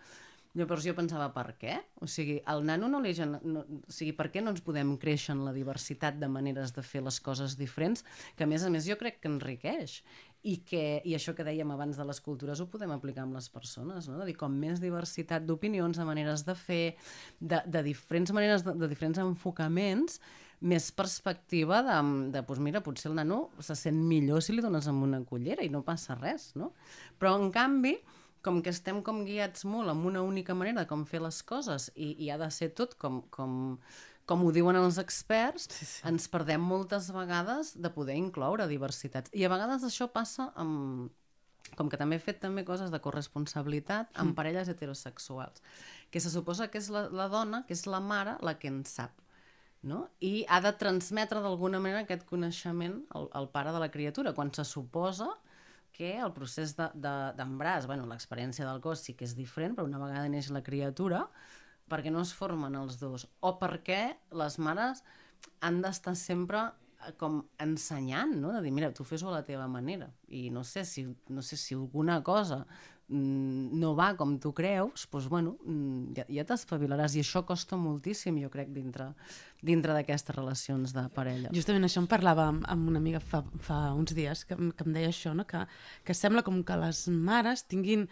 Llavors 0.58 0.82
jo 0.82 0.96
pensava, 0.98 1.28
per 1.30 1.52
què? 1.60 1.76
O 2.02 2.08
sigui, 2.10 2.40
el 2.50 2.64
nano 2.66 2.88
no 2.90 2.98
li... 3.04 3.12
No, 3.22 3.62
o 3.62 3.92
sigui, 3.92 4.10
per 4.18 4.32
què 4.34 4.42
no 4.42 4.50
ens 4.50 4.64
podem 4.66 4.96
créixer 4.98 5.36
en 5.36 5.44
la 5.46 5.52
diversitat 5.54 6.18
de 6.18 6.26
maneres 6.26 6.74
de 6.74 6.82
fer 6.82 7.04
les 7.06 7.20
coses 7.22 7.54
diferents, 7.58 8.02
que 8.34 8.46
a 8.46 8.50
més 8.50 8.64
a 8.66 8.72
més 8.74 8.88
jo 8.90 8.98
crec 8.98 9.20
que 9.22 9.30
enriqueix 9.30 10.00
i, 10.42 10.56
que, 10.64 11.00
i 11.04 11.14
això 11.16 11.34
que 11.36 11.44
dèiem 11.44 11.70
abans 11.74 11.98
de 12.00 12.04
les 12.08 12.20
cultures 12.24 12.60
ho 12.60 12.68
podem 12.72 12.92
aplicar 12.94 13.26
amb 13.26 13.36
les 13.36 13.48
persones, 13.52 14.08
no? 14.08 14.18
de 14.20 14.28
dir, 14.30 14.36
com 14.40 14.54
més 14.56 14.80
diversitat 14.80 15.44
d'opinions, 15.46 15.98
de 16.00 16.06
maneres 16.08 16.46
de 16.46 16.54
fer, 16.56 16.84
de, 17.40 17.60
de 17.66 17.82
diferents 17.84 18.32
maneres, 18.36 18.64
de, 18.64 18.76
de 18.80 18.88
diferents 18.88 19.20
enfocaments, 19.20 20.20
més 20.60 20.90
perspectiva 20.92 21.80
de, 21.84 21.98
de 22.32 22.42
doncs 22.44 22.60
mira, 22.60 22.82
potser 22.84 23.10
el 23.10 23.16
nano 23.16 23.46
se 23.64 23.76
sent 23.76 24.00
millor 24.04 24.44
si 24.44 24.52
li 24.52 24.64
dones 24.64 24.88
amb 24.90 25.04
una 25.06 25.22
cullera 25.24 25.64
i 25.64 25.72
no 25.72 25.84
passa 25.84 26.16
res, 26.18 26.50
no? 26.60 26.74
Però, 27.20 27.32
en 27.40 27.48
canvi, 27.52 27.94
com 28.44 28.60
que 28.64 28.72
estem 28.72 29.00
com 29.04 29.22
guiats 29.26 29.66
molt 29.68 29.92
amb 29.92 30.06
una 30.08 30.22
única 30.24 30.56
manera 30.56 30.82
de 30.82 30.88
com 30.88 31.04
fer 31.08 31.20
les 31.24 31.42
coses 31.44 31.90
i, 31.94 32.14
i 32.24 32.30
ha 32.32 32.38
de 32.40 32.48
ser 32.52 32.70
tot 32.76 32.96
com, 33.00 33.20
com, 33.32 33.76
com 34.30 34.44
ho 34.46 34.52
diuen 34.54 34.78
els 34.78 35.00
experts, 35.02 35.66
sí, 35.74 35.86
sí. 35.88 36.02
ens 36.06 36.28
perdem 36.30 36.62
moltes 36.62 37.10
vegades 37.14 37.74
de 37.74 37.90
poder 37.90 38.14
incloure 38.20 38.68
diversitats. 38.70 39.32
I 39.34 39.46
a 39.46 39.50
vegades 39.50 39.86
això 39.86 40.06
passa 40.14 40.52
amb, 40.60 41.10
com 41.74 41.90
que 41.90 41.98
també 41.98 42.20
he 42.20 42.22
fet 42.22 42.38
també 42.42 42.62
coses 42.68 42.92
de 42.94 43.00
corresponsabilitat 43.02 44.12
amb 44.14 44.30
mm. 44.30 44.36
parelles 44.38 44.70
heterosexuals, 44.70 45.64
que 46.10 46.22
se 46.22 46.30
suposa 46.30 46.70
que 46.70 46.78
és 46.78 46.90
la, 46.94 47.08
la 47.10 47.26
dona, 47.32 47.64
que 47.66 47.74
és 47.74 47.86
la 47.90 48.02
mare, 48.04 48.38
la 48.46 48.54
que 48.58 48.70
en 48.70 48.84
sap 48.86 49.18
no? 49.82 50.06
i 50.20 50.44
ha 50.48 50.60
de 50.60 50.72
transmetre 50.78 51.40
d'alguna 51.40 51.80
manera 51.80 52.04
aquest 52.04 52.26
coneixement 52.28 53.00
al, 53.16 53.30
al 53.36 53.48
pare 53.52 53.72
de 53.72 53.80
la 53.82 53.90
criatura, 53.90 54.34
quan 54.36 54.52
se 54.54 54.64
suposa 54.68 55.30
que 55.96 56.14
el 56.20 56.32
procés 56.32 56.76
d'embràs, 56.76 57.34
de, 57.34 57.86
de, 57.86 57.86
bueno, 57.88 58.06
l'experiència 58.08 58.66
del 58.68 58.80
cos 58.84 59.02
sí 59.04 59.16
que 59.16 59.26
és 59.26 59.34
diferent, 59.36 59.74
però 59.76 59.88
una 59.88 60.00
vegada 60.02 60.28
neix 60.32 60.50
la 60.54 60.62
criatura, 60.64 61.26
perquè 61.90 62.12
no 62.14 62.22
es 62.24 62.34
formen 62.36 62.78
els 62.78 63.00
dos, 63.00 63.26
o 63.40 63.56
perquè 63.60 64.02
les 64.38 64.58
mares 64.62 65.02
han 65.64 65.80
d'estar 65.84 66.14
sempre 66.18 66.62
eh, 66.68 67.12
com 67.20 67.42
ensenyant, 67.60 68.36
no? 68.38 68.54
de 68.54 68.62
dir, 68.64 68.72
mira, 68.76 68.92
tu 68.94 69.04
fes-ho 69.04 69.28
a 69.32 69.40
la 69.40 69.44
teva 69.48 69.66
manera, 69.68 70.10
i 70.28 70.48
no 70.54 70.64
sé 70.64 70.86
si, 70.88 71.04
no 71.28 71.42
sé 71.42 71.58
si 71.60 71.76
alguna 71.78 72.22
cosa 72.22 72.64
Mm, 73.10 73.74
no 73.74 73.96
va 73.98 74.12
com 74.14 74.36
tu 74.38 74.52
creus, 74.54 75.08
doncs, 75.10 75.24
bueno, 75.26 75.56
mm, 75.66 76.12
ja, 76.14 76.24
ja 76.30 76.44
t'espavilaràs. 76.46 77.16
I 77.18 77.24
això 77.24 77.42
costa 77.46 77.74
moltíssim, 77.76 78.36
jo 78.38 78.50
crec, 78.52 78.70
dintre 78.70 79.08
dintre 79.66 79.96
d'aquestes 79.96 80.36
relacions 80.36 80.94
de 80.94 81.02
parella. 81.12 81.50
Justament 81.52 81.84
això 81.84 82.00
em 82.04 82.06
parlava 82.08 82.46
amb, 82.52 82.62
amb 82.70 82.92
una 82.92 83.00
amiga 83.02 83.18
fa, 83.20 83.42
fa 83.66 83.80
uns 83.98 84.14
dies, 84.14 84.44
que, 84.46 84.54
que 84.56 84.86
em 84.86 84.94
deia 84.94 85.10
això, 85.10 85.34
no? 85.34 85.44
que, 85.44 85.64
que 86.06 86.14
sembla 86.14 86.44
com 86.46 86.62
que 86.62 86.78
les 86.80 87.08
mares 87.10 87.66
tinguin 87.66 88.06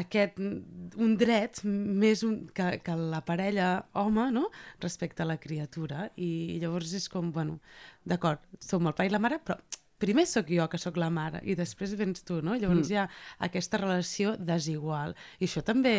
aquest, 0.00 0.40
un 0.40 1.14
dret 1.20 1.62
més 1.64 2.24
un, 2.26 2.40
que, 2.54 2.68
que 2.84 2.96
la 2.98 3.22
parella 3.26 3.68
home 4.00 4.30
no? 4.34 4.48
respecte 4.82 5.22
a 5.22 5.28
la 5.28 5.38
criatura 5.40 6.08
i 6.16 6.58
llavors 6.62 6.94
és 6.98 7.08
com, 7.12 7.30
bueno, 7.32 7.60
d'acord, 8.04 8.42
som 8.60 8.86
el 8.86 8.96
pare 8.96 9.10
i 9.10 9.14
la 9.14 9.22
mare, 9.22 9.40
però 9.44 9.58
primer 10.04 10.26
sóc 10.26 10.50
jo 10.52 10.66
que 10.68 10.78
sóc 10.80 10.98
la 11.00 11.08
mare 11.12 11.40
i 11.48 11.54
després 11.56 11.94
vens 11.96 12.24
tu, 12.26 12.40
no? 12.44 12.56
Llavors 12.58 12.88
mm. 12.88 12.92
hi 12.92 12.98
ha 12.98 13.04
aquesta 13.46 13.78
relació 13.80 14.34
desigual. 14.36 15.14
I 15.38 15.46
això 15.46 15.62
també 15.64 15.94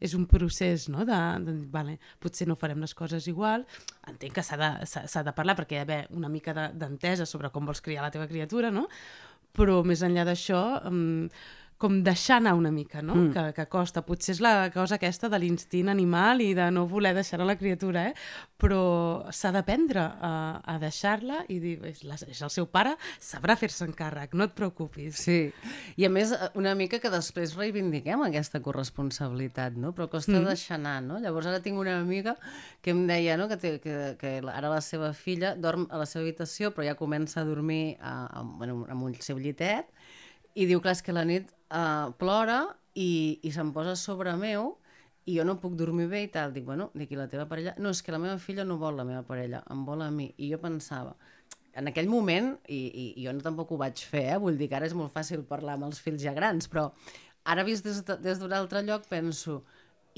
és 0.00 0.14
un 0.16 0.26
procés, 0.30 0.88
no? 0.92 1.04
De, 1.08 1.18
de 1.44 1.56
vale, 1.72 1.98
potser 2.22 2.46
no 2.48 2.56
farem 2.58 2.80
les 2.84 2.94
coses 2.96 3.26
igual, 3.28 3.66
entenc 4.08 4.38
que 4.38 4.46
s'ha 4.46 4.58
de, 4.60 4.70
de 4.86 5.34
parlar 5.36 5.58
perquè 5.58 5.76
hi 5.76 5.82
ha 5.82 5.88
d'haver 5.88 6.06
una 6.16 6.30
mica 6.32 6.70
d'entesa 6.70 7.26
sobre 7.28 7.50
com 7.52 7.66
vols 7.68 7.84
criar 7.84 8.06
la 8.06 8.14
teva 8.14 8.30
criatura, 8.30 8.72
no? 8.72 8.86
Però 9.52 9.82
més 9.84 10.04
enllà 10.06 10.24
d'això... 10.28 10.62
Um, 10.88 11.28
com 11.82 11.98
deixar 12.06 12.38
anar 12.38 12.54
una 12.54 12.70
mica, 12.70 13.02
no? 13.02 13.16
Mm. 13.16 13.32
Que, 13.34 13.44
que 13.56 13.66
costa. 13.70 14.04
Potser 14.06 14.36
és 14.36 14.40
la 14.44 14.70
cosa 14.74 15.00
aquesta 15.00 15.30
de 15.32 15.40
l'instint 15.42 15.90
animal 15.90 16.42
i 16.44 16.52
de 16.54 16.68
no 16.74 16.84
voler 16.90 17.10
deixar 17.16 17.40
a 17.42 17.48
la 17.48 17.56
criatura, 17.58 18.06
eh? 18.12 18.14
Però 18.62 18.82
s'ha 19.34 19.50
d'aprendre 19.54 20.04
a, 20.04 20.32
a 20.62 20.76
deixar-la 20.78 21.42
i 21.50 21.58
dir, 21.62 21.74
és, 21.90 22.04
la, 22.06 22.18
és 22.30 22.42
el 22.46 22.52
seu 22.54 22.68
pare, 22.70 22.94
sabrà 23.18 23.56
fer-se 23.58 23.82
encàrrec, 23.88 24.36
no 24.38 24.46
et 24.46 24.54
preocupis. 24.54 25.18
Sí, 25.24 25.40
i 25.98 26.06
a 26.06 26.12
més 26.12 26.34
una 26.58 26.76
mica 26.78 27.02
que 27.02 27.10
després 27.10 27.56
reivindiquem 27.58 28.22
aquesta 28.28 28.62
corresponsabilitat, 28.62 29.74
no? 29.74 29.90
Però 29.96 30.06
costa 30.12 30.36
mm. 30.36 30.52
deixar 30.52 30.78
anar, 30.78 31.00
no? 31.02 31.18
Llavors 31.22 31.50
ara 31.50 31.62
tinc 31.64 31.82
una 31.82 31.98
amiga 31.98 32.36
que 32.82 32.94
em 32.94 33.06
deia, 33.10 33.36
no?, 33.40 33.48
que, 33.50 33.58
té, 33.58 33.74
que, 33.82 33.98
que 34.20 34.36
ara 34.54 34.70
la 34.70 34.80
seva 34.84 35.10
filla 35.16 35.56
dorm 35.58 35.88
a 35.90 35.98
la 35.98 36.06
seva 36.06 36.22
habitació 36.22 36.70
però 36.70 36.86
ja 36.86 36.98
comença 36.98 37.40
a 37.42 37.48
dormir 37.48 37.96
a, 37.98 38.14
a, 38.30 38.42
bueno, 38.46 38.84
amb 38.90 39.08
el 39.08 39.18
seu 39.24 39.42
llitet 39.42 39.90
i 40.54 40.66
diu, 40.68 40.82
clar, 40.84 40.96
és 40.96 41.02
que 41.04 41.14
la 41.16 41.24
nit 41.24 41.48
uh, 41.72 42.12
plora 42.20 42.62
i, 42.94 43.40
i 43.42 43.52
se'm 43.52 43.72
posa 43.74 43.96
sobre 43.96 44.36
meu 44.36 44.76
i 45.24 45.36
jo 45.38 45.44
no 45.46 45.58
puc 45.62 45.74
dormir 45.78 46.08
bé 46.10 46.24
i 46.26 46.30
tal. 46.34 46.52
Dic, 46.54 46.64
bueno, 46.66 46.90
dic, 46.98 47.12
i 47.14 47.18
la 47.18 47.28
teva 47.30 47.46
parella? 47.50 47.74
No, 47.78 47.92
és 47.94 48.02
que 48.02 48.14
la 48.14 48.20
meva 48.22 48.38
filla 48.42 48.66
no 48.68 48.78
vol 48.80 48.98
la 48.98 49.06
meva 49.08 49.22
parella, 49.26 49.62
em 49.70 49.84
vol 49.86 50.02
a 50.02 50.10
mi. 50.10 50.32
I 50.42 50.50
jo 50.52 50.58
pensava, 50.62 51.14
en 51.78 51.88
aquell 51.88 52.10
moment, 52.10 52.56
i, 52.66 52.80
i, 52.88 53.04
i 53.16 53.26
jo 53.26 53.34
no 53.36 53.44
tampoc 53.44 53.70
ho 53.72 53.78
vaig 53.80 54.02
fer, 54.02 54.26
eh? 54.34 54.40
vull 54.42 54.58
dir 54.58 54.68
que 54.68 54.78
ara 54.78 54.88
és 54.88 54.96
molt 54.98 55.14
fàcil 55.14 55.46
parlar 55.48 55.78
amb 55.78 55.88
els 55.88 56.02
fills 56.02 56.24
ja 56.24 56.34
grans, 56.36 56.68
però 56.68 56.90
ara 57.48 57.64
vist 57.66 57.86
des 57.86 58.02
d'un 58.02 58.18
de, 58.18 58.34
des 58.34 58.58
altre 58.58 58.82
lloc 58.86 59.06
penso, 59.10 59.62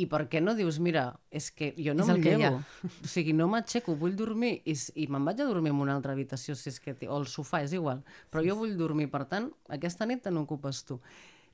i 0.01 0.09
per 0.11 0.25
què 0.31 0.41
no 0.43 0.57
dius, 0.59 0.81
mira, 0.83 1.05
és 1.31 1.51
que 1.55 1.71
jo 1.79 1.95
no 1.95 2.07
el 2.09 2.17
em 2.17 2.25
hi 2.25 2.33
ha. 2.33 2.39
llevo. 2.41 2.63
O 3.05 3.11
sigui, 3.11 3.35
no 3.37 3.47
m'aixeco, 3.53 3.95
vull 3.99 4.17
dormir 4.19 4.57
i, 4.67 4.75
i 4.99 5.07
me'n 5.07 5.29
vaig 5.29 5.45
a 5.45 5.47
dormir 5.47 5.71
en 5.71 5.85
una 5.85 5.95
altra 5.95 6.17
habitació, 6.17 6.57
si 6.59 6.73
és 6.73 6.81
que, 6.83 6.97
o 7.07 7.15
al 7.21 7.29
sofà, 7.31 7.63
és 7.63 7.77
igual. 7.77 8.03
Però 8.33 8.43
jo 8.43 8.57
vull 8.59 8.75
dormir, 8.81 9.07
per 9.13 9.23
tant, 9.31 9.53
aquesta 9.77 10.09
nit 10.11 10.25
te 10.25 10.33
n'ocupes 10.35 10.83
tu. 10.89 10.99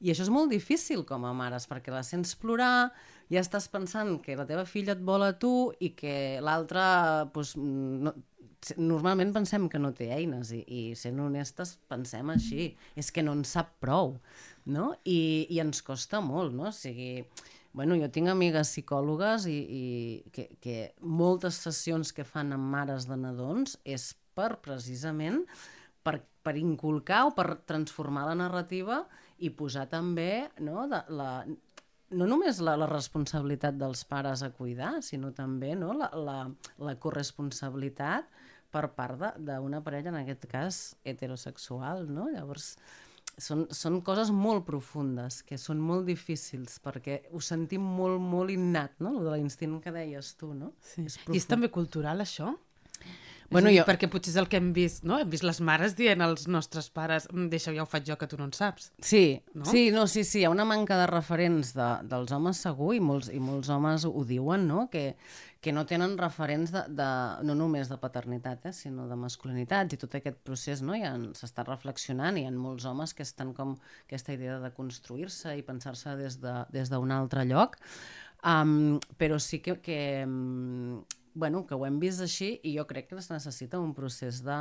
I 0.00 0.12
això 0.12 0.24
és 0.24 0.32
molt 0.32 0.52
difícil 0.52 1.04
com 1.08 1.26
a 1.28 1.34
mares, 1.36 1.66
perquè 1.68 1.92
la 1.92 2.02
sents 2.06 2.32
plorar, 2.40 2.90
ja 3.30 3.42
estàs 3.42 3.68
pensant 3.70 4.16
que 4.24 4.36
la 4.38 4.46
teva 4.48 4.64
filla 4.68 4.96
et 4.96 5.04
vol 5.04 5.26
a 5.26 5.34
tu 5.38 5.70
i 5.80 5.92
que 5.96 6.14
l'altra, 6.44 7.28
doncs, 7.34 7.52
no, 7.60 8.14
normalment 8.76 9.32
pensem 9.34 9.68
que 9.72 9.80
no 9.80 9.92
té 9.96 10.10
eines 10.14 10.52
i, 10.56 10.60
i 10.64 10.80
sent 10.98 11.20
honestes 11.20 11.76
pensem 11.90 12.32
així, 12.32 12.70
és 12.96 13.10
que 13.12 13.24
no 13.24 13.36
en 13.36 13.44
sap 13.48 13.76
prou, 13.82 14.16
no? 14.68 14.92
I, 15.04 15.46
i 15.48 15.60
ens 15.62 15.82
costa 15.86 16.20
molt, 16.24 16.54
no? 16.56 16.68
O 16.68 16.76
sigui, 16.76 17.24
bueno, 17.76 17.96
jo 18.00 18.10
tinc 18.12 18.32
amigues 18.32 18.72
psicòlogues 18.74 19.46
i, 19.50 19.58
i 19.60 19.84
que, 20.34 20.48
que 20.60 20.78
moltes 21.00 21.60
sessions 21.64 22.12
que 22.16 22.26
fan 22.26 22.52
amb 22.56 22.72
mares 22.72 23.08
de 23.08 23.20
nadons 23.20 23.78
és 23.84 24.10
per 24.36 24.56
precisament 24.64 25.44
per, 26.02 26.18
per 26.42 26.56
inculcar 26.58 27.24
o 27.28 27.34
per 27.36 27.62
transformar 27.68 28.26
la 28.30 28.38
narrativa 28.38 29.02
i 29.40 29.50
posar 29.56 29.86
també 29.90 30.50
no, 30.60 30.86
de, 30.90 31.00
la, 31.16 31.32
no 32.16 32.28
només 32.28 32.60
la, 32.64 32.76
la 32.80 32.88
responsabilitat 32.90 33.76
dels 33.80 34.04
pares 34.08 34.42
a 34.42 34.50
cuidar, 34.54 34.98
sinó 35.06 35.32
també 35.36 35.74
no, 35.78 35.92
la, 35.96 36.10
la, 36.16 36.38
la 36.82 36.96
corresponsabilitat 37.00 38.28
per 38.70 38.86
part 38.94 39.38
d'una 39.42 39.80
parella, 39.82 40.12
en 40.12 40.20
aquest 40.20 40.46
cas 40.50 40.80
heterosexual. 41.02 42.04
No? 42.10 42.28
Llavors, 42.30 42.76
són, 43.40 43.64
són 43.74 44.00
coses 44.06 44.30
molt 44.34 44.64
profundes, 44.68 45.40
que 45.46 45.58
són 45.58 45.80
molt 45.82 46.06
difícils, 46.08 46.78
perquè 46.82 47.20
ho 47.34 47.42
sentim 47.42 47.82
molt, 47.82 48.20
molt 48.22 48.54
innat, 48.54 48.98
no? 49.02 49.14
Lo 49.16 49.24
de 49.26 49.36
l'instint 49.36 49.78
que 49.82 49.94
deies 49.94 50.34
tu, 50.38 50.52
no? 50.54 50.72
Sí. 50.92 51.06
És 51.08 51.18
I 51.26 51.40
és 51.40 51.48
també 51.50 51.70
cultural, 51.72 52.22
això? 52.22 52.54
Bueno, 53.50 53.68
dir, 53.68 53.80
jo- 53.80 53.84
Perquè 53.88 54.08
potser 54.10 54.30
és 54.30 54.36
el 54.38 54.46
que 54.48 54.56
hem 54.60 54.72
vist, 54.72 55.02
no? 55.04 55.18
Hem 55.18 55.28
vist 55.30 55.42
les 55.42 55.58
mares 55.60 55.96
dient 55.98 56.20
als 56.22 56.46
nostres 56.48 56.88
pares 56.90 57.26
"Mm, 57.32 57.48
deixa, 57.50 57.72
ja 57.74 57.82
ho 57.82 57.86
faig 57.86 58.04
jo, 58.06 58.16
que 58.16 58.26
tu 58.30 58.36
no 58.38 58.44
en 58.44 58.52
saps. 58.52 58.92
Sí, 59.02 59.42
No? 59.54 59.64
sí, 59.64 59.90
no, 59.90 60.06
sí, 60.06 60.22
sí, 60.24 60.40
hi 60.40 60.44
ha 60.44 60.50
una 60.50 60.64
manca 60.64 60.96
de 60.96 61.06
referents 61.10 61.74
de, 61.74 61.88
dels 62.06 62.30
homes 62.32 62.56
segur 62.62 62.94
i 62.94 63.00
molts, 63.00 63.28
i 63.28 63.40
molts 63.40 63.68
homes 63.68 64.04
ho 64.04 64.24
diuen, 64.24 64.68
no? 64.68 64.88
Que, 64.88 65.16
que 65.60 65.72
no 65.72 65.84
tenen 65.84 66.16
referents 66.16 66.70
de, 66.72 66.84
de, 66.88 67.08
no 67.44 67.54
només 67.54 67.88
de 67.90 67.98
paternitat, 67.98 68.64
eh, 68.66 68.72
sinó 68.72 69.08
de 69.08 69.16
masculinitats 69.16 69.92
i 69.92 69.96
tot 69.98 70.14
aquest 70.14 70.38
procés, 70.46 70.80
no? 70.80 70.94
Ja 70.94 71.16
s'està 71.34 71.66
reflexionant 71.66 72.38
i 72.38 72.42
hi 72.42 72.46
ha 72.46 72.50
molts 72.52 72.84
homes 72.86 73.12
que 73.14 73.22
estan 73.24 73.52
com 73.52 73.74
aquesta 74.06 74.32
idea 74.32 74.58
de 74.60 74.70
construir-se 74.72 75.56
i 75.58 75.62
pensar-se 75.62 76.16
des 76.16 76.38
d'un 76.40 76.68
de, 76.70 76.78
des 76.78 76.90
altre 76.92 77.44
lloc, 77.44 77.76
um, 78.44 78.98
però 79.18 79.38
sí 79.38 79.58
que, 79.60 79.80
que 79.82 80.22
um, 80.24 81.04
bueno, 81.34 81.64
que 81.66 81.74
ho 81.74 81.86
hem 81.86 81.98
vist 82.02 82.22
així 82.24 82.52
i 82.64 82.76
jo 82.76 82.86
crec 82.90 83.10
que 83.10 83.18
es 83.20 83.30
necessita 83.30 83.80
un 83.80 83.94
procés 83.94 84.42
de, 84.44 84.60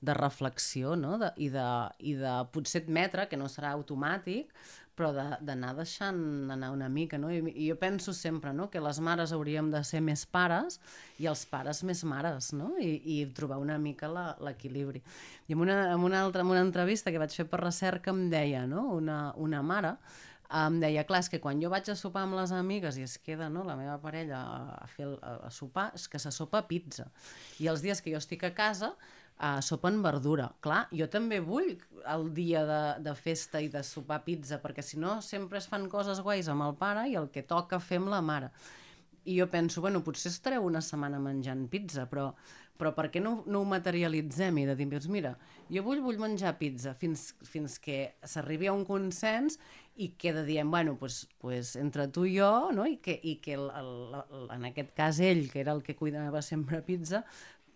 de 0.00 0.14
reflexió 0.14 0.96
no? 0.96 1.16
de, 1.18 1.32
i, 1.36 1.48
de, 1.54 1.68
i 1.98 2.14
de 2.18 2.34
potser 2.54 2.84
admetre 2.84 3.28
que 3.28 3.40
no 3.40 3.50
serà 3.52 3.74
automàtic 3.76 4.52
però 4.98 5.12
d'anar 5.14 5.72
de, 5.76 5.84
deixant 5.84 6.18
anar 6.50 6.72
una 6.74 6.88
mica, 6.90 7.18
no? 7.22 7.30
I, 7.30 7.38
I 7.54 7.68
jo 7.70 7.76
penso 7.78 8.12
sempre, 8.16 8.52
no?, 8.52 8.66
que 8.72 8.82
les 8.82 8.98
mares 9.04 9.32
hauríem 9.34 9.70
de 9.70 9.82
ser 9.86 10.00
més 10.02 10.24
pares 10.26 10.80
i 11.22 11.28
els 11.30 11.44
pares 11.46 11.84
més 11.86 12.02
mares, 12.08 12.50
no?, 12.56 12.72
i, 12.82 12.96
i 12.98 13.18
trobar 13.36 13.60
una 13.62 13.78
mica 13.78 14.10
l'equilibri. 14.10 15.04
I 15.46 15.54
en 15.54 15.62
una, 15.62 15.78
en, 15.92 16.02
una 16.02 16.24
altra, 16.24 16.42
en 16.42 16.50
una 16.50 16.64
entrevista 16.66 17.14
que 17.14 17.22
vaig 17.22 17.36
fer 17.38 17.46
per 17.46 17.62
recerca 17.62 18.10
em 18.14 18.26
deia, 18.32 18.66
no?, 18.66 18.88
una, 18.98 19.20
una 19.38 19.62
mare 19.62 19.94
em 20.48 20.78
deia, 20.80 21.04
clar, 21.04 21.20
és 21.20 21.28
que 21.28 21.40
quan 21.44 21.60
jo 21.60 21.68
vaig 21.68 21.90
a 21.92 21.96
sopar 21.98 22.22
amb 22.24 22.38
les 22.38 22.52
amigues 22.56 22.96
i 22.96 23.04
es 23.04 23.18
queda 23.20 23.50
no, 23.52 23.66
la 23.68 23.76
meva 23.76 23.98
parella 24.00 24.40
a, 24.40 24.58
a 24.80 24.86
fer 24.88 25.04
el, 25.04 25.14
a, 25.20 25.34
a 25.48 25.50
sopar, 25.52 25.90
és 25.98 26.06
que 26.08 26.20
se 26.22 26.32
sopa 26.32 26.62
pizza. 26.70 27.10
I 27.60 27.68
els 27.68 27.84
dies 27.84 28.00
que 28.00 28.14
jo 28.14 28.20
estic 28.22 28.46
a 28.48 28.54
casa 28.56 28.94
uh, 28.94 29.60
sopen 29.64 30.00
verdura. 30.04 30.48
Clar, 30.64 30.86
jo 30.94 31.08
també 31.12 31.42
vull 31.44 31.74
el 32.14 32.28
dia 32.32 32.64
de, 32.68 32.82
de 33.04 33.14
festa 33.18 33.60
i 33.60 33.68
de 33.72 33.84
sopar 33.84 34.22
pizza, 34.24 34.60
perquè 34.62 34.84
si 34.84 35.00
no 35.00 35.18
sempre 35.24 35.60
es 35.60 35.68
fan 35.68 35.84
coses 35.92 36.22
guais 36.24 36.48
amb 36.48 36.64
el 36.64 36.76
pare 36.80 37.04
i 37.12 37.18
el 37.20 37.28
que 37.34 37.44
toca 37.44 37.82
fer 37.82 38.00
amb 38.00 38.14
la 38.14 38.22
mare. 38.24 38.48
I 39.28 39.36
jo 39.42 39.50
penso, 39.52 39.82
bueno, 39.84 40.00
potser 40.00 40.30
estareu 40.32 40.64
una 40.64 40.80
setmana 40.80 41.20
menjant 41.20 41.66
pizza, 41.68 42.06
però, 42.08 42.30
però 42.78 42.92
per 42.94 43.08
què 43.12 43.20
no, 43.22 43.42
no 43.50 43.60
ho 43.60 43.66
materialitzem 43.68 44.60
i 44.62 44.66
de 44.68 44.76
dir, 44.78 44.86
doncs 44.92 45.08
mira, 45.10 45.34
jo 45.68 45.82
vull, 45.84 46.00
vull 46.04 46.20
menjar 46.22 46.54
pizza 46.60 46.94
fins, 46.98 47.32
fins 47.42 47.76
que 47.82 47.98
s'arribi 48.22 48.70
a 48.70 48.76
un 48.76 48.84
consens 48.86 49.58
i 49.98 50.12
queda 50.20 50.44
dient, 50.46 50.70
bueno, 50.70 50.94
pues, 50.96 51.24
pues 51.42 51.74
entre 51.76 52.06
tu 52.14 52.24
i 52.28 52.36
jo, 52.38 52.70
no? 52.72 52.86
i 52.86 53.00
que, 53.02 53.18
i 53.18 53.36
que 53.42 53.56
el, 53.58 53.66
el, 53.82 53.92
el, 54.22 54.48
en 54.54 54.68
aquest 54.70 54.94
cas 54.96 55.18
ell, 55.18 55.48
que 55.50 55.60
era 55.64 55.74
el 55.74 55.82
que 55.82 55.98
cuidava 55.98 56.42
sempre 56.46 56.80
pizza, 56.86 57.24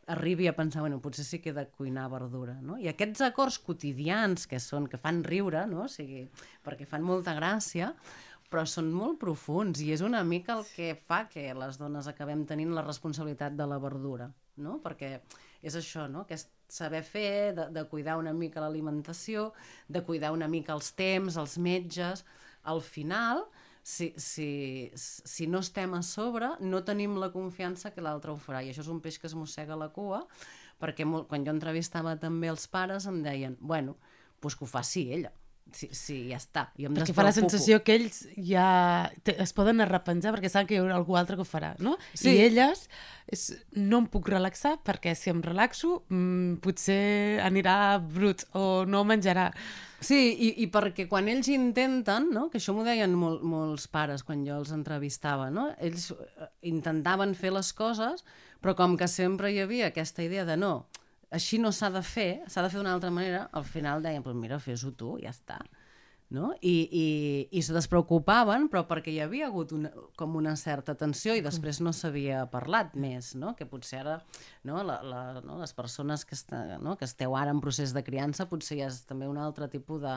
arribi 0.07 0.46
a 0.46 0.55
pensar, 0.55 0.82
bueno, 0.82 1.00
potser 1.03 1.24
sí 1.24 1.38
que 1.42 1.50
he 1.50 1.57
de 1.57 1.66
cuinar 1.68 2.09
verdura, 2.11 2.57
no? 2.61 2.76
I 2.78 2.88
aquests 2.90 3.22
acords 3.26 3.59
quotidians 3.62 4.48
que 4.50 4.59
són, 4.61 4.88
que 4.90 4.98
fan 4.98 5.22
riure, 5.26 5.62
no? 5.70 5.86
O 5.86 5.90
sigui, 5.90 6.24
perquè 6.66 6.86
fan 6.90 7.07
molta 7.07 7.34
gràcia, 7.38 7.92
però 8.53 8.66
són 8.68 8.90
molt 8.92 9.20
profuns 9.22 9.80
i 9.80 9.92
és 9.94 10.03
una 10.05 10.20
mica 10.28 10.59
el 10.59 10.66
que 10.74 10.92
fa 11.09 11.24
que 11.30 11.46
les 11.57 11.78
dones 11.80 12.09
acabem 12.11 12.44
tenint 12.48 12.74
la 12.76 12.84
responsabilitat 12.84 13.57
de 13.57 13.66
la 13.70 13.78
verdura, 13.80 14.28
no? 14.57 14.78
Perquè 14.84 15.16
és 15.62 15.76
això, 15.78 16.09
no? 16.11 16.26
Que 16.28 16.36
és 16.38 16.46
saber 16.72 17.03
fer, 17.05 17.53
de, 17.57 17.68
de 17.72 17.84
cuidar 17.88 18.16
una 18.20 18.32
mica 18.32 18.62
l'alimentació, 18.64 19.50
de 19.88 20.03
cuidar 20.05 20.32
una 20.32 20.48
mica 20.48 20.76
els 20.76 20.92
temps, 20.98 21.40
els 21.40 21.59
metges... 21.59 22.26
Al 22.62 22.78
final, 22.78 23.40
si, 23.82 24.12
si, 24.16 24.92
si 24.94 25.48
no 25.50 25.59
estem 25.59 25.96
a 25.98 26.03
sobre, 26.07 26.53
no 26.62 26.84
tenim 26.86 27.16
la 27.18 27.32
confiança 27.34 27.90
que 27.90 28.05
l'altre 28.05 28.30
ho 28.30 28.38
farà. 28.38 28.61
I 28.62 28.70
això 28.70 28.84
és 28.84 28.90
un 28.92 29.00
peix 29.03 29.18
que 29.18 29.26
es 29.26 29.34
mossega 29.34 29.74
la 29.74 29.88
cua, 29.90 30.20
perquè 30.78 31.03
molt, 31.03 31.26
quan 31.26 31.42
jo 31.42 31.50
entrevistava 31.50 32.14
també 32.22 32.53
els 32.53 32.68
pares 32.70 33.09
em 33.11 33.18
deien, 33.26 33.59
bueno, 33.59 33.96
doncs 34.38 34.55
que 34.55 34.62
ho 34.62 34.70
faci 34.70 35.09
ella. 35.18 35.34
Sí, 35.72 35.88
sí, 35.96 36.16
ja 36.28 36.36
està. 36.36 36.66
Jo 36.76 36.90
em 36.90 36.96
Perquè 36.98 37.14
fa 37.16 37.24
la 37.24 37.32
sensació 37.32 37.78
que 37.84 37.94
ells 37.96 38.26
ja 38.36 39.10
te- 39.24 39.38
es 39.40 39.54
poden 39.56 39.80
arrepenjar 39.80 40.34
perquè 40.34 40.50
saben 40.52 40.66
que 40.68 40.74
hi 40.76 40.80
haurà 40.82 40.98
algú 40.98 41.16
altre 41.16 41.38
que 41.38 41.46
ho 41.46 41.48
farà, 41.48 41.70
no? 41.80 41.94
Sí. 42.12 42.28
I 42.34 42.42
elles, 42.44 42.82
és, 43.32 43.46
no 43.80 44.02
em 44.02 44.08
puc 44.12 44.28
relaxar 44.28 44.74
perquè 44.84 45.14
si 45.16 45.30
em 45.32 45.40
relaxo 45.40 46.02
mmm, 46.10 46.58
potser 46.60 47.40
anirà 47.46 47.96
brut 48.04 48.44
o 48.52 48.84
no 48.84 49.00
menjarà. 49.08 49.48
Sí, 50.02 50.18
i, 50.34 50.48
i 50.64 50.66
perquè 50.68 51.06
quan 51.08 51.28
ells 51.30 51.48
intenten, 51.48 52.28
no? 52.34 52.48
que 52.50 52.58
això 52.58 52.74
m'ho 52.74 52.84
deien 52.84 53.12
mol, 53.16 53.38
molts 53.46 53.86
pares 53.88 54.24
quan 54.26 54.44
jo 54.44 54.56
els 54.58 54.72
entrevistava, 54.74 55.48
no? 55.48 55.70
ells 55.78 56.10
eh, 56.10 56.48
intentaven 56.68 57.32
fer 57.38 57.52
les 57.54 57.72
coses, 57.72 58.24
però 58.60 58.74
com 58.76 58.96
que 58.98 59.08
sempre 59.08 59.52
hi 59.54 59.60
havia 59.62 59.88
aquesta 59.92 60.24
idea 60.26 60.44
de 60.44 60.56
no, 60.58 60.88
així 61.32 61.58
no 61.60 61.72
s'ha 61.72 61.90
de 61.92 62.02
fer, 62.04 62.42
s'ha 62.46 62.64
de 62.64 62.70
fer 62.72 62.80
d'una 62.80 62.96
altra 62.96 63.12
manera, 63.14 63.46
al 63.52 63.64
final 63.64 64.04
deien, 64.04 64.22
pues 64.24 64.36
mira, 64.36 64.60
fes-ho 64.60 64.92
tu, 64.98 65.16
ja 65.22 65.32
està. 65.32 65.62
No? 66.32 66.54
I, 66.64 66.88
i, 66.96 67.06
i 67.58 67.60
se 67.60 67.74
despreocupaven, 67.76 68.70
però 68.72 68.86
perquè 68.88 69.12
hi 69.12 69.18
havia 69.20 69.50
hagut 69.50 69.74
una, 69.76 69.90
com 70.16 70.38
una 70.40 70.54
certa 70.56 70.94
tensió 70.96 71.34
i 71.36 71.42
després 71.44 71.82
no 71.84 71.92
s'havia 71.92 72.46
parlat 72.48 72.94
més, 72.96 73.34
no? 73.36 73.52
que 73.58 73.66
potser 73.68 74.00
ara 74.00 74.14
no, 74.64 74.78
la, 74.80 74.96
la, 75.04 75.20
no, 75.44 75.58
les 75.60 75.76
persones 75.76 76.24
que, 76.24 76.32
està, 76.38 76.62
no, 76.80 76.96
que 76.96 77.04
esteu 77.04 77.36
ara 77.36 77.52
en 77.52 77.60
procés 77.60 77.92
de 77.92 78.00
criança 78.06 78.48
potser 78.48 78.80
ja 78.80 78.88
és 78.88 79.02
també 79.04 79.28
un 79.28 79.36
altre 79.44 79.68
tipus 79.68 80.00
de, 80.00 80.16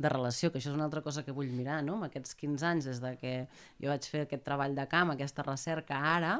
de 0.00 0.14
relació, 0.16 0.48
que 0.48 0.62
això 0.62 0.72
és 0.72 0.80
una 0.80 0.88
altra 0.88 1.04
cosa 1.04 1.26
que 1.28 1.36
vull 1.36 1.52
mirar, 1.52 1.82
no? 1.84 2.00
amb 2.00 2.08
aquests 2.08 2.40
15 2.40 2.68
anys 2.72 2.88
des 2.88 3.04
de 3.04 3.12
que 3.20 3.36
jo 3.76 3.92
vaig 3.92 4.08
fer 4.16 4.24
aquest 4.24 4.48
treball 4.48 4.80
de 4.80 4.88
camp, 4.88 5.12
aquesta 5.12 5.44
recerca 5.44 6.00
ara, 6.16 6.38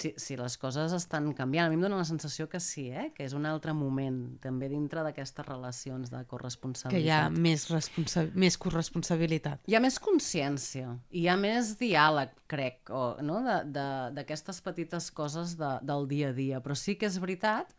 si, 0.00 0.10
si 0.20 0.36
les 0.38 0.56
coses 0.60 0.92
estan 0.96 1.30
canviant. 1.36 1.68
A 1.68 1.70
mi 1.70 1.78
em 1.78 1.84
dóna 1.84 1.98
la 2.00 2.06
sensació 2.08 2.48
que 2.50 2.60
sí, 2.62 2.88
eh? 2.90 3.10
que 3.16 3.24
és 3.26 3.34
un 3.36 3.46
altre 3.48 3.74
moment, 3.76 4.18
també 4.42 4.70
dintre 4.72 5.04
d'aquestes 5.06 5.46
relacions 5.46 6.12
de 6.12 6.22
corresponsabilitat. 6.30 6.96
Que 6.96 7.04
hi 7.06 7.12
ha 7.14 7.28
més, 7.30 7.68
responsa 7.72 8.26
més 8.34 8.58
corresponsabilitat. 8.60 9.64
Hi 9.70 9.76
ha 9.76 9.82
més 9.84 10.00
consciència, 10.02 10.94
hi 11.10 11.26
ha 11.28 11.36
més 11.40 11.74
diàleg, 11.80 12.32
crec, 12.50 12.92
o, 12.92 13.16
no? 13.24 13.40
d'aquestes 13.44 14.62
petites 14.66 15.10
coses 15.14 15.56
de, 15.60 15.74
del 15.86 16.08
dia 16.10 16.30
a 16.30 16.36
dia. 16.36 16.62
Però 16.64 16.78
sí 16.78 16.96
que 17.00 17.10
és 17.10 17.20
veritat 17.22 17.74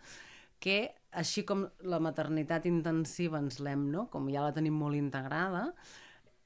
que, 0.61 0.83
així 1.11 1.43
com 1.47 1.65
la 1.83 1.99
maternitat 2.03 2.67
intensiva 2.69 3.41
ens 3.41 3.59
l'hem, 3.59 3.89
no? 3.91 4.07
com 4.13 4.29
ja 4.31 4.45
la 4.45 4.53
tenim 4.55 4.77
molt 4.77 4.99
integrada, 4.99 5.71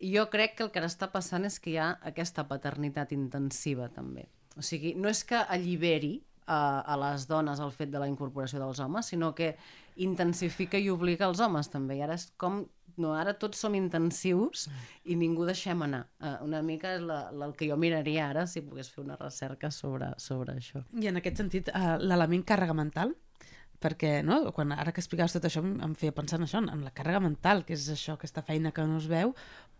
jo 0.02 0.26
crec 0.32 0.58
que 0.58 0.66
el 0.66 0.72
que 0.72 0.82
ara 0.82 0.90
està 0.92 1.08
passant 1.14 1.46
és 1.48 1.60
que 1.60 1.72
hi 1.74 1.78
ha 1.80 1.94
aquesta 2.10 2.46
paternitat 2.50 3.14
intensiva 3.16 3.88
també. 3.94 4.28
O 4.56 4.64
sigui, 4.64 4.94
no 4.96 5.12
és 5.12 5.24
que 5.28 5.40
alliberi 5.40 6.20
a, 6.46 6.82
a 6.82 6.96
les 7.02 7.28
dones 7.28 7.60
el 7.60 7.74
fet 7.76 7.92
de 7.92 8.02
la 8.02 8.08
incorporació 8.10 8.62
dels 8.62 8.80
homes, 8.80 9.10
sinó 9.12 9.34
que 9.36 9.56
intensifica 10.02 10.80
i 10.80 10.90
obliga 10.92 11.28
els 11.30 11.42
homes 11.44 11.70
també. 11.72 11.98
I 11.98 12.06
ara 12.06 12.18
és 12.20 12.30
com 12.42 12.64
no, 13.02 13.12
ara 13.18 13.34
tots 13.40 13.60
som 13.60 13.76
intensius 13.76 14.70
i 15.04 15.18
ningú 15.20 15.46
deixem 15.48 15.82
anar. 15.84 16.06
Uh, 16.22 16.38
una 16.46 16.62
mica 16.64 16.96
és 16.96 17.04
la, 17.04 17.26
la, 17.32 17.50
el 17.50 17.56
que 17.58 17.68
jo 17.70 17.78
miraria 17.80 18.30
ara 18.30 18.46
si 18.48 18.64
pogués 18.64 18.92
fer 18.92 19.04
una 19.04 19.18
recerca 19.20 19.72
sobre, 19.72 20.14
sobre 20.22 20.56
això. 20.56 20.86
I 20.96 21.12
en 21.12 21.20
aquest 21.20 21.44
sentit, 21.44 21.72
eh, 21.74 21.96
l'element 22.00 22.46
càrrega 22.48 22.78
mental 22.78 23.16
perquè 23.86 24.22
no? 24.26 24.40
quan 24.56 24.72
ara 24.74 24.94
que 24.96 25.02
explicaves 25.04 25.36
tot 25.36 25.46
això 25.48 25.62
em 25.62 25.94
feia 26.00 26.16
pensar 26.16 26.40
en 26.40 26.48
això, 26.48 26.62
en 26.64 26.86
la 26.86 26.94
càrrega 26.96 27.20
mental, 27.22 27.66
que 27.68 27.76
és 27.76 27.90
això, 27.92 28.16
aquesta 28.16 28.42
feina 28.46 28.72
que 28.74 28.86
no 28.88 28.98
es 29.02 29.10
veu, 29.12 29.36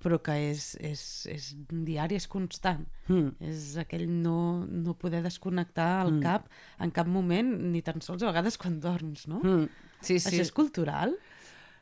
però 0.06 0.20
que 0.22 0.36
és, 0.52 0.76
és, 0.86 1.02
és 1.34 1.48
diari, 1.74 2.20
és 2.22 2.28
constant. 2.30 2.84
Mm. 3.10 3.32
És 3.50 3.72
aquell 3.82 4.06
no, 4.08 4.38
no 4.70 4.94
poder 5.02 5.24
desconnectar 5.26 6.04
el 6.06 6.14
Mm. 6.20 6.22
cap 6.22 6.46
en 6.86 6.94
cap 6.94 7.10
moment, 7.10 7.50
ni 7.74 7.82
tan 7.82 8.06
sols 8.06 8.22
a 8.22 8.30
vegades 8.30 8.60
quan 8.62 8.78
dorms, 8.80 9.26
no? 9.32 9.42
Mm. 9.42 9.66
Sí, 10.06 10.20
sí. 10.20 10.30
Això 10.30 10.46
és 10.46 10.54
cultural? 10.54 11.18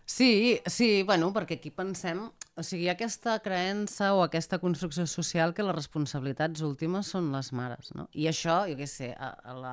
Sí, 0.05 0.59
sí, 0.67 1.03
bueno, 1.03 1.31
perquè 1.35 1.59
aquí 1.59 1.71
pensem... 1.71 2.25
O 2.55 2.61
sigui, 2.61 2.83
hi 2.85 2.89
ha 2.91 2.93
aquesta 2.93 3.39
creença 3.41 4.11
o 4.13 4.19
aquesta 4.21 4.59
construcció 4.61 5.07
social 5.09 5.55
que 5.57 5.63
les 5.65 5.73
responsabilitats 5.73 6.61
últimes 6.61 7.07
són 7.09 7.31
les 7.33 7.49
mares, 7.55 7.89
no? 7.97 8.09
I 8.13 8.27
això, 8.29 8.59
jo 8.69 8.75
què 8.77 8.85
sé, 8.85 9.09
a, 9.17 9.31
a 9.41 9.55
la... 9.57 9.71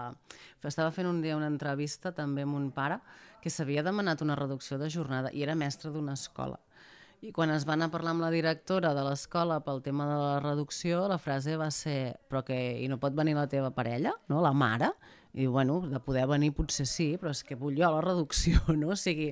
estava 0.65 0.89
fent 0.95 1.11
un 1.11 1.19
dia 1.21 1.37
una 1.37 1.51
entrevista 1.51 2.15
també 2.17 2.47
amb 2.47 2.57
un 2.57 2.71
pare 2.73 2.97
que 3.43 3.53
s'havia 3.53 3.83
demanat 3.85 4.23
una 4.25 4.37
reducció 4.39 4.79
de 4.81 4.89
jornada 4.89 5.29
i 5.37 5.43
era 5.45 5.55
mestre 5.59 5.93
d'una 5.93 6.15
escola. 6.17 6.57
I 7.21 7.35
quan 7.37 7.51
es 7.53 7.67
va 7.69 7.75
anar 7.77 7.91
a 7.91 7.93
parlar 7.93 8.15
amb 8.15 8.23
la 8.25 8.31
directora 8.33 8.95
de 8.97 9.03
l'escola 9.05 9.59
pel 9.61 9.83
tema 9.85 10.07
de 10.09 10.17
la 10.17 10.39
reducció, 10.41 11.03
la 11.11 11.19
frase 11.21 11.59
va 11.61 11.69
ser 11.69 12.15
però 12.33 12.41
que 12.47 12.57
i 12.81 12.87
no 12.89 12.97
pot 13.03 13.13
venir 13.17 13.35
la 13.37 13.45
teva 13.49 13.69
parella, 13.77 14.15
no? 14.33 14.41
la 14.41 14.55
mare? 14.57 14.89
I 15.37 15.45
bueno, 15.47 15.83
de 15.87 16.01
poder 16.01 16.25
venir 16.27 16.55
potser 16.57 16.87
sí, 16.89 17.11
però 17.21 17.35
és 17.37 17.45
que 17.45 17.59
vull 17.61 17.77
jo 17.77 17.91
la 17.93 18.01
reducció, 18.01 18.63
no? 18.81 18.95
O 18.95 18.97
sigui, 18.97 19.29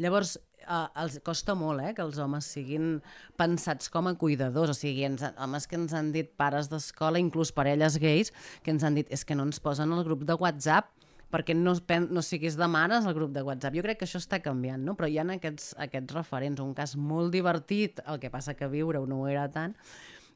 llavors, 0.00 0.38
eh, 0.64 0.86
els 1.02 1.20
costa 1.28 1.54
molt 1.54 1.84
eh, 1.84 1.92
que 1.94 2.06
els 2.06 2.16
homes 2.24 2.48
siguin 2.56 2.96
pensats 3.36 3.92
com 3.92 4.08
a 4.08 4.16
cuidadors, 4.16 4.72
o 4.72 4.80
sigui, 4.80 5.04
ens, 5.04 5.28
homes 5.36 5.68
que 5.68 5.76
ens 5.76 5.92
han 5.92 6.14
dit 6.16 6.32
pares 6.40 6.72
d'escola, 6.72 7.20
inclús 7.20 7.52
parelles 7.52 8.00
gais, 8.00 8.32
que 8.64 8.72
ens 8.72 8.82
han 8.82 8.96
dit 8.96 9.12
és 9.12 9.28
que 9.28 9.36
no 9.36 9.44
ens 9.44 9.60
posen 9.60 9.92
al 9.92 10.08
grup 10.08 10.24
de 10.24 10.40
WhatsApp 10.40 10.88
perquè 11.32 11.54
no, 11.58 11.74
no 12.10 12.22
siguis 12.22 12.56
de 12.56 12.68
mares 12.70 13.06
al 13.06 13.14
grup 13.16 13.32
de 13.34 13.42
WhatsApp. 13.42 13.74
Jo 13.74 13.82
crec 13.86 13.98
que 14.00 14.06
això 14.06 14.20
està 14.22 14.38
canviant, 14.42 14.82
no? 14.84 14.94
però 14.96 15.08
hi 15.10 15.18
ha 15.18 15.24
aquests, 15.34 15.72
aquests 15.78 16.14
referents. 16.14 16.62
Un 16.62 16.74
cas 16.74 16.96
molt 16.96 17.32
divertit, 17.34 18.00
el 18.06 18.20
que 18.22 18.30
passa 18.30 18.54
que 18.54 18.68
viure-ho 18.70 19.06
no 19.06 19.22
ho 19.22 19.28
era 19.28 19.48
tant, 19.50 19.74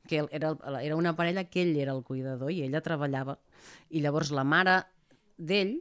que 0.09 0.25
era, 0.33 0.55
era 0.83 0.97
una 0.97 1.15
parella 1.15 1.45
que 1.45 1.63
ell 1.63 1.77
era 1.79 1.93
el 1.93 2.03
cuidador 2.03 2.51
i 2.51 2.63
ella 2.67 2.83
treballava. 2.83 3.39
I 3.91 4.03
llavors 4.03 4.33
la 4.35 4.43
mare 4.45 4.81
d'ell 5.39 5.77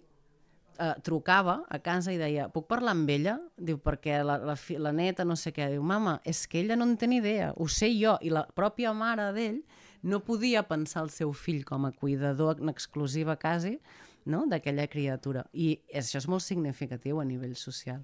eh, 0.79 0.93
trucava 1.03 1.63
a 1.69 1.79
casa 1.81 2.13
i 2.13 2.19
deia, 2.19 2.49
puc 2.53 2.67
parlar 2.69 2.93
amb 2.93 3.09
ella? 3.09 3.37
Diu, 3.57 3.79
perquè 3.81 4.21
la, 4.23 4.37
la, 4.37 4.55
fi- 4.59 4.77
la 4.77 4.93
neta 4.93 5.25
no 5.25 5.35
sé 5.39 5.53
què. 5.55 5.71
Diu, 5.73 5.81
mama, 5.83 6.19
és 6.27 6.45
que 6.47 6.61
ella 6.61 6.77
no 6.77 6.85
en 6.85 6.97
té 6.99 7.09
ni 7.09 7.17
idea, 7.23 7.53
ho 7.57 7.67
sé 7.67 7.89
jo. 7.97 8.17
I 8.21 8.29
la 8.35 8.45
pròpia 8.45 8.93
mare 8.93 9.31
d'ell 9.33 9.63
no 10.03 10.21
podia 10.23 10.63
pensar 10.67 11.01
el 11.07 11.09
seu 11.11 11.33
fill 11.33 11.65
com 11.67 11.87
a 11.89 11.91
cuidador 11.91 12.61
en 12.61 12.69
exclusiva 12.71 13.35
quasi 13.41 13.79
no? 14.25 14.45
d'aquella 14.49 14.87
criatura. 14.91 15.45
I 15.53 15.77
això 15.95 16.19
és 16.19 16.27
molt 16.31 16.43
significatiu 16.45 17.19
a 17.19 17.27
nivell 17.27 17.55
social. 17.55 18.01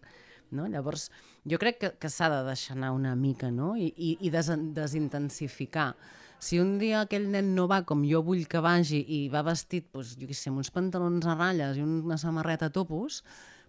No? 0.51 0.67
Llavors, 0.69 1.09
jo 1.43 1.57
crec 1.61 1.79
que, 1.81 1.89
que 1.99 2.11
s'ha 2.11 2.29
de 2.31 2.43
deixar 2.47 2.75
anar 2.77 2.93
una 2.95 3.15
mica 3.15 3.49
no? 3.51 3.73
i, 3.75 3.89
i, 3.97 4.17
i 4.27 4.31
des, 4.33 4.51
desintensificar. 4.75 5.93
Si 6.39 6.59
un 6.59 6.75
dia 6.77 7.01
aquell 7.01 7.25
nen 7.31 7.53
no 7.55 7.65
va 7.71 7.81
com 7.87 8.03
jo 8.05 8.21
vull 8.25 8.45
que 8.51 8.61
vagi 8.61 8.99
i 9.01 9.19
va 9.33 9.41
vestit, 9.47 9.87
doncs, 9.93 10.15
jo 10.19 10.29
sé, 10.31 10.51
amb 10.51 10.61
uns 10.61 10.71
pantalons 10.73 11.25
a 11.25 11.35
ratlles 11.37 11.79
i 11.79 11.83
una 11.85 12.19
samarreta 12.21 12.69
a 12.69 12.73
topos, 12.75 13.21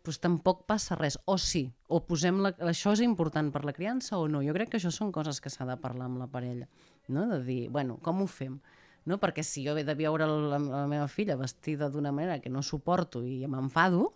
doncs 0.07 0.21
tampoc 0.23 0.65
passa 0.71 0.99
res. 0.99 1.17
O 1.27 1.39
sí, 1.41 1.65
o 1.89 2.03
posem 2.07 2.43
la, 2.45 2.53
això 2.71 2.93
és 2.95 3.03
important 3.07 3.49
per 3.55 3.65
la 3.67 3.75
criança 3.77 4.19
o 4.19 4.27
no. 4.31 4.43
Jo 4.45 4.55
crec 4.55 4.75
que 4.75 4.81
això 4.81 4.93
són 4.95 5.13
coses 5.15 5.41
que 5.41 5.51
s'ha 5.51 5.67
de 5.67 5.79
parlar 5.83 6.11
amb 6.11 6.21
la 6.23 6.29
parella. 6.31 6.69
No? 7.09 7.27
De 7.31 7.41
dir, 7.47 7.61
bueno, 7.73 7.99
com 8.03 8.23
ho 8.23 8.29
fem? 8.31 8.59
No? 9.07 9.21
Perquè 9.23 9.45
si 9.47 9.63
jo 9.67 9.77
he 9.79 9.85
de 9.87 9.95
veure 9.99 10.27
la, 10.27 10.59
la 10.59 10.85
meva 10.91 11.07
filla 11.09 11.39
vestida 11.39 11.89
d'una 11.93 12.13
manera 12.13 12.41
que 12.43 12.51
no 12.51 12.63
suporto 12.67 13.23
i 13.23 13.45
m'enfado, 13.47 14.11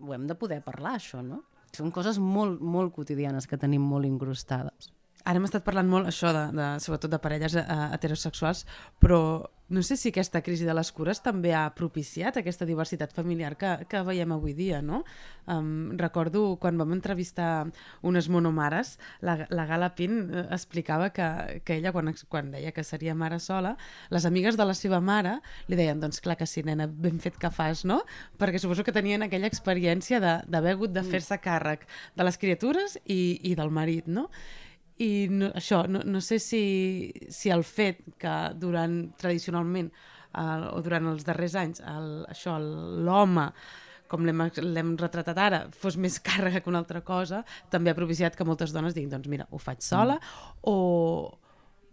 ho 0.00 0.14
hem 0.16 0.26
de 0.26 0.36
poder 0.38 0.62
parlar, 0.64 0.96
això, 0.98 1.20
no? 1.22 1.42
Són 1.72 1.92
coses 1.92 2.18
molt, 2.20 2.60
molt 2.60 2.92
quotidianes 2.92 3.46
que 3.48 3.60
tenim 3.60 3.84
molt 3.84 4.08
incrustades. 4.08 4.90
Ara 5.22 5.38
hem 5.38 5.46
estat 5.46 5.64
parlant 5.64 5.88
molt 5.88 6.08
això, 6.10 6.32
de, 6.34 6.46
de, 6.56 6.68
sobretot 6.82 7.12
de 7.12 7.20
parelles 7.22 7.54
eh, 7.60 7.64
heterosexuals, 7.94 8.64
però 9.00 9.20
no 9.72 9.80
sé 9.82 9.96
si 9.96 10.10
aquesta 10.12 10.42
crisi 10.44 10.66
de 10.68 10.74
les 10.76 10.90
cures 10.92 11.22
també 11.24 11.54
ha 11.56 11.64
propiciat 11.74 12.36
aquesta 12.36 12.66
diversitat 12.68 13.14
familiar 13.16 13.54
que, 13.56 13.70
que 13.88 14.02
veiem 14.04 14.34
avui 14.36 14.52
dia, 14.52 14.82
no? 14.84 15.02
Um, 15.48 15.94
recordo 15.98 16.42
quan 16.60 16.76
vam 16.78 16.92
entrevistar 16.94 17.64
unes 18.06 18.28
monomares, 18.30 18.98
la, 19.24 19.38
la 19.50 19.64
Gala 19.66 19.88
Pin 19.96 20.18
eh, 20.28 20.44
explicava 20.54 21.08
que, 21.16 21.62
que 21.64 21.78
ella, 21.80 21.90
quan, 21.96 22.12
quan 22.28 22.52
deia 22.52 22.70
que 22.76 22.84
seria 22.84 23.16
mare 23.16 23.40
sola, 23.42 23.74
les 24.12 24.26
amigues 24.28 24.60
de 24.60 24.68
la 24.68 24.76
seva 24.76 25.00
mare 25.00 25.38
li 25.66 25.78
deien, 25.80 25.98
doncs 26.04 26.20
clar 26.22 26.36
que 26.38 26.46
sí, 26.46 26.62
nena, 26.62 26.86
ben 26.86 27.18
fet 27.24 27.40
que 27.40 27.50
fas, 27.50 27.86
no? 27.88 28.02
Perquè 28.38 28.60
suposo 28.62 28.84
que 28.84 28.94
tenien 28.94 29.24
aquella 29.24 29.48
experiència 29.50 30.20
de- 30.22 30.38
d'haver 30.52 30.76
hagut 30.76 30.92
de 30.92 31.02
fer-se 31.02 31.40
càrrec 31.42 31.88
de 32.14 32.28
les 32.28 32.38
criatures 32.38 33.00
i, 33.06 33.40
i 33.42 33.56
del 33.58 33.72
marit, 33.72 34.06
no? 34.06 34.28
I 35.02 35.10
no, 35.32 35.50
això, 35.58 35.82
no, 35.90 36.02
no 36.06 36.20
sé 36.22 36.38
si, 36.42 36.62
si 37.32 37.50
el 37.50 37.64
fet 37.66 38.02
que 38.22 38.34
durant, 38.60 38.98
tradicionalment, 39.18 39.90
el, 40.38 40.66
o 40.72 40.82
durant 40.84 41.08
els 41.12 41.24
darrers 41.26 41.56
anys, 41.58 41.82
el, 41.92 42.10
això, 42.32 42.58
l'home, 42.60 43.48
com 44.12 44.26
l'hem 44.28 44.94
retratat 45.00 45.38
ara, 45.40 45.62
fos 45.72 45.96
més 45.96 46.18
càrrega 46.20 46.60
que 46.60 46.70
una 46.70 46.82
altra 46.82 47.00
cosa, 47.06 47.42
també 47.72 47.92
ha 47.92 47.98
propiciat 47.98 48.36
que 48.36 48.44
moltes 48.44 48.74
dones 48.74 48.94
diguin, 48.96 49.10
doncs 49.14 49.30
mira, 49.32 49.48
ho 49.50 49.60
faig 49.60 49.80
sola, 49.84 50.18
o, 50.68 50.76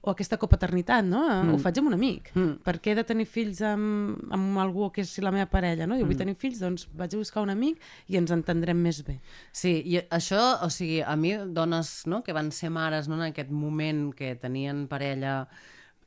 o 0.02 0.12
aquesta 0.14 0.38
copaternitat, 0.40 1.04
no? 1.04 1.22
Mm. 1.28 1.54
Ho 1.54 1.60
faig 1.62 1.80
amb 1.82 1.92
un 1.92 1.98
amic. 1.98 2.30
Mm. 2.36 2.60
Per 2.66 2.76
què 2.80 2.94
he 2.94 2.98
de 3.00 3.06
tenir 3.08 3.26
fills 3.28 3.60
amb, 3.66 4.20
amb 4.36 4.62
algú 4.64 4.88
que 4.96 5.04
és 5.04 5.12
la 5.24 5.34
meva 5.36 5.50
parella, 5.52 5.88
no? 5.90 5.98
Jo 6.00 6.08
vull 6.08 6.20
tenir 6.20 6.38
fills, 6.40 6.62
doncs 6.64 6.88
vaig 6.98 7.16
a 7.16 7.20
buscar 7.20 7.44
un 7.44 7.52
amic 7.54 7.84
i 8.08 8.20
ens 8.20 8.32
entendrem 8.36 8.80
més 8.80 9.02
bé. 9.08 9.20
Sí, 9.52 9.76
i 9.84 10.00
això, 10.16 10.42
o 10.64 10.72
sigui, 10.74 11.02
a 11.04 11.18
mi 11.20 11.36
dones 11.56 11.92
no, 12.08 12.24
que 12.24 12.36
van 12.36 12.54
ser 12.56 12.72
mares 12.72 13.12
no, 13.12 13.20
en 13.20 13.28
aquest 13.30 13.52
moment 13.52 14.10
que 14.16 14.34
tenien 14.40 14.86
parella 14.92 15.44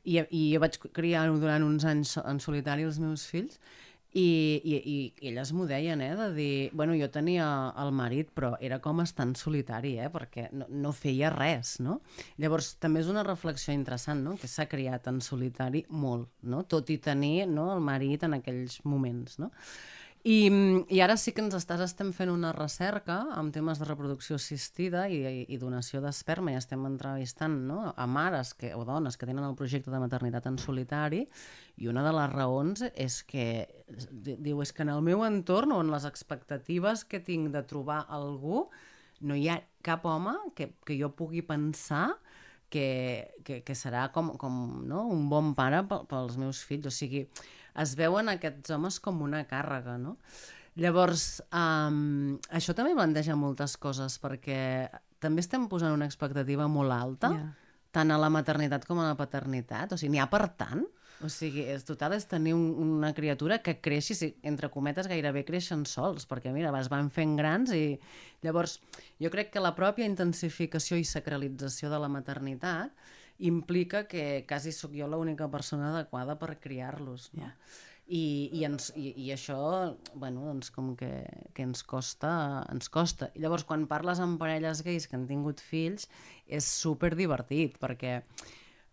i, 0.03 0.19
i 0.19 0.43
jo 0.51 0.61
vaig 0.63 0.79
criar 0.95 1.27
durant 1.31 1.63
uns 1.63 1.85
anys 1.87 2.17
en 2.23 2.41
solitari 2.43 2.87
els 2.87 2.99
meus 2.99 3.27
fills 3.29 3.59
i, 4.13 4.61
i, 4.63 4.75
i 4.93 5.29
elles 5.29 5.51
m'ho 5.55 5.65
deien, 5.69 6.01
eh, 6.05 6.13
de 6.17 6.27
dir, 6.35 6.69
bueno, 6.77 6.93
jo 6.97 7.09
tenia 7.13 7.47
el 7.81 7.89
marit, 7.95 8.29
però 8.35 8.53
era 8.61 8.77
com 8.83 9.01
estar 9.01 9.25
en 9.25 9.33
solitari, 9.37 9.95
eh, 9.97 10.11
perquè 10.13 10.47
no, 10.53 10.67
no 10.69 10.93
feia 10.93 11.31
res, 11.33 11.79
no? 11.81 11.99
Llavors, 12.41 12.75
també 12.83 13.01
és 13.01 13.09
una 13.09 13.25
reflexió 13.25 13.73
interessant, 13.73 14.21
no?, 14.25 14.37
que 14.37 14.49
s'ha 14.51 14.67
criat 14.69 15.09
en 15.09 15.19
solitari 15.25 15.85
molt, 15.89 16.29
no?, 16.45 16.61
tot 16.69 16.93
i 16.93 16.99
tenir 17.01 17.47
no, 17.49 17.71
el 17.73 17.81
marit 17.81 18.27
en 18.27 18.37
aquells 18.37 18.79
moments, 18.85 19.39
no? 19.41 19.49
I, 20.23 20.47
I 20.87 21.01
ara 21.03 21.17
sí 21.19 21.33
que 21.35 21.41
ens 21.43 21.55
estàs, 21.57 21.81
estem 21.83 22.13
fent 22.15 22.29
una 22.31 22.53
recerca 22.55 23.17
amb 23.35 23.51
temes 23.51 23.81
de 23.81 23.87
reproducció 23.89 24.37
assistida 24.39 25.01
i, 25.11 25.17
i, 25.27 25.41
i 25.51 25.57
donació 25.59 25.99
d'esperma 25.99 26.53
i 26.53 26.55
estem 26.55 26.85
entrevistant 26.87 27.57
no, 27.67 27.89
a 27.91 28.05
mares 28.07 28.53
que, 28.55 28.69
o 28.71 28.85
dones 28.87 29.17
que 29.19 29.27
tenen 29.27 29.43
el 29.43 29.57
projecte 29.59 29.91
de 29.91 29.99
maternitat 29.99 30.47
en 30.47 30.55
solitari 30.63 31.25
i 31.75 31.89
una 31.91 32.05
de 32.07 32.13
les 32.15 32.31
raons 32.31 32.85
és 32.95 33.19
que 33.27 33.45
di- 33.91 34.37
diu 34.47 34.63
és 34.63 34.71
que 34.71 34.85
en 34.87 34.93
el 34.95 35.03
meu 35.03 35.25
entorn 35.27 35.75
o 35.75 35.81
en 35.83 35.91
les 35.91 36.07
expectatives 36.07 37.03
que 37.03 37.19
tinc 37.19 37.51
de 37.51 37.65
trobar 37.67 38.05
algú 38.07 38.69
no 39.27 39.35
hi 39.35 39.49
ha 39.51 39.59
cap 39.83 40.07
home 40.07 40.37
que, 40.55 40.69
que 40.87 40.95
jo 40.99 41.11
pugui 41.19 41.43
pensar 41.43 42.13
que, 42.71 42.87
que, 43.43 43.59
que 43.61 43.75
serà 43.75 44.07
com, 44.15 44.31
com 44.39 44.55
no? 44.87 45.03
un 45.11 45.27
bon 45.29 45.51
pare 45.53 45.83
pel, 45.85 46.07
pels 46.09 46.39
meus 46.41 46.63
fills. 46.65 46.87
O 46.89 46.91
sigui, 46.95 47.27
es 47.81 47.95
veuen 47.95 48.29
aquests 48.29 48.69
homes 48.75 48.99
com 48.99 49.21
una 49.25 49.43
càrrega, 49.49 49.97
no? 49.97 50.17
Llavors, 50.75 51.43
um, 51.53 52.37
això 52.49 52.73
també 52.73 52.95
planteja 52.97 53.35
moltes 53.37 53.77
coses, 53.77 54.17
perquè 54.21 54.89
també 55.21 55.43
estem 55.43 55.67
posant 55.69 55.93
una 55.93 56.05
expectativa 56.09 56.67
molt 56.67 56.91
alta, 56.91 57.29
Ja. 57.33 57.53
tant 57.93 58.11
a 58.11 58.17
la 58.17 58.29
maternitat 58.29 58.85
com 58.85 58.99
a 58.99 59.07
la 59.11 59.15
paternitat. 59.15 59.93
O 59.93 59.97
sigui, 59.97 60.11
n'hi 60.15 60.19
ha 60.19 60.29
per 60.29 60.47
tant? 60.57 60.83
O 61.23 61.29
sigui, 61.29 61.61
és 61.69 61.85
total 61.85 62.13
és 62.17 62.25
tenir 62.27 62.53
un, 62.53 62.73
una 62.97 63.13
criatura 63.13 63.59
que 63.61 63.79
creixi, 63.79 64.15
si, 64.17 64.35
entre 64.43 64.69
cometes, 64.73 65.07
gairebé 65.07 65.45
creixen 65.45 65.85
sols, 65.85 66.25
perquè 66.27 66.51
mira, 66.51 66.73
es 66.79 66.89
van 66.89 67.09
fent 67.13 67.37
grans 67.37 67.71
i 67.71 67.99
llavors 68.41 68.79
jo 69.21 69.29
crec 69.29 69.51
que 69.53 69.61
la 69.61 69.75
pròpia 69.75 70.09
intensificació 70.09 70.97
i 70.97 71.05
sacralització 71.05 71.89
de 71.93 71.99
la 72.01 72.09
maternitat 72.09 72.91
implica 73.43 74.05
que 74.07 74.45
quasi 74.47 74.71
sóc 74.71 74.93
jo 74.95 75.07
l'única 75.11 75.49
persona 75.51 75.91
adequada 75.91 76.37
per 76.39 76.57
criar-los. 76.63 77.31
No? 77.35 77.43
Ja. 77.43 77.53
I, 78.03 78.49
i, 78.51 78.65
ens, 78.67 78.89
i, 78.99 79.13
I 79.23 79.29
això, 79.35 79.57
bueno, 80.19 80.43
doncs 80.49 80.73
com 80.75 80.91
que, 80.99 81.11
que 81.55 81.63
ens 81.63 81.85
costa, 81.87 82.33
ens 82.71 82.91
costa. 82.91 83.31
I 83.35 83.43
llavors, 83.43 83.63
quan 83.67 83.87
parles 83.87 84.19
amb 84.23 84.39
parelles 84.41 84.83
gais 84.83 85.07
que 85.07 85.15
han 85.15 85.27
tingut 85.29 85.63
fills, 85.63 86.09
és 86.47 86.67
super 86.67 87.13
divertit, 87.15 87.79
perquè, 87.81 88.19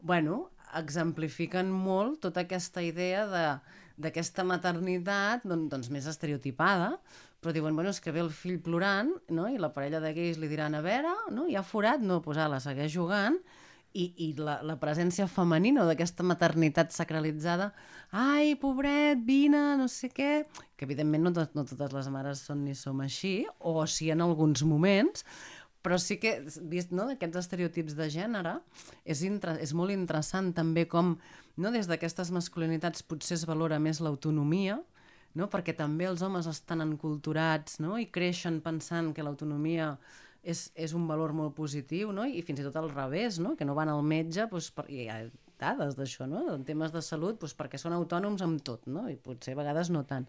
bueno, 0.07 0.45
exemplifiquen 0.79 1.73
molt 1.75 2.21
tota 2.23 2.47
aquesta 2.47 2.83
idea 2.87 3.27
de 3.27 3.45
d'aquesta 4.01 4.47
maternitat 4.49 5.43
doncs, 5.45 5.69
doncs 5.69 5.91
més 5.93 6.07
estereotipada, 6.09 6.95
però 7.41 7.53
diuen, 7.53 7.75
bueno, 7.77 7.93
és 7.93 8.01
que 8.01 8.13
ve 8.15 8.23
el 8.23 8.31
fill 8.33 8.61
plorant, 8.65 9.11
no? 9.33 9.47
i 9.49 9.59
la 9.61 9.73
parella 9.75 10.01
de 10.01 10.13
gais 10.17 10.39
li 10.41 10.49
diran, 10.49 10.77
a 10.77 10.81
veure, 10.85 11.13
no? 11.37 11.47
hi 11.49 11.57
ha 11.57 11.65
forat? 11.67 12.01
No, 12.01 12.21
doncs 12.25 12.41
ala, 12.41 12.61
segueix 12.65 12.93
jugant, 12.95 13.37
i, 13.93 14.07
i 14.23 14.29
la, 14.39 14.61
la 14.67 14.77
presència 14.81 15.27
femenina 15.31 15.85
d'aquesta 15.89 16.25
maternitat 16.27 16.95
sacralitzada, 16.95 17.71
ai, 18.15 18.55
pobret, 18.61 19.23
vine, 19.27 19.61
no 19.81 19.89
sé 19.91 20.11
què, 20.15 20.45
que 20.77 20.87
evidentment 20.87 21.27
no, 21.27 21.33
no 21.35 21.65
totes 21.67 21.95
les 21.97 22.11
mares 22.13 22.45
són 22.47 22.65
ni 22.67 22.77
som 22.79 23.03
així, 23.03 23.43
o 23.59 23.83
sí 23.91 24.11
en 24.15 24.23
alguns 24.23 24.63
moments, 24.63 25.27
però 25.83 25.97
sí 25.99 26.19
que, 26.21 26.37
vist 26.71 26.93
no, 26.93 27.09
aquests 27.11 27.41
estereotips 27.41 27.97
de 27.99 28.09
gènere, 28.13 28.59
és, 29.05 29.25
inter 29.27 29.57
és 29.65 29.73
molt 29.75 29.95
interessant 29.95 30.53
també 30.57 30.87
com 30.89 31.17
no, 31.57 31.73
des 31.73 31.89
d'aquestes 31.91 32.31
masculinitats 32.35 33.03
potser 33.03 33.39
es 33.41 33.47
valora 33.49 33.81
més 33.83 34.03
l'autonomia, 34.05 34.79
no? 35.35 35.49
perquè 35.51 35.75
també 35.77 36.09
els 36.11 36.23
homes 36.27 36.49
estan 36.51 36.85
enculturats 36.85 37.81
no? 37.83 37.97
i 37.99 38.11
creixen 38.13 38.61
pensant 38.65 39.15
que 39.17 39.25
l'autonomia 39.25 39.95
és, 40.43 40.71
és 40.75 40.95
un 40.97 41.07
valor 41.09 41.35
molt 41.37 41.55
positiu, 41.57 42.15
no? 42.17 42.25
i 42.27 42.43
fins 42.47 42.63
i 42.63 42.67
tot 42.67 42.79
al 42.81 42.91
revés, 42.93 43.39
no? 43.43 43.57
que 43.57 43.69
no 43.69 43.77
van 43.79 43.93
al 43.93 44.03
metge, 44.07 44.47
doncs, 44.51 44.71
per, 44.75 44.87
hi 44.91 45.09
ha 45.11 45.21
dades 45.61 45.97
d'això, 45.99 46.27
no? 46.31 46.47
en 46.55 46.65
temes 46.65 46.95
de 46.95 47.03
salut, 47.05 47.41
doncs, 47.41 47.57
perquè 47.59 47.81
són 47.81 47.97
autònoms 47.97 48.43
amb 48.47 48.65
tot, 48.65 48.89
no? 48.89 49.09
i 49.13 49.19
potser 49.21 49.57
a 49.57 49.61
vegades 49.63 49.93
no 49.93 50.05
tant 50.09 50.29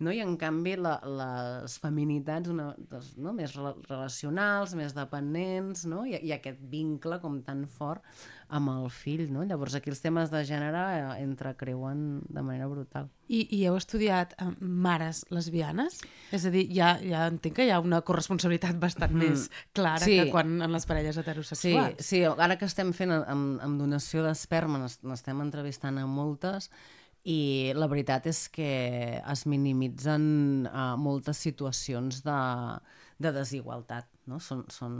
no? 0.00 0.12
i 0.12 0.20
en 0.24 0.36
canvi 0.40 0.76
la, 0.80 0.96
les 1.04 1.78
feminitats 1.82 2.50
una, 2.52 2.70
doncs, 2.90 3.12
no? 3.20 3.34
més 3.36 3.54
relacionals, 3.56 4.76
més 4.78 4.94
dependents, 4.96 5.86
no? 5.90 6.06
I, 6.08 6.18
i 6.22 6.32
aquest 6.36 6.62
vincle 6.72 7.20
com 7.22 7.40
tan 7.46 7.66
fort 7.70 8.04
amb 8.52 8.68
el 8.68 8.88
fill. 8.92 9.24
No? 9.32 9.44
Llavors 9.48 9.74
aquí 9.78 9.90
els 9.92 10.02
temes 10.04 10.30
de 10.32 10.42
gènere 10.48 10.82
eh, 10.98 11.02
entrecreuen 11.24 12.22
de 12.28 12.44
manera 12.44 12.68
brutal. 12.70 13.08
I, 13.32 13.46
i 13.56 13.62
heu 13.68 13.78
estudiat 13.80 14.34
eh, 14.36 14.48
mares 14.60 15.24
lesbianes? 15.32 16.00
És 16.36 16.46
a 16.48 16.52
dir, 16.52 16.66
ja, 16.76 16.94
ja 17.00 17.26
entenc 17.32 17.56
que 17.56 17.66
hi 17.66 17.72
ha 17.72 17.80
una 17.82 18.02
corresponsabilitat 18.04 18.80
bastant 18.82 19.14
mm. 19.16 19.22
més 19.24 19.48
clara 19.76 20.04
sí. 20.04 20.18
que 20.20 20.30
quan 20.32 20.58
en 20.60 20.74
les 20.74 20.88
parelles 20.88 21.18
heterosexuals. 21.20 22.00
Sí, 22.00 22.22
sí, 22.22 22.24
ara 22.32 22.58
que 22.60 22.68
estem 22.68 22.92
fent 22.96 23.14
amb, 23.22 23.60
amb 23.64 23.80
donació 23.80 24.24
d'esperma, 24.26 24.84
n'estem 24.84 25.44
entrevistant 25.44 26.00
a 26.00 26.08
moltes, 26.08 26.68
i 27.24 27.72
la 27.76 27.86
veritat 27.86 28.26
és 28.26 28.48
que 28.50 28.68
es 29.20 29.44
minimitzen 29.46 30.66
uh, 30.66 30.94
moltes 30.98 31.38
situacions 31.44 32.22
de, 32.26 32.38
de 33.22 33.32
desigualtat. 33.34 34.08
No? 34.26 34.38
Són, 34.42 34.64
són, 34.70 34.94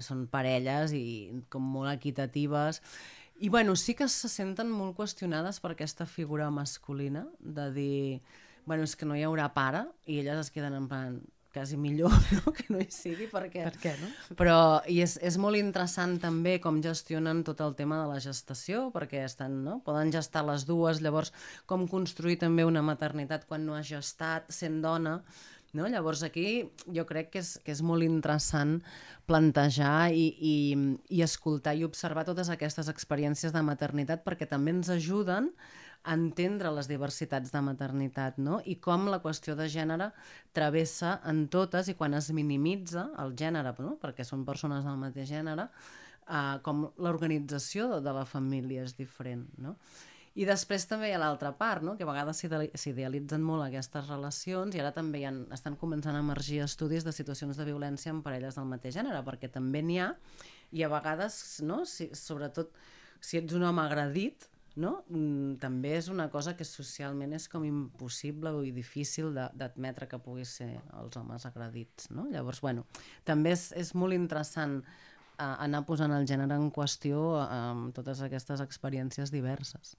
són 0.00 0.24
parelles 0.32 0.92
i 0.96 1.04
com 1.52 1.64
molt 1.74 1.92
equitatives 1.92 2.80
i 3.40 3.48
bueno, 3.48 3.74
sí 3.76 3.94
que 3.98 4.06
se 4.08 4.28
senten 4.30 4.70
molt 4.70 4.94
qüestionades 4.96 5.58
per 5.60 5.72
aquesta 5.74 6.06
figura 6.06 6.50
masculina 6.54 7.24
de 7.40 7.70
dir, 7.74 8.20
bueno, 8.64 8.86
és 8.86 8.94
que 8.94 9.08
no 9.08 9.16
hi 9.18 9.24
haurà 9.26 9.48
pare 9.56 9.84
i 10.06 10.20
elles 10.22 10.46
es 10.46 10.52
queden 10.54 10.76
en 10.78 10.86
plan, 10.88 11.18
quasi 11.54 11.78
millor 11.80 12.12
no? 12.38 12.52
que 12.52 12.66
no 12.72 12.82
hi 12.82 12.88
sigui 12.92 13.28
perquè... 13.30 13.64
Per 13.70 13.80
què, 13.80 13.94
no? 14.02 14.10
Però 14.38 14.58
i 14.90 14.98
és, 15.04 15.16
és 15.22 15.38
molt 15.40 15.60
interessant 15.60 16.18
també 16.22 16.58
com 16.62 16.82
gestionen 16.84 17.44
tot 17.46 17.62
el 17.64 17.76
tema 17.78 18.02
de 18.02 18.10
la 18.10 18.20
gestació, 18.22 18.88
perquè 18.94 19.24
estan, 19.24 19.62
no? 19.64 19.78
poden 19.86 20.12
gestar 20.14 20.44
les 20.48 20.66
dues, 20.68 21.02
llavors 21.04 21.32
com 21.70 21.88
construir 21.90 22.40
també 22.42 22.66
una 22.66 22.84
maternitat 22.84 23.46
quan 23.48 23.64
no 23.66 23.78
has 23.78 23.88
gestat, 23.88 24.50
sent 24.52 24.82
dona, 24.84 25.20
no? 25.74 25.88
Llavors 25.90 26.22
aquí 26.22 26.70
jo 26.94 27.04
crec 27.06 27.32
que 27.34 27.42
és, 27.42 27.56
que 27.66 27.74
és 27.74 27.82
molt 27.84 28.06
interessant 28.06 28.78
plantejar 29.28 30.12
i, 30.14 30.28
i, 30.38 30.54
i 31.10 31.24
escoltar 31.26 31.74
i 31.74 31.84
observar 31.86 32.24
totes 32.28 32.50
aquestes 32.52 32.88
experiències 32.92 33.52
de 33.52 33.64
maternitat 33.66 34.22
perquè 34.24 34.48
també 34.48 34.76
ens 34.76 34.92
ajuden 34.94 35.50
entendre 36.04 36.70
les 36.76 36.88
diversitats 36.88 37.52
de 37.52 37.60
maternitat 37.64 38.38
no? 38.38 38.60
i 38.68 38.76
com 38.82 39.08
la 39.08 39.20
qüestió 39.24 39.56
de 39.56 39.68
gènere 39.72 40.10
travessa 40.56 41.18
en 41.30 41.46
totes 41.52 41.88
i 41.88 41.96
quan 41.98 42.14
es 42.18 42.30
minimitza 42.36 43.08
el 43.22 43.32
gènere, 43.38 43.72
no? 43.80 43.96
perquè 44.02 44.26
són 44.26 44.44
persones 44.44 44.84
del 44.84 44.98
mateix 45.00 45.30
gènere, 45.32 45.68
eh, 46.28 46.56
com 46.66 46.88
l'organització 47.00 47.88
de, 47.94 48.12
la 48.12 48.26
família 48.28 48.84
és 48.84 48.96
diferent. 48.98 49.46
No? 49.56 49.76
I 50.34 50.48
després 50.48 50.84
també 50.90 51.08
hi 51.08 51.14
ha 51.14 51.22
l'altra 51.22 51.52
part, 51.56 51.84
no? 51.86 51.94
que 51.96 52.04
a 52.04 52.10
vegades 52.10 52.40
s'idealitzen 52.42 53.42
molt 53.42 53.64
aquestes 53.68 54.08
relacions 54.10 54.74
i 54.74 54.82
ara 54.82 54.90
també 54.92 55.22
hi 55.22 55.28
ha, 55.28 55.34
estan 55.56 55.78
començant 55.80 56.16
a 56.18 56.24
emergir 56.24 56.64
estudis 56.64 57.06
de 57.06 57.14
situacions 57.14 57.56
de 57.56 57.68
violència 57.68 58.12
en 58.12 58.20
parelles 58.22 58.58
del 58.58 58.66
mateix 58.68 58.98
gènere, 58.98 59.22
perquè 59.24 59.48
també 59.52 59.80
n'hi 59.82 60.00
ha 60.02 60.10
i 60.74 60.82
a 60.82 60.90
vegades, 60.90 61.62
no? 61.62 61.84
si, 61.86 62.10
sobretot 62.18 62.74
si 63.24 63.38
ets 63.38 63.54
un 63.56 63.62
home 63.64 63.80
agredit, 63.80 64.50
no? 64.80 64.92
Mm, 65.08 65.56
també 65.62 65.94
és 65.98 66.08
una 66.10 66.28
cosa 66.32 66.56
que 66.58 66.66
socialment 66.66 67.34
és 67.36 67.46
com 67.50 67.64
impossible 67.66 68.52
i 68.66 68.72
difícil 68.74 69.34
d'admetre 69.34 70.08
que 70.10 70.20
pugui 70.22 70.46
ser 70.48 70.72
els 71.00 71.16
homes 71.20 71.46
agredits. 71.46 72.10
No? 72.10 72.26
Llavors, 72.32 72.62
bueno, 72.64 72.86
també 73.24 73.54
és, 73.54 73.70
és 73.78 73.94
molt 73.94 74.16
interessant 74.16 74.80
eh, 74.82 75.44
anar 75.44 75.84
posant 75.86 76.14
el 76.16 76.26
gènere 76.30 76.58
en 76.58 76.70
qüestió 76.74 77.22
eh, 77.40 77.46
amb 77.70 77.94
totes 77.96 78.24
aquestes 78.26 78.64
experiències 78.64 79.34
diverses. 79.34 79.94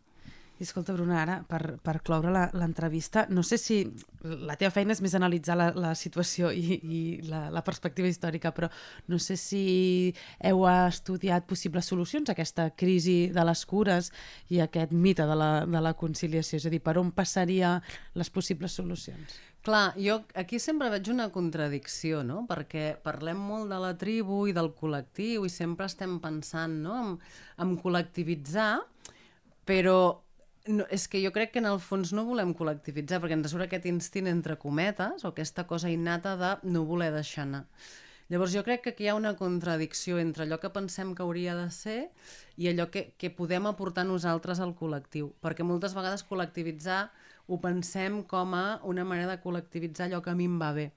I 0.56 0.64
escolta, 0.64 0.93
Bruna, 0.95 1.18
ara, 1.20 1.36
per, 1.43 1.76
per 1.84 1.97
cloure 2.06 2.32
l'entrevista, 2.56 3.26
no 3.28 3.43
sé 3.43 3.58
si 3.60 3.82
la 4.24 4.56
teva 4.56 4.72
feina 4.72 4.95
és 4.95 5.01
més 5.03 5.16
analitzar 5.18 5.58
la, 5.60 5.66
la 5.76 5.91
situació 5.99 6.51
i, 6.56 6.78
i 6.80 7.01
la, 7.28 7.49
la 7.51 7.64
perspectiva 7.66 8.08
històrica, 8.08 8.53
però 8.56 8.70
no 9.12 9.20
sé 9.20 9.36
si 9.36 10.14
heu 10.39 10.64
estudiat 10.72 11.43
possibles 11.49 11.91
solucions 11.91 12.32
a 12.32 12.38
aquesta 12.38 12.70
crisi 12.72 13.18
de 13.36 13.43
les 13.43 13.66
cures 13.68 14.12
i 14.47 14.62
aquest 14.64 14.95
mite 14.95 15.28
de 15.28 15.36
la, 15.36 15.51
de 15.68 15.84
la 15.84 15.91
conciliació, 15.99 16.62
és 16.62 16.70
a 16.70 16.72
dir, 16.72 16.80
per 16.80 16.95
on 17.03 17.12
passaria 17.12 17.76
les 18.16 18.32
possibles 18.32 18.80
solucions? 18.80 19.36
Clar, 19.66 19.91
jo 19.99 20.20
aquí 20.39 20.60
sempre 20.62 20.91
veig 20.93 21.08
una 21.12 21.32
contradicció, 21.34 22.24
no? 22.24 22.43
Perquè 22.47 22.93
parlem 23.03 23.39
molt 23.41 23.72
de 23.74 23.80
la 23.82 23.95
tribu 23.97 24.45
i 24.47 24.53
del 24.56 24.70
col·lectiu 24.78 25.43
i 25.43 25.51
sempre 25.51 25.88
estem 25.89 26.20
pensant 26.24 26.84
no? 26.86 26.99
en, 27.01 27.16
en 27.66 27.72
col·lectivitzar, 27.82 28.86
però 29.66 29.97
no, 30.68 30.86
és 30.89 31.07
que 31.07 31.22
jo 31.24 31.32
crec 31.36 31.53
que 31.53 31.61
en 31.61 31.70
el 31.70 31.80
fons 31.84 32.13
no 32.16 32.26
volem 32.28 32.53
col·lectivitzar, 32.57 33.20
perquè 33.22 33.38
ens 33.38 33.51
surt 33.51 33.68
aquest 33.68 33.86
instint 33.89 34.30
entre 34.32 34.57
cometes, 34.61 35.24
o 35.24 35.32
aquesta 35.32 35.66
cosa 35.70 35.91
innata 35.93 36.36
de 36.39 36.51
no 36.70 36.86
voler 36.88 37.11
deixar 37.13 37.45
anar. 37.45 37.66
Llavors 38.30 38.55
jo 38.55 38.63
crec 38.66 38.82
que 38.82 38.91
aquí 38.95 39.05
hi 39.05 39.09
ha 39.11 39.18
una 39.18 39.36
contradicció 39.38 40.18
entre 40.18 40.47
allò 40.47 40.57
que 40.57 40.72
pensem 40.74 41.11
que 41.13 41.22
hauria 41.22 41.53
de 41.53 41.68
ser 41.70 42.07
i 42.57 42.72
allò 42.72 42.88
que, 42.89 43.11
que 43.22 43.30
podem 43.30 43.68
aportar 43.70 44.07
nosaltres 44.09 44.61
al 44.63 44.74
col·lectiu, 44.80 45.30
perquè 45.45 45.61
moltes 45.61 45.93
vegades 45.93 46.26
col·lectivitzar 46.26 47.03
ho 47.45 47.59
pensem 47.61 48.24
com 48.26 48.55
a 48.57 48.80
una 48.82 49.05
manera 49.05 49.36
de 49.36 49.43
col·lectivitzar 49.43 50.07
allò 50.07 50.24
que 50.26 50.34
a 50.34 50.39
mi 50.39 50.49
em 50.49 50.57
va 50.57 50.72
bé, 50.74 50.88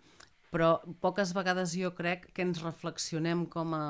però 0.49 0.79
poques 1.05 1.35
vegades 1.37 1.77
jo 1.77 1.93
crec 1.99 2.31
que 2.33 2.47
ens 2.47 2.63
reflexionem 2.65 3.45
com 3.53 3.77
a 3.77 3.85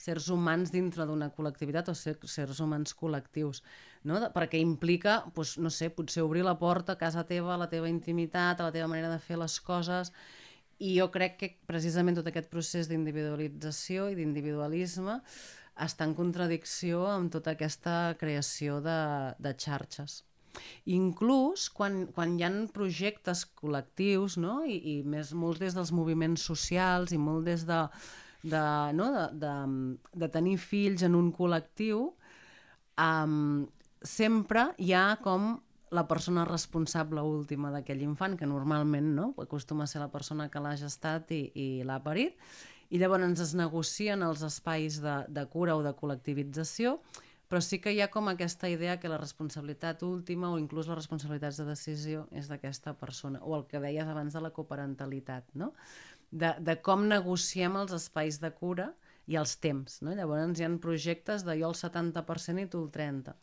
sers 0.00 0.30
humans 0.32 0.72
dintre 0.72 1.04
d'una 1.08 1.28
col·lectivitat 1.36 1.90
o 1.92 1.94
ser, 1.98 2.16
sers 2.24 2.60
humans 2.64 2.94
col·lectius, 2.96 3.60
no? 4.08 4.20
Perquè 4.34 4.60
implica, 4.62 5.20
doncs, 5.36 5.58
no 5.60 5.72
sé, 5.74 5.90
potser 5.92 6.24
obrir 6.24 6.44
la 6.46 6.56
porta 6.58 6.96
a 6.96 7.00
casa 7.00 7.26
teva, 7.28 7.54
a 7.54 7.60
la 7.60 7.68
teva 7.72 7.90
intimitat, 7.90 8.60
a 8.60 8.70
la 8.70 8.74
teva 8.74 8.88
manera 8.88 9.12
de 9.12 9.20
fer 9.20 9.38
les 9.40 9.58
coses, 9.60 10.12
i 10.80 10.94
jo 10.96 11.10
crec 11.12 11.36
que 11.36 11.50
precisament 11.68 12.16
tot 12.16 12.30
aquest 12.30 12.48
procés 12.52 12.88
d'individualització 12.88 14.08
i 14.08 14.16
d'individualisme 14.16 15.18
està 15.84 16.06
en 16.08 16.16
contradicció 16.16 17.04
amb 17.08 17.32
tota 17.32 17.52
aquesta 17.52 18.16
creació 18.20 18.80
de, 18.84 19.00
de 19.36 19.52
xarxes. 19.60 20.22
Inclús 20.90 21.68
quan, 21.70 22.06
quan 22.16 22.34
hi 22.36 22.44
han 22.48 22.58
projectes 22.74 23.44
col·lectius, 23.60 24.38
no? 24.40 24.62
I, 24.64 24.80
i 24.80 24.96
més 25.04 25.34
molts 25.36 25.60
des 25.62 25.76
dels 25.76 25.92
moviments 25.94 26.48
socials 26.48 27.12
i 27.14 27.20
molt 27.20 27.46
des 27.52 27.68
de, 27.68 27.84
de, 28.42 28.92
no? 28.96 29.10
de, 29.12 29.26
de, 29.42 29.54
de 30.24 30.28
tenir 30.28 30.56
fills 30.58 31.04
en 31.06 31.16
un 31.18 31.30
col·lectiu, 31.34 32.06
um, 33.00 33.66
sempre 34.02 34.70
hi 34.78 34.94
ha 34.96 35.18
com 35.22 35.54
la 35.90 36.06
persona 36.06 36.44
responsable 36.46 37.22
última 37.26 37.72
d'aquell 37.74 38.02
infant, 38.06 38.36
que 38.38 38.46
normalment 38.46 39.14
no? 39.16 39.32
acostuma 39.42 39.84
a 39.84 39.90
ser 39.90 40.02
la 40.02 40.10
persona 40.12 40.48
que 40.50 40.62
l'ha 40.62 40.76
gestat 40.78 41.32
i, 41.34 41.42
i 41.54 41.66
l'ha 41.86 41.98
parit, 42.04 42.38
i 42.90 42.98
llavors 42.98 43.42
es 43.42 43.54
negocien 43.58 44.22
els 44.26 44.42
espais 44.46 45.00
de, 45.02 45.16
de 45.28 45.44
cura 45.50 45.76
o 45.78 45.82
de 45.82 45.92
col·lectivització, 45.94 46.98
però 47.50 47.58
sí 47.62 47.80
que 47.82 47.90
hi 47.90 47.98
ha 47.98 48.10
com 48.14 48.30
aquesta 48.30 48.68
idea 48.70 49.00
que 49.02 49.10
la 49.10 49.18
responsabilitat 49.18 50.04
última 50.06 50.52
o 50.54 50.58
inclús 50.58 50.86
les 50.86 50.98
responsabilitats 50.98 51.58
de 51.58 51.66
decisió 51.66 52.28
és 52.30 52.46
d'aquesta 52.46 52.94
persona, 52.98 53.42
o 53.42 53.56
el 53.56 53.66
que 53.66 53.82
deies 53.82 54.06
abans 54.06 54.34
de 54.34 54.42
la 54.42 54.52
coparentalitat, 54.54 55.48
no? 55.58 55.72
De, 56.30 56.54
de 56.62 56.76
com 56.82 57.06
negociem 57.08 57.76
els 57.80 57.94
espais 57.96 58.38
de 58.42 58.50
cura 58.54 58.90
i 59.30 59.36
els 59.38 59.56
temps. 59.62 60.00
No? 60.04 60.14
Llavors 60.16 60.60
hi 60.60 60.66
ha 60.66 60.70
projectes 60.82 61.44
de 61.46 61.58
jo 61.60 61.70
el 61.70 61.78
70% 61.78 62.64
i 62.64 62.70
tu 62.70 62.84
el 62.84 62.90
30%, 62.94 63.34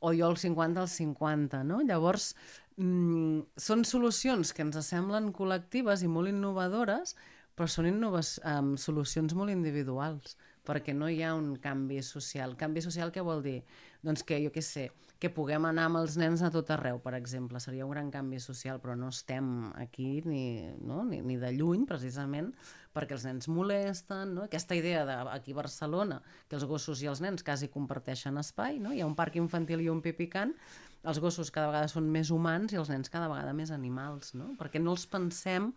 o 0.00 0.14
jo 0.16 0.30
el 0.32 0.38
50 0.40 0.80
al 0.80 0.88
50. 0.88 1.62
No? 1.68 1.80
Llavors, 1.84 2.34
mm, 2.76 3.42
són 3.56 3.84
solucions 3.84 4.54
que 4.56 4.64
ens 4.64 4.80
semblen 4.86 5.32
col·lectives 5.36 6.04
i 6.04 6.08
molt 6.08 6.32
innovadores, 6.32 7.16
però 7.56 7.68
són 7.68 7.90
innoves, 7.90 8.38
um, 8.46 8.76
solucions 8.80 9.34
molt 9.36 9.52
individuals, 9.52 10.38
perquè 10.64 10.94
no 10.96 11.10
hi 11.10 11.20
ha 11.22 11.34
un 11.36 11.56
canvi 11.60 12.00
social. 12.02 12.56
Canvi 12.56 12.80
social 12.80 13.12
què 13.12 13.24
vol 13.24 13.42
dir? 13.44 13.58
Doncs 14.00 14.24
que, 14.24 14.38
jo 14.40 14.52
què 14.54 14.62
sé, 14.64 14.88
que 15.20 15.28
puguem 15.28 15.66
anar 15.68 15.84
amb 15.90 15.98
els 16.00 16.14
nens 16.16 16.40
a 16.40 16.48
tot 16.52 16.70
arreu, 16.72 16.98
per 17.04 17.12
exemple. 17.18 17.60
Seria 17.60 17.84
un 17.84 17.92
gran 17.92 18.08
canvi 18.10 18.38
social, 18.40 18.78
però 18.80 18.94
no 18.96 19.10
estem 19.12 19.68
aquí 19.76 20.22
ni, 20.24 20.64
no? 20.80 21.02
ni, 21.04 21.20
ni 21.20 21.36
de 21.36 21.50
lluny, 21.52 21.84
precisament, 21.88 22.48
perquè 22.96 23.18
els 23.18 23.26
nens 23.28 23.48
molesten, 23.52 24.32
no? 24.38 24.46
Aquesta 24.48 24.78
idea 24.78 25.04
de, 25.04 25.18
aquí 25.34 25.52
a 25.52 25.60
Barcelona, 25.60 26.22
que 26.48 26.56
els 26.56 26.64
gossos 26.64 27.04
i 27.04 27.10
els 27.12 27.20
nens 27.20 27.44
quasi 27.44 27.68
comparteixen 27.68 28.40
espai, 28.40 28.80
no? 28.80 28.94
Hi 28.96 29.04
ha 29.04 29.10
un 29.10 29.18
parc 29.18 29.36
infantil 29.36 29.84
i 29.84 29.90
un 29.92 30.00
pipicant, 30.00 30.56
els 31.04 31.20
gossos 31.20 31.52
cada 31.52 31.68
vegada 31.68 31.92
són 31.92 32.08
més 32.12 32.32
humans 32.32 32.72
i 32.72 32.80
els 32.80 32.88
nens 32.92 33.12
cada 33.12 33.28
vegada 33.28 33.52
més 33.56 33.70
animals, 33.76 34.32
no? 34.34 34.54
Perquè 34.56 34.80
no 34.80 34.96
els 34.96 35.04
pensem 35.04 35.70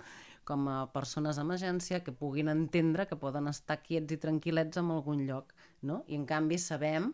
com 0.47 0.65
a 0.71 0.79
persones 0.95 1.35
d'emergència 1.39 2.01
que 2.03 2.15
puguin 2.15 2.51
entendre 2.51 3.07
que 3.11 3.19
poden 3.19 3.51
estar 3.51 3.81
quiets 3.83 4.15
i 4.15 4.19
tranquil·lets 4.23 4.79
en 4.79 4.91
algun 4.91 5.27
lloc, 5.27 5.51
no? 5.83 6.01
I 6.07 6.19
en 6.19 6.25
canvi 6.31 6.59
sabem 6.59 7.11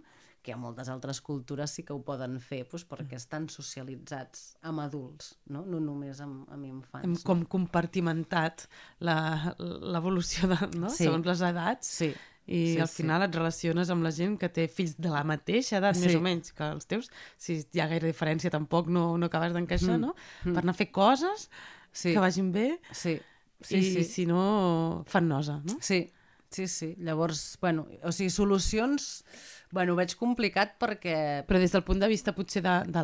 a 0.54 0.58
moltes 0.58 0.90
altres 0.92 1.20
cultures 1.26 1.72
sí 1.76 1.84
que 1.86 1.94
ho 1.94 2.00
poden 2.06 2.38
fer 2.44 2.62
doncs, 2.64 2.86
perquè 2.88 3.18
estan 3.20 3.48
socialitzats 3.52 4.56
amb 4.70 4.84
adults, 4.84 5.34
no, 5.54 5.66
no 5.68 5.82
només 5.84 6.22
amb, 6.24 6.48
amb 6.54 6.68
infants. 6.70 7.06
Hem 7.06 7.16
com 7.28 7.46
compartimentat 7.58 8.68
l'evolució 9.04 10.50
no? 10.50 10.90
sí. 10.90 11.06
segons 11.06 11.28
les 11.28 11.44
edats 11.50 11.92
sí. 12.02 12.12
i 12.48 12.62
sí, 12.76 12.78
al 12.82 12.92
final 12.92 13.24
sí. 13.24 13.30
et 13.30 13.40
relaciones 13.40 13.92
amb 13.94 14.08
la 14.08 14.14
gent 14.16 14.38
que 14.42 14.52
té 14.54 14.68
fills 14.72 14.96
de 14.98 15.12
la 15.14 15.26
mateixa 15.28 15.80
edat, 15.82 16.00
sí. 16.00 16.08
més 16.08 16.20
o 16.20 16.24
menys, 16.24 16.54
que 16.56 16.70
els 16.76 16.88
teus, 16.90 17.12
si 17.38 17.60
hi 17.62 17.84
ha 17.84 17.90
gaire 17.92 18.08
diferència 18.08 18.54
tampoc 18.54 18.88
no, 18.94 19.12
no 19.20 19.32
acabes 19.32 19.56
d'encaixar, 19.58 19.98
mm. 19.98 20.08
no? 20.08 20.16
Mm. 20.46 20.56
Per 20.56 20.64
anar 20.64 20.78
a 20.78 20.80
fer 20.80 20.90
coses 20.96 21.50
sí. 21.92 22.14
que 22.14 22.20
vagin 22.20 22.54
bé 22.56 22.70
sí. 22.92 23.20
Sí, 23.60 23.76
i 23.76 23.84
sí. 23.92 24.06
si 24.08 24.24
no 24.26 25.04
fan 25.12 25.28
nosa, 25.28 25.58
no? 25.68 25.82
Sí, 25.84 26.06
sí, 26.50 26.68
sí. 26.68 26.96
Llavors, 26.98 27.58
bueno, 27.62 27.88
o 28.04 28.12
sigui, 28.12 28.30
solucions 28.34 29.24
Bueno, 29.72 29.94
ho 29.94 30.00
veig 30.00 30.16
complicat 30.18 30.78
perquè... 30.82 31.16
Però 31.48 31.60
des 31.62 31.74
del 31.74 31.84
punt 31.86 32.00
de 32.02 32.10
vista 32.10 32.34
potser 32.34 32.64
de, 32.66 32.76
de, 32.90 33.04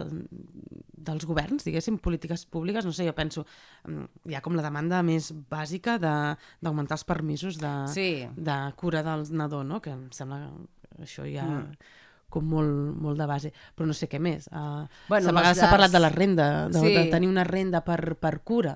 dels 1.10 1.28
governs, 1.30 1.66
diguéssim, 1.68 2.00
polítiques 2.02 2.48
públiques, 2.50 2.88
no 2.88 2.94
sé, 2.96 3.06
jo 3.06 3.14
penso, 3.18 3.46
mm, 3.86 4.08
hi 4.32 4.38
ha 4.38 4.42
com 4.46 4.58
la 4.58 4.66
demanda 4.66 5.04
més 5.06 5.30
bàsica 5.52 6.00
d'augmentar 6.02 6.98
els 6.98 7.06
permisos 7.06 7.60
de, 7.62 7.76
sí. 7.94 8.10
de 8.34 8.58
cura 8.82 9.04
del 9.06 9.28
nadó, 9.38 9.62
no? 9.64 9.82
que 9.82 9.94
em 9.94 10.10
sembla 10.16 10.42
que 10.48 11.06
això 11.10 11.30
ja... 11.30 11.46
Mm 11.46 12.02
com 12.36 12.44
molt, 12.52 12.96
molt 13.00 13.16
de 13.16 13.26
base, 13.30 13.50
però 13.78 13.86
no 13.88 13.94
sé 13.96 14.10
què 14.12 14.20
més. 14.20 14.50
Uh, 14.50 14.90
bueno, 15.08 15.30
a 15.30 15.36
vegades 15.38 15.60
s'ha 15.62 15.70
parlat 15.72 15.94
de 15.94 16.02
la 16.02 16.10
renda, 16.12 16.48
de, 16.68 16.82
sí. 16.82 16.90
de 16.92 17.06
tenir 17.08 17.30
una 17.32 17.46
renda 17.48 17.80
per, 17.86 18.18
per 18.20 18.42
cura. 18.44 18.74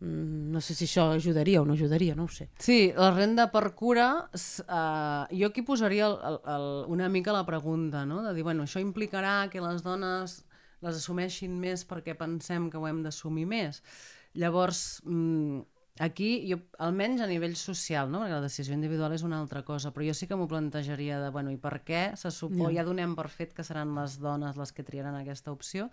Mm, 0.00 0.48
no 0.52 0.60
sé 0.64 0.74
si 0.74 0.86
això 0.88 1.10
ajudaria 1.12 1.60
o 1.60 1.66
no 1.68 1.74
ajudaria, 1.76 2.14
no 2.16 2.24
ho 2.24 2.32
sé. 2.32 2.48
Sí, 2.58 2.92
la 2.96 3.10
renda 3.12 3.50
per 3.52 3.74
cura, 3.76 4.06
uh, 4.32 5.26
jo 5.28 5.50
aquí 5.50 5.62
posaria 5.66 6.06
el, 6.08 6.16
el, 6.24 6.38
el, 6.54 6.68
una 6.88 7.10
mica 7.12 7.34
la 7.36 7.44
pregunta, 7.44 8.06
no? 8.08 8.22
de 8.24 8.32
dir, 8.34 8.44
bueno, 8.46 8.64
això 8.64 8.80
implicarà 8.80 9.50
que 9.52 9.60
les 9.60 9.84
dones 9.84 10.40
les 10.80 10.96
assumeixin 10.96 11.52
més 11.60 11.84
perquè 11.84 12.14
pensem 12.16 12.70
que 12.72 12.80
ho 12.80 12.86
hem 12.88 13.02
d'assumir 13.04 13.44
més. 13.50 13.82
Llavors, 14.40 15.02
mm, 15.04 15.60
aquí, 16.00 16.30
jo, 16.48 16.62
almenys 16.80 17.20
a 17.20 17.28
nivell 17.28 17.58
social, 17.60 18.08
no? 18.08 18.22
perquè 18.22 18.38
la 18.38 18.46
decisió 18.48 18.72
individual 18.72 19.12
és 19.12 19.24
una 19.26 19.40
altra 19.42 19.66
cosa, 19.68 19.92
però 19.92 20.08
jo 20.08 20.16
sí 20.16 20.26
que 20.26 20.38
m'ho 20.40 20.48
plantejaria 20.48 21.20
de, 21.20 21.28
bueno, 21.28 21.52
i 21.52 21.60
per 21.60 21.82
què 21.84 22.16
se 22.16 22.32
supo, 22.32 22.70
ja. 22.70 22.80
ja 22.80 22.88
donem 22.88 23.12
per 23.18 23.28
fet 23.28 23.52
que 23.52 23.66
seran 23.66 23.92
les 23.98 24.16
dones 24.22 24.56
les 24.56 24.72
que 24.72 24.86
triaran 24.86 25.20
aquesta 25.20 25.52
opció, 25.52 25.90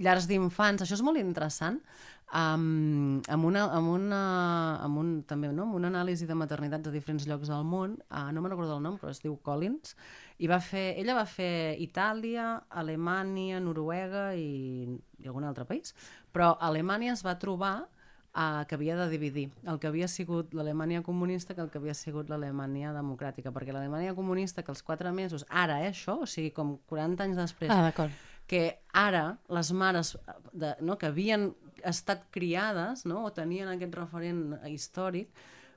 llars 0.00 0.26
d'infants, 0.30 0.82
això 0.82 0.96
és 0.96 1.04
molt 1.04 1.20
interessant, 1.20 1.80
um, 2.32 3.20
amb, 3.28 3.44
una, 3.44 3.66
amb, 3.76 3.92
una, 3.92 4.22
amb, 4.82 4.98
un, 4.98 5.12
també, 5.28 5.52
no? 5.52 5.66
amb 5.68 5.78
una 5.78 5.90
anàlisi 5.92 6.26
de 6.28 6.36
maternitats 6.38 6.88
a 6.88 6.94
diferents 6.94 7.26
llocs 7.28 7.52
del 7.52 7.64
món, 7.68 7.98
uh, 8.10 8.28
no 8.32 8.42
me'n 8.42 8.54
recordo 8.54 8.78
el 8.78 8.84
nom, 8.84 8.98
però 9.00 9.12
es 9.12 9.22
diu 9.22 9.36
Collins, 9.44 9.96
i 10.42 10.50
va 10.50 10.58
fer, 10.64 10.92
ella 11.00 11.16
va 11.18 11.26
fer 11.28 11.76
Itàlia, 11.84 12.54
Alemanya, 12.82 13.60
Noruega 13.62 14.32
i, 14.34 14.88
i 15.20 15.28
algun 15.28 15.46
altre 15.48 15.68
país, 15.68 15.94
però 16.32 16.54
Alemanya 16.60 17.12
es 17.12 17.22
va 17.26 17.36
trobar 17.38 17.74
uh, 17.84 18.64
que 18.66 18.74
havia 18.78 18.96
de 18.96 19.10
dividir. 19.12 19.50
El 19.68 19.78
que 19.78 19.92
havia 19.92 20.08
sigut 20.08 20.56
l'Alemanya 20.56 21.04
comunista 21.06 21.54
que 21.54 21.62
el 21.62 21.70
que 21.70 21.78
havia 21.78 21.94
sigut 21.94 22.32
l'Alemanya 22.32 22.96
democràtica, 22.96 23.52
perquè 23.52 23.76
l'Alemanya 23.76 24.16
comunista 24.18 24.64
que 24.64 24.72
els 24.72 24.82
quatre 24.82 25.12
mesos, 25.12 25.46
ara 25.48 25.82
eh, 25.84 25.92
això, 25.92 26.22
o 26.24 26.26
sigui, 26.26 26.50
com 26.56 26.78
40 26.90 27.28
anys 27.28 27.42
després, 27.44 27.70
ah, 27.70 27.82
d'acord 27.90 28.31
que 28.52 28.66
ara 28.92 29.38
les 29.48 29.72
mares 29.72 30.12
de, 30.52 30.74
no, 30.84 30.98
que 31.00 31.08
havien 31.08 31.54
estat 31.88 32.26
criades 32.34 33.06
no, 33.08 33.22
o 33.24 33.32
tenien 33.32 33.70
aquest 33.72 33.96
referent 33.96 34.58
històric 34.68 35.32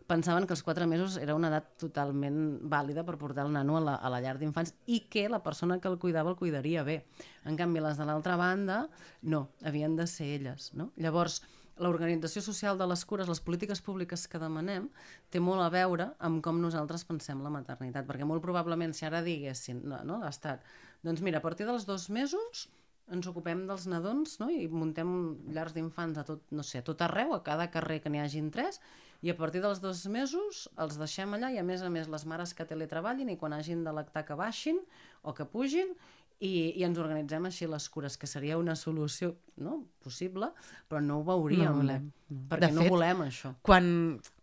pensaven 0.05 0.45
que 0.45 0.53
els 0.53 0.61
4 0.61 0.85
mesos 0.85 1.15
era 1.17 1.33
una 1.37 1.47
edat 1.49 1.71
totalment 1.81 2.59
vàlida 2.69 3.05
per 3.07 3.15
portar 3.21 3.45
el 3.47 3.53
nano 3.55 3.79
a 3.79 3.83
la, 3.85 3.95
a 3.95 4.11
la 4.11 4.19
llar 4.21 4.35
d'infants 4.37 4.75
i 4.91 5.05
que 5.09 5.23
la 5.31 5.39
persona 5.41 5.79
que 5.79 5.89
el 5.89 5.97
cuidava 6.03 6.29
el 6.33 6.37
cuidaria 6.37 6.83
bé. 6.85 6.99
En 7.47 7.57
canvi, 7.57 7.81
les 7.81 7.97
de 7.97 8.05
l'altra 8.05 8.35
banda, 8.37 8.83
no, 9.23 9.47
havien 9.63 9.95
de 9.95 10.05
ser 10.11 10.27
elles. 10.35 10.73
No? 10.77 10.91
Llavors, 11.01 11.39
l'organització 11.81 12.43
social 12.43 12.77
de 12.77 12.85
les 12.91 13.03
cures, 13.07 13.31
les 13.31 13.41
polítiques 13.41 13.81
públiques 13.81 14.27
que 14.29 14.39
demanem, 14.39 14.91
té 15.33 15.41
molt 15.41 15.63
a 15.63 15.71
veure 15.73 16.11
amb 16.23 16.43
com 16.43 16.61
nosaltres 16.61 17.07
pensem 17.07 17.41
la 17.43 17.51
maternitat, 17.55 18.05
perquè 18.05 18.27
molt 18.27 18.43
probablement 18.45 18.93
si 18.93 19.07
ara 19.07 19.23
diguessin, 19.25 19.81
no, 19.89 20.03
no 20.05 20.21
l'Estat, 20.21 20.63
doncs 21.05 21.21
mira, 21.25 21.39
a 21.39 21.45
partir 21.45 21.67
dels 21.69 21.85
dos 21.85 22.09
mesos 22.09 22.65
ens 23.13 23.27
ocupem 23.29 23.65
dels 23.69 23.85
nadons 23.89 24.39
no? 24.41 24.49
i 24.49 24.65
muntem 24.71 25.09
llars 25.53 25.75
d'infants 25.75 26.17
a 26.17 26.25
tot, 26.25 26.41
no 26.51 26.65
sé, 26.65 26.81
a 26.81 26.85
tot 26.85 27.03
arreu, 27.05 27.35
a 27.35 27.43
cada 27.45 27.69
carrer 27.73 27.99
que 28.01 28.09
n'hi 28.09 28.23
hagin 28.23 28.49
tres, 28.53 28.81
i 29.21 29.31
a 29.31 29.37
partir 29.37 29.61
dels 29.61 29.79
dos 29.81 30.03
mesos 30.11 30.65
els 30.81 30.97
deixem 31.01 31.37
allà 31.37 31.51
i 31.53 31.61
a 31.61 31.65
més 31.65 31.85
a 31.85 31.91
més 31.93 32.09
les 32.11 32.25
mares 32.29 32.53
que 32.57 32.65
teletreballin 32.67 33.29
i 33.31 33.37
quan 33.41 33.53
hagin 33.53 33.85
de 33.85 33.93
lactar 33.93 34.25
que 34.25 34.37
baixin 34.37 34.81
o 35.23 35.33
que 35.37 35.45
pugin 35.49 35.93
i, 36.39 36.51
i 36.75 36.83
ens 36.83 36.99
organitzem 36.99 37.45
així 37.47 37.67
les 37.69 37.87
cures, 37.89 38.17
que 38.19 38.27
seria 38.27 38.57
una 38.59 38.75
solució 38.75 39.35
no? 39.63 39.83
possible, 40.03 40.49
però 40.89 41.01
no 41.01 41.21
ho 41.21 41.27
veuríem, 41.29 41.69
no, 41.69 41.79
volem, 41.79 42.09
no. 42.09 42.41
perquè 42.51 42.71
de 42.71 42.75
no 42.75 42.83
fet, 42.83 42.91
volem 42.91 43.23
això. 43.29 43.53
Quan, 43.65 43.87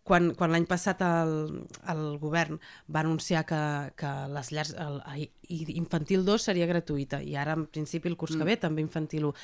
quan, 0.03 0.33
quan 0.35 0.51
l'any 0.51 0.65
passat 0.69 1.01
el, 1.05 1.63
el 1.91 2.03
govern 2.21 2.59
va 2.91 3.03
anunciar 3.03 3.45
que, 3.47 3.61
que 3.99 4.11
les 4.33 4.51
llars 4.51 4.73
el, 4.75 4.99
infantil 5.79 6.25
2 6.27 6.49
seria 6.49 6.67
gratuïta 6.69 7.21
i 7.23 7.37
ara 7.39 7.55
en 7.57 7.65
principi 7.71 8.11
el 8.11 8.17
curs 8.19 8.35
mm. 8.35 8.43
que 8.43 8.49
ve 8.51 8.59
també 8.65 8.83
infantil 8.83 9.31
1 9.31 9.37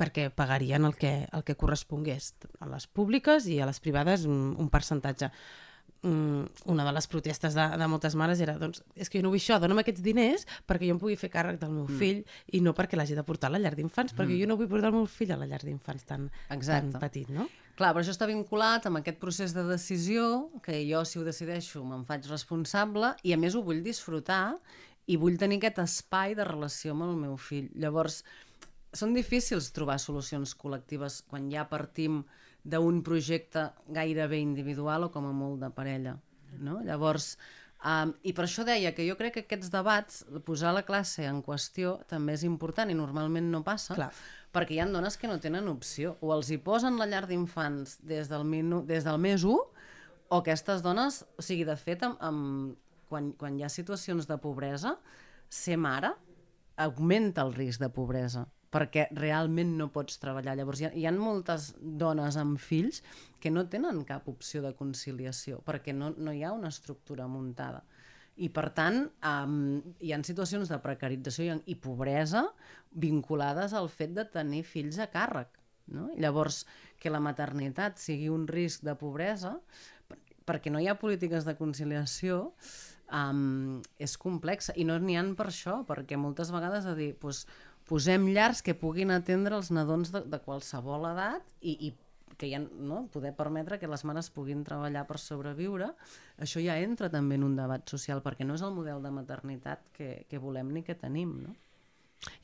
perquè 0.00 0.30
pagarien 0.32 0.86
el 0.88 0.96
que, 0.96 1.12
el 1.28 1.44
que 1.44 1.58
correspongués 1.60 2.32
a 2.58 2.70
les 2.70 2.86
públiques 2.88 3.46
i 3.52 3.60
a 3.60 3.68
les 3.68 3.80
privades 3.84 4.24
un, 4.24 4.54
un 4.58 4.70
percentatge 4.72 5.28
una 6.02 6.84
de 6.86 6.92
les 6.96 7.06
protestes 7.12 7.54
de, 7.56 7.64
de 7.76 7.88
moltes 7.92 8.14
mares 8.16 8.40
era 8.40 8.54
doncs, 8.58 8.80
és 8.96 9.10
que 9.10 9.20
jo 9.20 9.26
no 9.26 9.32
vull 9.34 9.40
això, 9.40 9.58
dona'm 9.60 9.82
aquests 9.82 10.00
diners 10.04 10.46
perquè 10.68 10.88
jo 10.88 10.96
em 10.96 11.00
pugui 11.02 11.16
fer 11.20 11.28
càrrec 11.32 11.58
del 11.60 11.74
meu 11.74 11.84
mm. 11.84 11.98
fill 12.00 12.22
i 12.56 12.62
no 12.64 12.72
perquè 12.76 12.96
l'hagi 12.96 13.18
de 13.18 13.24
portar 13.26 13.50
a 13.50 13.54
la 13.56 13.60
llar 13.60 13.74
d'infants, 13.76 14.14
perquè 14.16 14.32
mm. 14.32 14.40
jo 14.40 14.48
no 14.48 14.56
vull 14.56 14.70
portar 14.70 14.92
el 14.94 14.96
meu 14.96 15.08
fill 15.10 15.34
a 15.34 15.40
la 15.40 15.48
llar 15.50 15.60
d'infants 15.60 16.08
tan, 16.08 16.30
tan 16.48 16.92
petit, 17.02 17.28
no? 17.28 17.48
Clar, 17.76 17.94
però 17.94 18.02
això 18.04 18.12
està 18.12 18.26
vinculat 18.28 18.84
amb 18.88 19.00
aquest 19.00 19.20
procés 19.20 19.54
de 19.56 19.64
decisió, 19.64 20.50
que 20.64 20.82
jo, 20.84 21.00
si 21.08 21.20
ho 21.20 21.24
decideixo, 21.24 21.80
me'n 21.88 22.02
faig 22.08 22.26
responsable, 22.28 23.14
i 23.24 23.32
a 23.32 23.38
més 23.40 23.56
ho 23.56 23.62
vull 23.64 23.80
disfrutar, 23.84 24.58
i 25.08 25.16
vull 25.20 25.38
tenir 25.40 25.60
aquest 25.60 25.80
espai 25.86 26.36
de 26.36 26.44
relació 26.44 26.92
amb 26.92 27.06
el 27.08 27.16
meu 27.22 27.38
fill. 27.40 27.70
Llavors, 27.80 28.20
són 28.92 29.14
difícils 29.14 29.70
trobar 29.72 29.96
solucions 30.02 30.52
col·lectives 30.58 31.20
quan 31.30 31.48
ja 31.52 31.64
partim 31.70 32.20
d'un 32.64 33.00
projecte 33.02 33.70
gairebé 33.88 34.40
individual 34.40 35.06
o 35.06 35.10
com 35.12 35.26
a 35.28 35.32
molt 35.32 35.60
de 35.62 35.70
parella. 35.74 36.16
No? 36.60 36.80
Llavors, 36.84 37.36
um, 37.86 38.12
i 38.26 38.34
per 38.36 38.44
això 38.46 38.64
deia 38.66 38.92
que 38.96 39.06
jo 39.06 39.16
crec 39.18 39.36
que 39.36 39.44
aquests 39.46 39.70
debats, 39.72 40.24
posar 40.44 40.74
la 40.76 40.84
classe 40.84 41.24
en 41.28 41.40
qüestió, 41.46 41.98
també 42.10 42.36
és 42.36 42.44
important 42.44 42.90
i 42.90 42.98
normalment 42.98 43.50
no 43.52 43.62
passa, 43.66 43.96
Clar. 43.96 44.10
perquè 44.52 44.76
hi 44.76 44.82
ha 44.82 44.88
dones 44.90 45.16
que 45.16 45.30
no 45.30 45.40
tenen 45.40 45.70
opció. 45.72 46.16
O 46.20 46.34
els 46.36 46.50
hi 46.50 46.58
posen 46.58 46.98
la 47.00 47.08
llar 47.08 47.26
d'infants 47.30 47.98
des, 48.02 48.28
del 48.28 48.44
minu, 48.44 48.84
des 48.86 49.06
del 49.06 49.18
mes 49.22 49.46
1, 49.46 49.56
o 50.30 50.38
aquestes 50.38 50.82
dones, 50.82 51.24
o 51.38 51.42
sigui, 51.42 51.64
de 51.66 51.76
fet, 51.78 52.04
amb, 52.06 52.20
amb, 52.22 52.78
quan, 53.10 53.32
quan 53.38 53.56
hi 53.58 53.64
ha 53.66 53.72
situacions 53.72 54.28
de 54.30 54.36
pobresa, 54.38 54.96
ser 55.50 55.76
mare 55.80 56.12
augmenta 56.78 57.42
el 57.42 57.54
risc 57.56 57.80
de 57.82 57.88
pobresa 57.90 58.46
perquè 58.70 59.08
realment 59.16 59.72
no 59.78 59.88
pots 59.92 60.20
treballar. 60.22 60.54
Llavors, 60.58 60.80
hi 60.80 60.88
ha, 60.88 60.92
hi 60.94 61.06
ha 61.08 61.12
moltes 61.14 61.72
dones 61.80 62.38
amb 62.40 62.60
fills 62.62 63.02
que 63.42 63.50
no 63.50 63.66
tenen 63.70 64.04
cap 64.08 64.28
opció 64.30 64.62
de 64.62 64.72
conciliació, 64.78 65.60
perquè 65.66 65.94
no, 65.96 66.12
no 66.16 66.34
hi 66.34 66.44
ha 66.44 66.54
una 66.54 66.70
estructura 66.70 67.26
muntada. 67.30 67.82
I, 68.40 68.48
per 68.54 68.70
tant, 68.72 69.02
um, 69.26 69.80
hi 70.00 70.14
ha 70.14 70.20
situacions 70.24 70.70
de 70.70 70.78
precarització 70.80 71.58
i, 71.66 71.74
pobresa 71.76 72.46
vinculades 72.90 73.74
al 73.76 73.90
fet 73.92 74.14
de 74.16 74.24
tenir 74.24 74.62
fills 74.64 75.00
a 75.02 75.10
càrrec. 75.12 75.58
No? 75.90 76.06
Llavors, 76.16 76.62
que 77.02 77.10
la 77.10 77.20
maternitat 77.20 77.98
sigui 77.98 78.30
un 78.30 78.46
risc 78.48 78.86
de 78.86 78.94
pobresa, 78.96 79.56
perquè 80.46 80.70
no 80.72 80.80
hi 80.80 80.88
ha 80.88 80.96
polítiques 80.98 81.44
de 81.44 81.56
conciliació, 81.58 82.52
um, 83.12 83.80
és 83.98 84.16
complexa. 84.20 84.74
I 84.78 84.86
no 84.88 84.96
n'hi 85.02 85.18
han 85.18 85.34
per 85.38 85.50
això, 85.50 85.80
perquè 85.88 86.18
moltes 86.20 86.52
vegades 86.54 86.86
a 86.86 86.94
dir, 86.98 87.12
doncs, 87.20 87.44
posem 87.90 88.28
llars 88.30 88.62
que 88.62 88.76
puguin 88.78 89.10
atendre 89.10 89.58
els 89.58 89.72
nadons 89.74 90.12
de, 90.14 90.22
de 90.30 90.38
qualsevol 90.44 91.08
edat 91.10 91.46
i, 91.60 91.74
i 91.88 91.92
que 92.40 92.48
ja, 92.48 92.60
no? 92.60 93.02
poder 93.12 93.34
permetre 93.36 93.80
que 93.80 93.90
les 93.90 94.04
mares 94.08 94.30
puguin 94.32 94.62
treballar 94.64 95.02
per 95.08 95.18
sobreviure, 95.20 95.90
això 96.40 96.62
ja 96.64 96.78
entra 96.80 97.10
també 97.12 97.36
en 97.36 97.44
un 97.44 97.58
debat 97.58 97.84
social, 97.90 98.22
perquè 98.24 98.46
no 98.46 98.56
és 98.56 98.64
el 98.64 98.72
model 98.72 99.02
de 99.04 99.12
maternitat 99.12 99.90
que, 99.96 100.12
que 100.30 100.40
volem 100.40 100.70
ni 100.72 100.84
que 100.86 100.96
tenim, 100.96 101.34
no? 101.44 101.56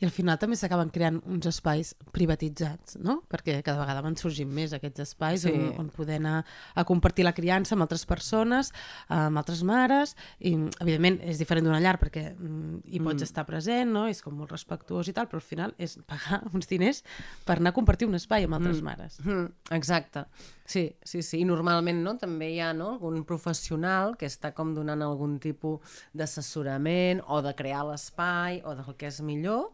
I 0.01 0.07
al 0.07 0.13
final 0.13 0.39
també 0.41 0.57
s'acaben 0.57 0.89
creant 0.93 1.19
uns 1.29 1.47
espais 1.51 1.93
privatitzats, 2.15 2.97
no? 3.05 3.19
Perquè 3.29 3.59
cada 3.65 3.83
vegada 3.83 4.05
van 4.05 4.17
sorgint 4.17 4.49
més 4.53 4.73
aquests 4.73 5.05
espais 5.05 5.45
sí. 5.45 5.53
on, 5.53 5.67
on 5.83 5.91
poder 5.93 6.17
anar 6.21 6.39
a 6.75 6.85
compartir 6.89 7.27
la 7.27 7.35
criança 7.37 7.77
amb 7.77 7.85
altres 7.85 8.07
persones, 8.09 8.73
amb 9.13 9.37
altres 9.37 9.61
mares, 9.69 10.17
i 10.41 10.55
evidentment 10.57 11.21
és 11.29 11.41
diferent 11.43 11.69
d'una 11.69 11.83
llar 11.85 11.99
perquè 12.01 12.31
mm, 12.33 12.83
hi 12.89 13.03
pots 13.03 13.21
mm. 13.21 13.29
estar 13.29 13.45
present, 13.49 13.93
no? 13.93 14.07
És 14.09 14.25
com 14.25 14.37
molt 14.41 14.55
respectuós 14.57 15.13
i 15.13 15.17
tal, 15.17 15.29
però 15.29 15.43
al 15.43 15.49
final 15.49 15.77
és 15.77 15.99
pagar 16.09 16.41
uns 16.57 16.73
diners 16.73 17.05
per 17.45 17.59
anar 17.61 17.75
a 17.75 17.77
compartir 17.77 18.09
un 18.09 18.17
espai 18.17 18.49
amb 18.49 18.57
altres 18.57 18.81
mm. 18.81 18.93
mares. 18.93 19.21
Mm. 19.27 19.51
Exacte. 19.77 20.25
Sí, 20.67 20.97
sí, 21.07 21.23
sí. 21.23 21.41
I 21.41 21.47
normalment 21.47 22.03
no, 22.03 22.17
també 22.19 22.51
hi 22.53 22.59
ha 22.61 22.73
no, 22.75 22.97
algun 22.97 23.23
professional 23.29 24.17
que 24.19 24.27
està 24.27 24.51
com 24.57 24.75
donant 24.75 25.05
algun 25.07 25.39
tipus 25.43 25.99
d'assessorament 26.17 27.23
o 27.31 27.39
de 27.45 27.55
crear 27.59 27.85
l'espai 27.87 28.61
o 28.67 28.75
del 28.75 28.97
que 28.99 29.07
és 29.07 29.21
millor 29.23 29.71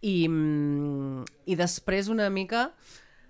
i, 0.00 0.24
mm, 0.28 1.24
i 1.52 1.56
després 1.60 2.08
una 2.12 2.30
mica 2.32 2.70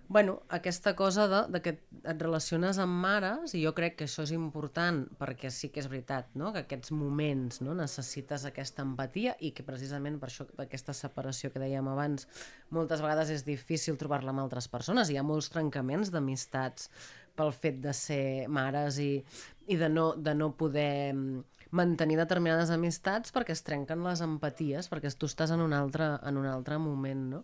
bueno, 0.08 0.42
aquesta 0.48 0.94
cosa 0.94 1.26
de, 1.28 1.40
de 1.52 1.60
que 1.62 1.72
et 2.04 2.20
relaciones 2.20 2.78
amb 2.82 2.98
mares, 3.00 3.54
i 3.56 3.62
jo 3.64 3.72
crec 3.76 3.96
que 3.98 4.08
això 4.08 4.24
és 4.26 4.34
important, 4.36 5.04
perquè 5.18 5.50
sí 5.50 5.70
que 5.72 5.80
és 5.80 5.88
veritat, 5.88 6.28
no? 6.36 6.52
que 6.52 6.64
aquests 6.64 6.92
moments 6.92 7.62
no? 7.64 7.74
necessites 7.78 8.44
aquesta 8.44 8.84
empatia 8.84 9.34
i 9.40 9.54
que 9.56 9.64
precisament 9.66 10.18
per 10.20 10.28
això, 10.28 10.46
aquesta 10.60 10.92
separació 10.96 11.50
que 11.52 11.62
dèiem 11.62 11.88
abans, 11.88 12.28
moltes 12.74 13.00
vegades 13.04 13.32
és 13.32 13.46
difícil 13.48 13.96
trobar-la 14.00 14.34
amb 14.34 14.44
altres 14.44 14.68
persones. 14.68 15.10
Hi 15.10 15.16
ha 15.18 15.26
molts 15.26 15.48
trencaments 15.54 16.12
d'amistats 16.12 16.90
pel 17.34 17.50
fet 17.56 17.80
de 17.82 17.94
ser 17.96 18.46
mares 18.52 19.00
i, 19.02 19.18
i 19.66 19.78
de, 19.80 19.88
no, 19.90 20.12
de 20.14 20.34
no 20.36 20.52
poder 20.58 21.14
mm, 21.14 21.40
mantenir 21.74 22.18
determinades 22.20 22.70
amistats 22.70 23.34
perquè 23.34 23.56
es 23.56 23.64
trenquen 23.66 24.04
les 24.06 24.22
empaties, 24.24 24.90
perquè 24.92 25.10
tu 25.18 25.30
estàs 25.30 25.54
en 25.54 25.64
un 25.64 25.74
altre, 25.74 26.12
en 26.22 26.38
un 26.38 26.46
altre 26.50 26.78
moment, 26.78 27.24
no? 27.38 27.42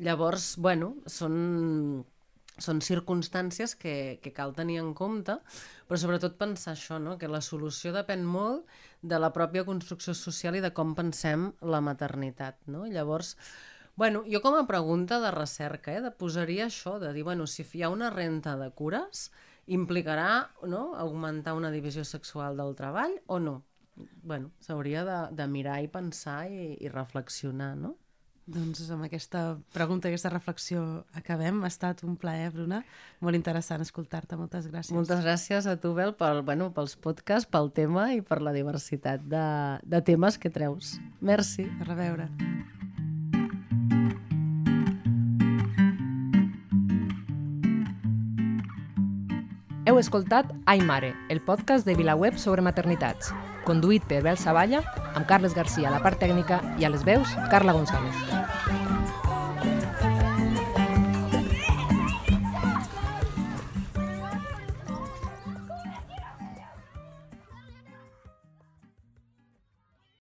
Llavors, 0.00 0.54
bueno, 0.56 0.94
són, 1.10 1.34
són 2.56 2.80
circumstàncies 2.84 3.74
que, 3.76 3.94
que 4.24 4.32
cal 4.32 4.54
tenir 4.56 4.78
en 4.80 4.94
compte, 4.96 5.36
però 5.88 5.98
sobretot 6.00 6.38
pensar 6.40 6.72
això, 6.72 6.96
no? 7.02 7.18
que 7.20 7.28
la 7.28 7.42
solució 7.44 7.92
depèn 7.92 8.24
molt 8.24 8.64
de 9.02 9.20
la 9.20 9.32
pròpia 9.34 9.66
construcció 9.68 10.14
social 10.16 10.56
i 10.56 10.64
de 10.64 10.72
com 10.76 10.94
pensem 10.96 11.50
la 11.60 11.82
maternitat. 11.84 12.56
No? 12.72 12.86
Llavors, 12.88 13.34
bueno, 14.00 14.24
jo 14.24 14.40
com 14.40 14.56
a 14.56 14.66
pregunta 14.68 15.20
de 15.20 15.34
recerca, 15.36 15.92
eh, 15.92 16.00
de 16.00 16.12
posaria 16.16 16.70
això, 16.70 16.96
de 17.02 17.12
dir, 17.12 17.26
bueno, 17.28 17.46
si 17.46 17.66
hi 17.68 17.84
ha 17.84 17.92
una 17.92 18.08
renta 18.14 18.56
de 18.56 18.70
cures, 18.72 19.28
implicarà 19.68 20.30
no, 20.66 20.94
augmentar 20.96 21.52
una 21.54 21.70
divisió 21.70 22.06
sexual 22.08 22.56
del 22.56 22.72
treball 22.78 23.20
o 23.26 23.38
no? 23.38 23.60
bueno, 24.22 24.50
s'hauria 24.64 25.04
de, 25.04 25.18
de 25.36 25.46
mirar 25.46 25.80
i 25.84 25.88
pensar 25.92 26.46
i, 26.48 26.76
i 26.80 26.88
reflexionar, 26.88 27.74
no? 27.76 27.96
Doncs 28.50 28.82
amb 28.90 29.04
aquesta 29.06 29.42
pregunta, 29.74 30.08
aquesta 30.10 30.32
reflexió 30.32 30.82
acabem. 31.14 31.62
Ha 31.62 31.70
estat 31.70 32.02
un 32.06 32.16
plaer, 32.18 32.50
Bruna. 32.54 32.82
Molt 33.22 33.38
interessant 33.38 33.84
escoltar-te. 33.84 34.38
Moltes 34.40 34.66
gràcies. 34.70 34.94
Moltes 34.96 35.22
gràcies 35.22 35.70
a 35.70 35.76
tu, 35.78 35.94
Bel, 35.94 36.16
pel, 36.18 36.42
bueno, 36.46 36.70
pels 36.74 36.96
podcasts, 36.98 37.48
pel 37.50 37.70
tema 37.76 38.10
i 38.16 38.24
per 38.26 38.40
la 38.42 38.54
diversitat 38.56 39.22
de, 39.30 39.46
de 39.86 40.02
temes 40.02 40.40
que 40.40 40.50
treus. 40.50 40.96
Merci. 41.20 41.68
A 41.78 41.90
reveure. 41.92 42.30
Escoltat 50.00 50.52
Ai 50.64 50.80
Mare, 50.80 51.14
el 51.28 51.40
podcast 51.44 51.84
de 51.86 51.94
VilaWeb 51.94 52.40
sobre 52.40 52.64
maternitats 52.64 53.34
conduït 53.70 54.06
per 54.08 54.22
Bel 54.24 54.38
Savalla, 54.40 54.82
amb 55.14 55.26
Carles 55.30 55.54
Garcia 55.54 55.90
a 55.90 55.94
la 55.94 56.02
part 56.04 56.20
tècnica 56.22 56.60
i 56.80 56.86
a 56.86 56.92
les 56.92 57.06
veus, 57.06 57.36
Carla 57.52 57.76
González. 57.76 58.69